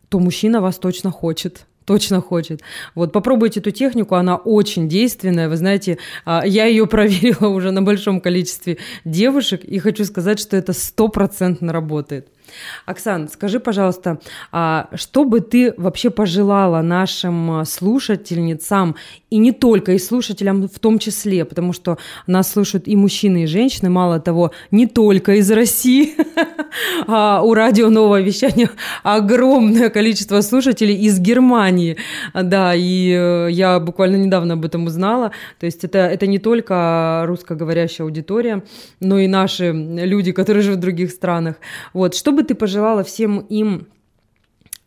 то 0.09 0.19
мужчина 0.19 0.59
вас 0.59 0.77
точно 0.77 1.11
хочет 1.11 1.65
точно 1.89 2.21
хочет. 2.21 2.61
Вот 2.93 3.11
попробуйте 3.11 3.61
эту 3.61 3.71
технику, 3.71 4.13
она 4.13 4.35
очень 4.35 4.87
действенная. 4.87 5.49
Вы 5.49 5.57
знаете, 5.57 5.97
а, 6.23 6.45
я 6.45 6.65
ее 6.65 6.85
проверила 6.85 7.47
уже 7.57 7.71
на 7.71 7.81
большом 7.81 8.21
количестве 8.21 8.77
девушек 9.05 9.63
и 9.63 9.79
хочу 9.79 10.05
сказать, 10.05 10.39
что 10.39 10.55
это 10.55 10.73
стопроцентно 10.73 11.73
работает. 11.73 12.27
Оксан, 12.85 13.29
скажи, 13.29 13.59
пожалуйста, 13.59 14.19
а 14.51 14.89
что 14.95 15.25
бы 15.25 15.39
ты 15.41 15.73
вообще 15.77 16.09
пожелала 16.09 16.81
нашим 16.81 17.51
а, 17.51 17.65
слушательницам, 17.65 18.95
и 19.29 19.37
не 19.37 19.51
только, 19.51 19.93
и 19.93 19.99
слушателям 19.99 20.67
в 20.67 20.79
том 20.79 20.99
числе, 20.99 21.45
потому 21.45 21.73
что 21.73 21.97
нас 22.27 22.51
слушают 22.51 22.87
и 22.87 22.95
мужчины, 22.95 23.43
и 23.43 23.47
женщины, 23.47 23.89
мало 23.89 24.19
того, 24.19 24.51
не 24.71 24.87
только 24.87 25.35
из 25.35 25.51
России, 25.51 26.15
а 27.07 27.41
у 27.43 27.53
радио 27.53 27.89
нового 27.89 28.21
вещания 28.21 28.69
огромное 29.03 29.89
количество 29.89 30.41
слушателей 30.41 30.95
из 30.95 31.19
Германии, 31.19 31.97
да, 32.33 32.73
и 32.75 33.11
э, 33.11 33.47
я 33.51 33.79
буквально 33.79 34.15
недавно 34.15 34.55
об 34.55 34.65
этом 34.65 34.85
узнала, 34.85 35.31
то 35.59 35.65
есть 35.65 35.83
это, 35.83 35.99
это 35.99 36.25
не 36.27 36.39
только 36.39 37.23
русскоговорящая 37.27 38.05
аудитория, 38.05 38.63
но 38.99 39.19
и 39.19 39.27
наши 39.27 39.71
люди, 39.71 40.31
которые 40.31 40.63
живут 40.63 40.79
в 40.79 40.81
других 40.81 41.11
странах. 41.11 41.55
Вот, 41.93 42.15
что 42.15 42.31
бы 42.31 42.43
ты 42.43 42.55
пожелала 42.55 43.03
всем 43.03 43.39
им 43.39 43.87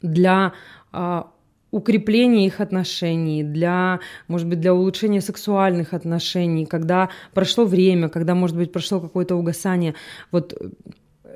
для 0.02 0.52
а, 0.92 1.28
укрепления 1.72 2.46
их 2.46 2.60
отношений, 2.60 3.42
для, 3.42 3.98
может 4.28 4.46
быть, 4.46 4.60
для 4.60 4.72
улучшения 4.72 5.20
сексуальных 5.20 5.94
отношений, 5.94 6.66
когда 6.66 7.08
прошло 7.34 7.64
время, 7.64 8.08
когда, 8.08 8.34
может 8.36 8.56
быть, 8.56 8.70
прошло 8.70 9.00
какое-то 9.00 9.34
угасание. 9.34 9.94
Вот 10.30 10.54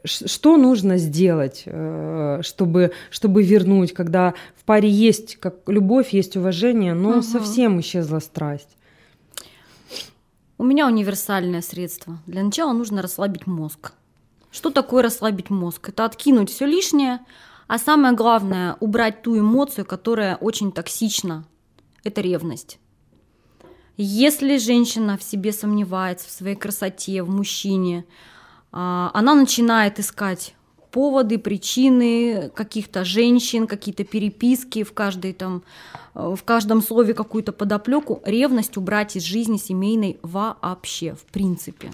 что 0.05 0.57
нужно 0.57 0.99
сделать, 0.99 1.63
э, 1.67 2.41
чтобы, 2.43 2.93
чтобы 3.11 3.43
вернуть, 3.43 3.93
когда 3.93 4.35
в 4.55 4.65
паре 4.65 4.89
есть 4.89 5.37
как 5.37 5.69
любовь, 5.69 6.11
есть 6.11 6.37
уважение, 6.37 6.95
но 6.95 7.11
угу. 7.11 7.23
совсем 7.23 7.81
исчезла 7.81 8.21
страсть? 8.21 8.77
У 10.59 10.65
меня 10.65 10.87
универсальное 10.87 11.63
средство. 11.63 12.19
Для 12.27 12.43
начала 12.43 12.73
нужно 12.73 13.03
расслабить 13.03 13.47
мозг. 13.47 13.93
Что 14.51 14.71
такое 14.71 15.03
расслабить 15.03 15.51
мозг? 15.51 15.89
Это 15.89 16.05
откинуть 16.05 16.51
все 16.51 16.67
лишнее, 16.67 17.21
а 17.67 17.79
самое 17.79 18.15
главное, 18.15 18.77
убрать 18.81 19.23
ту 19.23 19.39
эмоцию, 19.39 19.85
которая 19.85 20.37
очень 20.37 20.73
токсична. 20.73 21.45
Это 22.05 22.21
ревность. 22.21 22.79
Если 23.97 24.59
женщина 24.59 25.17
в 25.17 25.23
себе 25.23 25.53
сомневается, 25.53 26.29
в 26.29 26.31
своей 26.31 26.55
красоте, 26.55 27.23
в 27.23 27.31
мужчине, 27.31 28.05
а, 28.71 29.11
она 29.15 29.35
начинает 29.35 29.99
искать 29.99 30.55
поводы, 30.91 31.39
причины 31.39 32.51
каких-то 32.55 33.05
женщин, 33.05 33.67
какие-то 33.67 34.05
переписки 34.05 34.83
в 34.83 34.93
каждой 34.93 35.33
там, 35.33 35.63
в 36.15 36.39
каждом 36.45 36.83
слове 36.83 37.13
какую-то 37.13 37.53
подоплеку, 37.53 38.23
ревность 38.25 38.77
убрать 38.77 39.17
из 39.17 39.23
жизни 39.23 39.57
семейной 39.57 40.19
вообще, 40.23 41.15
в 41.15 41.25
принципе. 41.25 41.91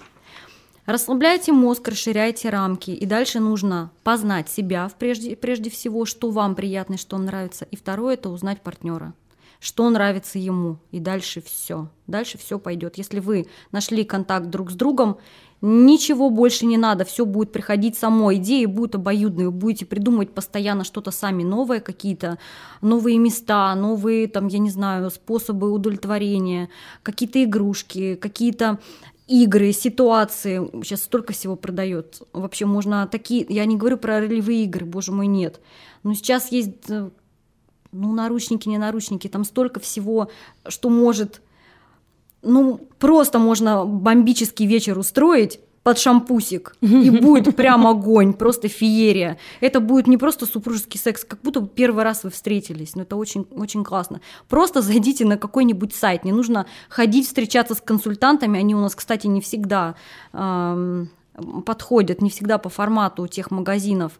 Расслабляйте 0.85 1.53
мозг, 1.53 1.87
расширяйте 1.87 2.49
рамки, 2.49 2.91
и 2.91 3.05
дальше 3.05 3.39
нужно 3.39 3.91
познать 4.03 4.49
себя 4.49 4.91
прежде, 4.99 5.37
прежде 5.37 5.69
всего, 5.69 6.03
что 6.05 6.29
вам 6.29 6.55
приятно, 6.55 6.97
что 6.97 7.17
нравится, 7.17 7.65
и 7.71 7.77
второе– 7.77 8.13
это 8.15 8.29
узнать 8.29 8.61
партнера. 8.61 9.13
Что 9.61 9.89
нравится 9.89 10.39
ему, 10.39 10.79
и 10.91 10.99
дальше 10.99 11.41
все. 11.41 11.87
Дальше 12.05 12.37
все 12.37 12.59
пойдет. 12.59 12.97
Если 12.97 13.21
вы 13.21 13.47
нашли 13.71 14.03
контакт 14.03 14.47
друг 14.47 14.71
с 14.71 14.73
другом, 14.73 15.19
ничего 15.61 16.29
больше 16.29 16.65
не 16.65 16.75
надо, 16.75 17.05
все 17.05 17.25
будет 17.25 17.53
приходить 17.53 17.97
само, 17.97 18.33
идеи 18.33 18.65
будут 18.65 18.95
обоюдные, 18.95 19.45
вы 19.47 19.53
будете 19.53 19.85
придумывать 19.85 20.33
постоянно 20.33 20.83
что-то 20.83 21.11
сами 21.11 21.43
новое, 21.43 21.79
какие-то 21.79 22.39
новые 22.81 23.17
места, 23.17 23.73
новые, 23.73 24.27
там, 24.27 24.47
я 24.47 24.59
не 24.59 24.69
знаю, 24.69 25.09
способы 25.09 25.71
удовлетворения, 25.71 26.67
какие-то 27.01 27.41
игрушки, 27.41 28.15
какие-то 28.15 28.79
игры, 29.33 29.71
ситуации. 29.71 30.69
Сейчас 30.83 31.03
столько 31.03 31.33
всего 31.33 31.55
продает. 31.55 32.21
Вообще 32.33 32.65
можно 32.65 33.07
такие... 33.07 33.45
Я 33.49 33.65
не 33.65 33.77
говорю 33.77 33.97
про 33.97 34.19
ролевые 34.19 34.65
игры, 34.65 34.85
боже 34.85 35.11
мой, 35.11 35.25
нет. 35.27 35.59
Но 36.03 36.13
сейчас 36.13 36.51
есть 36.51 36.89
э, 36.89 37.09
ну, 37.91 38.13
наручники, 38.13 38.69
не 38.69 38.77
наручники, 38.77 39.27
там 39.27 39.43
столько 39.43 39.79
всего, 39.79 40.29
что 40.67 40.89
может, 40.89 41.41
ну, 42.43 42.79
просто 42.99 43.39
можно 43.39 43.85
бомбический 43.85 44.67
вечер 44.67 44.99
устроить, 44.99 45.59
под 45.83 45.99
шампусик, 45.99 46.75
и 46.81 47.09
будет 47.09 47.55
прям 47.57 47.85
огонь, 47.85 48.33
просто 48.33 48.69
феерия. 48.69 49.37
Это 49.59 49.81
будет 49.81 50.07
не 50.07 50.17
просто 50.17 50.45
супружеский 50.45 50.99
секс, 50.99 51.25
как 51.25 51.41
будто 51.41 51.61
первый 51.61 52.03
раз 52.03 52.23
вы 52.23 52.29
встретились, 52.29 52.95
но 52.95 53.01
это 53.01 53.17
очень, 53.17 53.45
очень 53.51 53.83
классно. 53.83 54.21
Просто 54.47 54.81
зайдите 54.81 55.25
на 55.25 55.37
какой-нибудь 55.37 55.93
сайт, 55.93 56.23
не 56.23 56.31
нужно 56.31 56.65
ходить 56.89 57.27
встречаться 57.27 57.75
с 57.75 57.81
консультантами, 57.81 58.59
они 58.59 58.75
у 58.75 58.79
нас, 58.79 58.95
кстати, 58.95 59.27
не 59.27 59.41
всегда 59.41 59.95
эм, 60.31 61.09
подходят, 61.65 62.21
не 62.21 62.29
всегда 62.29 62.57
по 62.57 62.69
формату 62.69 63.27
тех 63.27 63.51
магазинов, 63.51 64.13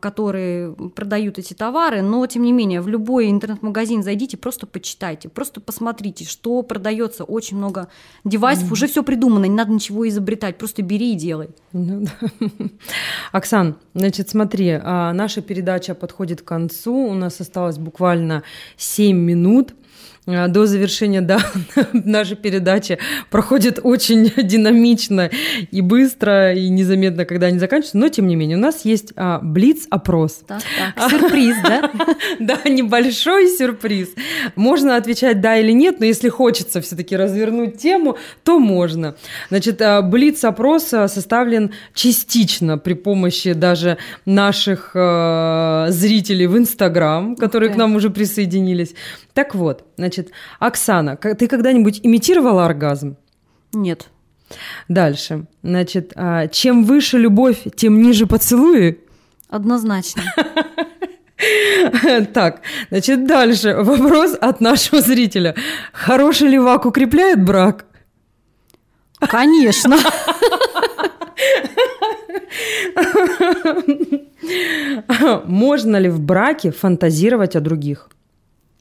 которые 0.00 0.72
продают 0.72 1.38
эти 1.38 1.54
товары, 1.54 2.02
но 2.02 2.26
тем 2.26 2.42
не 2.42 2.52
менее 2.52 2.80
в 2.80 2.88
любой 2.88 3.30
интернет-магазин 3.30 4.02
зайдите, 4.02 4.36
просто 4.36 4.66
почитайте, 4.66 5.28
просто 5.28 5.60
посмотрите, 5.60 6.24
что 6.24 6.62
продается. 6.62 7.24
Очень 7.24 7.58
много 7.58 7.88
девайсов, 8.24 8.68
mm 8.68 8.72
уже 8.72 8.86
все 8.86 9.02
придумано, 9.04 9.44
не 9.44 9.54
надо 9.54 9.70
ничего 9.70 10.08
изобретать, 10.08 10.58
просто 10.58 10.82
бери 10.82 11.12
и 11.12 11.16
делай. 11.16 11.50
Ну, 11.72 12.06
да. 12.06 12.28
Оксан, 13.32 13.76
значит, 13.94 14.30
смотри, 14.30 14.80
а, 14.82 15.12
наша 15.12 15.42
передача 15.42 15.94
подходит 15.94 16.42
к 16.42 16.44
концу, 16.44 16.94
у 16.94 17.14
нас 17.14 17.40
осталось 17.40 17.78
буквально 17.78 18.42
7 18.76 19.16
минут. 19.16 19.74
А, 20.24 20.46
до 20.46 20.66
завершения 20.66 21.20
да, 21.20 21.40
нашей 21.92 22.36
передачи 22.36 22.98
проходит 23.28 23.80
очень 23.82 24.32
динамично 24.42 25.30
и 25.72 25.80
быстро, 25.80 26.54
и 26.54 26.68
незаметно, 26.68 27.24
когда 27.24 27.48
они 27.48 27.58
заканчиваются. 27.58 27.98
Но, 27.98 28.08
тем 28.08 28.28
не 28.28 28.36
менее, 28.36 28.56
у 28.56 28.60
нас 28.60 28.84
есть 28.84 29.12
а, 29.16 29.40
блиц-опрос. 29.42 30.42
Так, 30.46 30.62
так. 30.94 31.10
Сюрприз, 31.10 31.56
да? 31.64 31.90
Да, 32.38 32.58
небольшой 32.68 33.48
сюрприз. 33.48 34.10
Можно 34.54 34.96
отвечать 34.96 35.40
да 35.40 35.56
или 35.58 35.72
нет, 35.72 35.98
но 35.98 36.06
если 36.06 36.28
хочется 36.28 36.80
все-таки 36.80 37.16
развернуть 37.16 37.78
тему, 37.78 38.16
то 38.44 38.58
можно. 38.60 39.16
Значит, 39.48 39.82
а, 39.82 40.02
блиц-опрос 40.02 40.84
составлен 40.84 41.72
частично 41.94 42.78
при 42.78 42.94
помощи 42.94 43.54
даже 43.54 43.98
наших 44.24 44.92
э, 44.94 45.86
зрителей 45.88 46.46
в 46.46 46.56
Инстаграм, 46.56 47.36
которые 47.36 47.72
к 47.72 47.76
нам 47.76 47.96
уже 47.96 48.10
присоединились. 48.10 48.94
Так 49.34 49.54
вот, 49.54 49.86
значит, 49.96 50.11
Оксана, 50.58 51.16
ты 51.16 51.48
когда-нибудь 51.48 52.00
имитировала 52.02 52.66
оргазм? 52.66 53.16
Нет. 53.72 54.10
Дальше. 54.88 55.46
Значит, 55.62 56.12
а, 56.14 56.46
чем 56.48 56.84
выше 56.84 57.18
любовь, 57.18 57.62
тем 57.74 58.02
ниже 58.02 58.26
поцелуи? 58.26 59.00
Однозначно. 59.48 60.22
Так, 62.32 62.60
значит, 62.90 63.26
дальше. 63.26 63.74
Вопрос 63.74 64.36
от 64.40 64.60
нашего 64.60 65.02
зрителя. 65.02 65.56
Хороший 65.92 66.46
левак 66.46 66.86
укрепляет 66.86 67.44
брак? 67.44 67.86
Конечно. 69.18 69.96
Можно 75.44 75.96
ли 75.96 76.08
в 76.08 76.20
браке 76.20 76.70
фантазировать 76.70 77.56
о 77.56 77.60
других? 77.60 78.08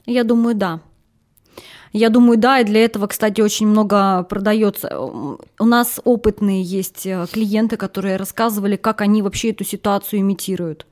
Я 0.06 0.24
думаю, 0.24 0.56
да. 0.56 0.80
Я 1.94 2.10
думаю, 2.10 2.38
да, 2.38 2.60
и 2.60 2.64
для 2.64 2.86
этого, 2.86 3.08
кстати, 3.08 3.42
очень 3.42 3.68
много 3.68 4.24
продается. 4.24 4.98
У 4.98 5.66
нас 5.66 6.00
опытные 6.04 6.64
есть 6.64 7.06
э, 7.06 7.26
клиенты, 7.32 7.76
которые 7.76 8.16
рассказывали, 8.16 8.78
как 8.78 9.02
они 9.02 9.22
вообще 9.22 9.52
эту 9.52 9.66
ситуацию 9.66 10.22
имитируют. 10.22 10.86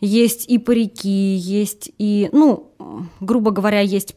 Есть 0.00 0.46
и 0.48 0.58
парики, 0.58 1.34
есть 1.36 1.90
и, 1.96 2.28
ну, 2.32 2.70
грубо 3.20 3.52
говоря, 3.52 3.80
есть 3.80 4.16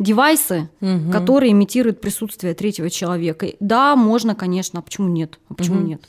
девайсы, 0.00 0.68
угу. 0.80 1.12
которые 1.12 1.52
имитируют 1.52 2.00
присутствие 2.00 2.54
третьего 2.54 2.90
человека. 2.90 3.46
Да, 3.60 3.94
можно, 3.94 4.34
конечно, 4.34 4.80
а 4.80 4.82
почему 4.82 5.08
нет? 5.08 5.38
А 5.48 5.54
почему 5.54 5.80
угу. 5.80 5.86
нет? 5.86 6.00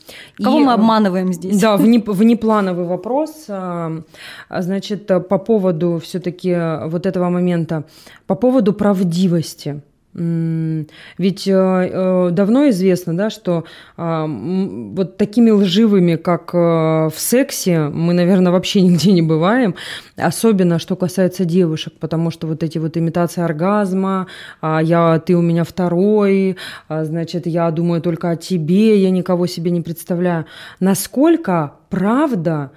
Кого 0.42 0.60
И, 0.60 0.64
мы 0.64 0.72
обманываем 0.72 1.32
здесь? 1.32 1.60
Да, 1.60 1.76
вне, 1.76 1.98
внеплановый 2.06 2.86
вопрос. 2.86 3.44
А, 3.48 4.02
значит, 4.50 5.06
по 5.06 5.38
поводу 5.38 6.00
все-таки 6.02 6.56
вот 6.88 7.06
этого 7.06 7.28
момента, 7.28 7.84
по 8.26 8.34
поводу 8.34 8.72
правдивости. 8.72 9.82
Ведь 10.14 11.48
э, 11.48 11.52
э, 11.52 12.28
давно 12.32 12.68
известно, 12.68 13.16
да, 13.16 13.30
что 13.30 13.64
а, 13.96 14.26
вот 14.26 15.16
такими 15.16 15.50
лживыми, 15.50 16.16
как 16.16 16.50
э, 16.52 16.58
в 16.58 17.14
сексе, 17.16 17.88
мы, 17.88 18.12
наверное, 18.12 18.52
вообще 18.52 18.82
нигде 18.82 19.12
не 19.12 19.22
бываем, 19.22 19.74
особенно 20.16 20.78
что 20.78 20.96
касается 20.96 21.46
девушек, 21.46 21.94
потому 21.98 22.30
что 22.30 22.46
вот 22.46 22.62
эти 22.62 22.76
вот 22.76 22.98
имитации 22.98 23.42
оргазма, 23.42 24.26
а, 24.60 24.82
я, 24.82 25.18
ты 25.18 25.34
у 25.34 25.40
меня 25.40 25.64
второй, 25.64 26.58
а, 26.88 27.04
значит, 27.04 27.46
я 27.46 27.70
думаю 27.70 28.02
только 28.02 28.28
о 28.28 28.36
тебе, 28.36 29.02
я 29.02 29.08
никого 29.08 29.46
себе 29.46 29.70
не 29.70 29.80
представляю. 29.80 30.44
Насколько 30.78 31.72
правда 31.88 32.70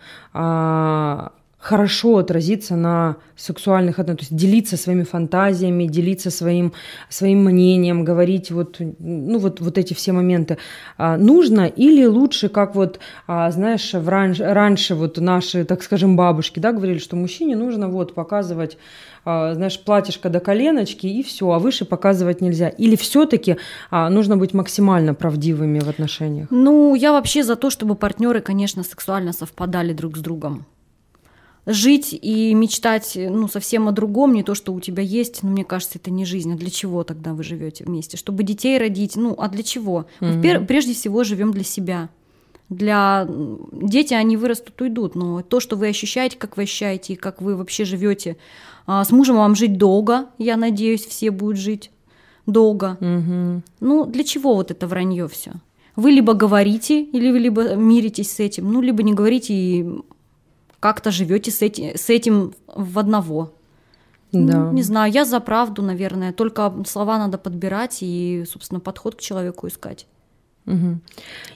хорошо 1.65 2.17
отразиться 2.17 2.75
на 2.75 3.15
сексуальных 3.35 3.97
отношениях, 3.97 4.19
то 4.19 4.23
есть 4.23 4.35
делиться 4.35 4.77
своими 4.77 5.01
фантазиями, 5.01 5.85
делиться 5.85 6.29
своим, 6.29 6.73
своим 7.09 7.43
мнением, 7.43 8.05
говорить 8.05 8.51
вот, 8.51 8.77
ну, 8.99 9.39
вот, 9.39 9.61
вот 9.61 9.77
эти 9.79 9.95
все 9.95 10.11
моменты. 10.11 10.59
А, 10.97 11.17
нужно 11.17 11.65
или 11.65 12.05
лучше, 12.05 12.49
как 12.49 12.75
вот, 12.75 12.99
а, 13.25 13.49
знаешь, 13.49 13.93
в 13.93 14.07
раньше, 14.07 14.43
раньше 14.45 14.93
вот 14.93 15.17
наши, 15.17 15.65
так 15.65 15.81
скажем, 15.81 16.15
бабушки, 16.15 16.59
да, 16.59 16.71
говорили, 16.71 16.99
что 16.99 17.15
мужчине 17.15 17.55
нужно 17.55 17.89
вот 17.89 18.13
показывать 18.13 18.77
а, 19.25 19.55
знаешь, 19.55 19.79
платьишко 19.83 20.29
до 20.29 20.39
коленочки 20.39 21.07
и 21.07 21.23
все, 21.23 21.49
а 21.49 21.57
выше 21.57 21.85
показывать 21.85 22.41
нельзя. 22.41 22.69
Или 22.69 22.95
все-таки 22.95 23.57
а, 23.89 24.11
нужно 24.11 24.37
быть 24.37 24.53
максимально 24.53 25.15
правдивыми 25.15 25.79
в 25.79 25.89
отношениях? 25.89 26.47
Ну, 26.51 26.93
я 26.93 27.11
вообще 27.11 27.43
за 27.43 27.55
то, 27.55 27.71
чтобы 27.71 27.95
партнеры, 27.95 28.41
конечно, 28.41 28.83
сексуально 28.83 29.33
совпадали 29.33 29.93
друг 29.93 30.15
с 30.15 30.19
другом 30.19 30.67
жить 31.65 32.17
и 32.19 32.53
мечтать 32.53 33.13
ну, 33.15 33.47
совсем 33.47 33.87
о 33.87 33.91
другом, 33.91 34.33
не 34.33 34.43
то, 34.43 34.55
что 34.55 34.73
у 34.73 34.79
тебя 34.79 35.01
есть, 35.03 35.41
ну, 35.43 35.49
мне 35.49 35.63
кажется, 35.63 35.97
это 35.97 36.11
не 36.11 36.25
жизнь. 36.25 36.53
А 36.53 36.57
для 36.57 36.69
чего 36.69 37.03
тогда 37.03 37.33
вы 37.33 37.43
живете 37.43 37.83
вместе? 37.83 38.17
Чтобы 38.17 38.43
детей 38.43 38.77
родить, 38.77 39.15
ну, 39.15 39.35
а 39.37 39.47
для 39.49 39.63
чего? 39.63 40.05
Mm-hmm. 40.19 40.59
Мы 40.59 40.65
прежде 40.65 40.93
всего 40.93 41.23
живем 41.23 41.51
для 41.51 41.63
себя. 41.63 42.09
Для 42.69 43.27
дети 43.71 44.13
они 44.13 44.37
вырастут, 44.37 44.81
уйдут, 44.81 45.15
но 45.15 45.41
то, 45.43 45.59
что 45.59 45.75
вы 45.75 45.87
ощущаете, 45.87 46.37
как 46.37 46.57
вы 46.57 46.63
ощущаете 46.63 47.13
и 47.13 47.15
как 47.15 47.41
вы 47.41 47.55
вообще 47.55 47.85
живете, 47.85 48.37
а, 48.87 49.03
с 49.03 49.11
мужем 49.11 49.35
вам 49.35 49.55
жить 49.55 49.77
долго, 49.77 50.27
я 50.39 50.57
надеюсь, 50.57 51.05
все 51.05 51.29
будут 51.29 51.57
жить 51.57 51.91
долго. 52.47 52.97
Угу. 52.99 53.61
Ну, 53.81 54.05
для 54.05 54.23
чего 54.23 54.55
вот 54.55 54.71
это 54.71 54.87
вранье 54.87 55.27
все? 55.27 55.53
Вы 55.95 56.11
либо 56.11 56.33
говорите, 56.33 57.03
или 57.03 57.31
вы 57.31 57.39
либо 57.39 57.75
миритесь 57.75 58.31
с 58.31 58.39
этим, 58.39 58.71
ну, 58.71 58.81
либо 58.81 59.03
не 59.03 59.13
говорите 59.13 59.53
и 59.53 59.85
как-то 60.85 61.09
живете 61.09 61.49
с, 61.49 61.63
эти, 61.63 61.97
с 61.97 62.11
этим 62.11 62.53
в 62.67 62.99
одного. 62.99 63.51
Да. 64.31 64.65
Ну, 64.65 64.73
не 64.73 64.83
знаю, 64.83 65.11
я 65.11 65.25
за 65.25 65.39
правду, 65.39 65.81
наверное. 65.81 66.31
Только 66.31 66.71
слова 66.85 67.17
надо 67.17 67.39
подбирать 67.39 67.97
и, 68.01 68.43
собственно, 68.47 68.79
подход 68.79 69.15
к 69.15 69.19
человеку 69.19 69.67
искать. 69.67 70.05
Угу. 70.67 70.99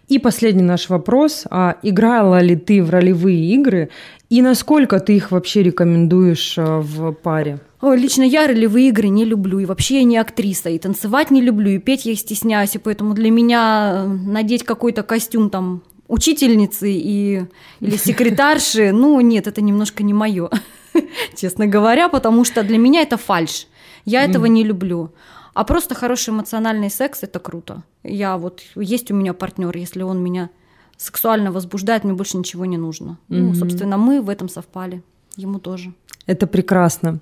И 0.07 0.17
последний 0.17 0.63
наш 0.63 0.89
вопрос. 0.89 1.45
А 1.51 1.77
играла 1.83 2.41
ли 2.41 2.55
ты 2.55 2.81
в 2.81 2.89
ролевые 2.89 3.53
игры 3.53 3.89
и 4.29 4.41
насколько 4.41 4.99
ты 4.99 5.15
их 5.15 5.29
вообще 5.29 5.61
рекомендуешь 5.61 6.55
а, 6.57 6.79
в 6.79 7.11
паре? 7.11 7.59
Ой, 7.81 7.99
лично 7.99 8.23
я 8.23 8.47
ролевые 8.47 8.89
игры 8.89 9.09
не 9.09 9.25
люблю, 9.25 9.59
и 9.59 9.65
вообще 9.65 9.97
я 9.99 10.03
не 10.05 10.17
актриса, 10.17 10.69
и 10.69 10.79
танцевать 10.79 11.29
не 11.29 11.41
люблю, 11.41 11.69
и 11.69 11.77
петь 11.77 12.07
я 12.07 12.15
стесняюсь, 12.15 12.75
и 12.75 12.79
поэтому 12.79 13.13
для 13.13 13.29
меня 13.29 14.05
э, 14.05 14.07
надеть 14.07 14.63
какой-то 14.63 15.03
костюм 15.03 15.51
там 15.51 15.83
учительницы 16.09 16.91
и, 16.91 17.45
или 17.79 17.95
секретарши, 17.95 18.91
ну 18.91 19.21
нет, 19.21 19.47
это 19.47 19.61
немножко 19.61 20.03
не 20.03 20.13
мое, 20.13 20.49
честно 21.35 21.67
говоря, 21.67 22.09
потому 22.09 22.43
что 22.43 22.63
для 22.63 22.77
меня 22.77 23.01
это 23.01 23.15
фальш. 23.15 23.67
Я 24.05 24.25
этого 24.25 24.47
не 24.47 24.63
люблю. 24.63 25.11
А 25.53 25.63
просто 25.63 25.95
хороший 25.95 26.29
эмоциональный 26.31 26.89
секс 26.89 27.23
это 27.23 27.39
круто. 27.39 27.83
Я 28.03 28.37
вот 28.37 28.61
есть 28.75 29.11
у 29.11 29.15
меня 29.15 29.33
партнер, 29.33 29.75
если 29.77 30.03
он 30.03 30.21
меня 30.21 30.49
сексуально 30.97 31.51
возбуждает, 31.51 32.03
мне 32.03 32.13
больше 32.13 32.37
ничего 32.37 32.65
не 32.65 32.77
нужно. 32.77 33.17
Ну, 33.29 33.53
собственно, 33.53 33.97
мы 33.97 34.21
в 34.21 34.29
этом 34.29 34.49
совпали. 34.49 35.01
Ему 35.37 35.59
тоже. 35.59 35.93
Это 36.29 36.45
прекрасно. 36.45 37.21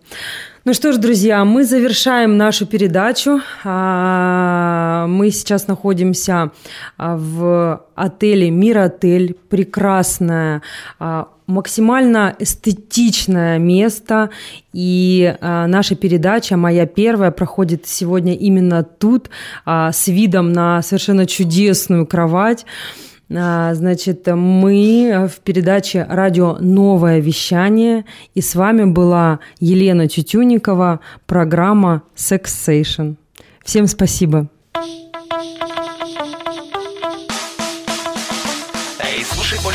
Ну 0.65 0.73
что 0.73 0.91
ж, 0.91 0.97
друзья, 0.97 1.45
мы 1.45 1.63
завершаем 1.63 2.35
нашу 2.35 2.65
передачу. 2.65 3.39
А, 3.63 5.07
мы 5.07 5.31
сейчас 5.31 5.67
находимся 5.69 6.51
а, 6.97 7.15
в 7.15 7.85
отеле 7.95 8.51
Мир-отель. 8.51 9.37
Прекрасное, 9.47 10.61
а, 10.99 11.29
максимально 11.47 12.35
эстетичное 12.37 13.59
место. 13.59 14.29
И 14.73 15.37
наша 15.41 15.95
передача, 15.95 16.57
моя 16.57 16.85
первая, 16.85 17.31
проходит 17.31 17.87
сегодня 17.87 18.35
именно 18.35 18.83
тут, 18.83 19.29
с 19.65 20.07
видом 20.07 20.51
на 20.51 20.81
совершенно 20.81 21.25
чудесную 21.25 22.05
кровать. 22.05 22.65
А, 23.29 23.73
значит, 23.73 24.25
мы 24.27 25.27
в 25.29 25.39
передаче 25.41 26.05
«Радио 26.07 26.57
Новое 26.59 27.19
вещание», 27.19 28.05
и 28.35 28.41
с 28.41 28.55
вами 28.55 28.85
была 28.85 29.39
Елена 29.59 30.07
Тютюникова, 30.07 31.01
программа 31.25 32.03
«Сексейшн». 32.15 33.13
Всем 33.63 33.87
спасибо. 33.87 34.47
Эй, 34.75 35.11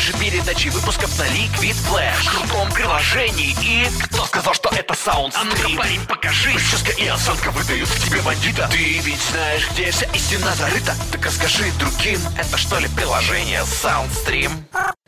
больше 0.03 0.19
передачи 0.19 0.67
выпусков 0.67 1.17
на 1.17 1.23
Liquid 1.23 1.75
Flash. 1.87 2.25
В 2.25 2.37
крутом 2.37 2.69
приложении. 2.71 3.55
И 3.61 3.87
кто 4.03 4.25
сказал, 4.25 4.53
что 4.53 4.69
это 4.75 4.93
саунд 4.93 5.33
А 5.37 5.43
ну 5.45 5.77
парень, 5.77 6.05
покажи. 6.07 6.51
Прическа 6.53 6.91
и 6.91 7.07
осанка 7.07 7.51
выдают 7.51 7.87
в 7.87 8.05
тебе 8.05 8.21
бандита. 8.21 8.67
Ты 8.69 8.99
ведь 8.99 9.21
знаешь, 9.21 9.69
где 9.71 9.91
вся 9.91 10.05
истина 10.07 10.53
зарыта? 10.55 10.93
Так 11.11 11.25
расскажи 11.25 11.71
другим 11.79 12.19
Это 12.37 12.57
что 12.57 12.79
ли 12.79 12.89
приложение 12.89 13.61
Soundstream? 13.61 14.51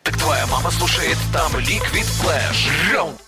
Так 0.03 0.17
твоя 0.17 0.45
мама 0.47 0.71
слушает 0.71 1.17
там 1.33 1.51
Liquid 1.57 2.07
Flash. 2.21 2.93
Раунд 2.93 3.24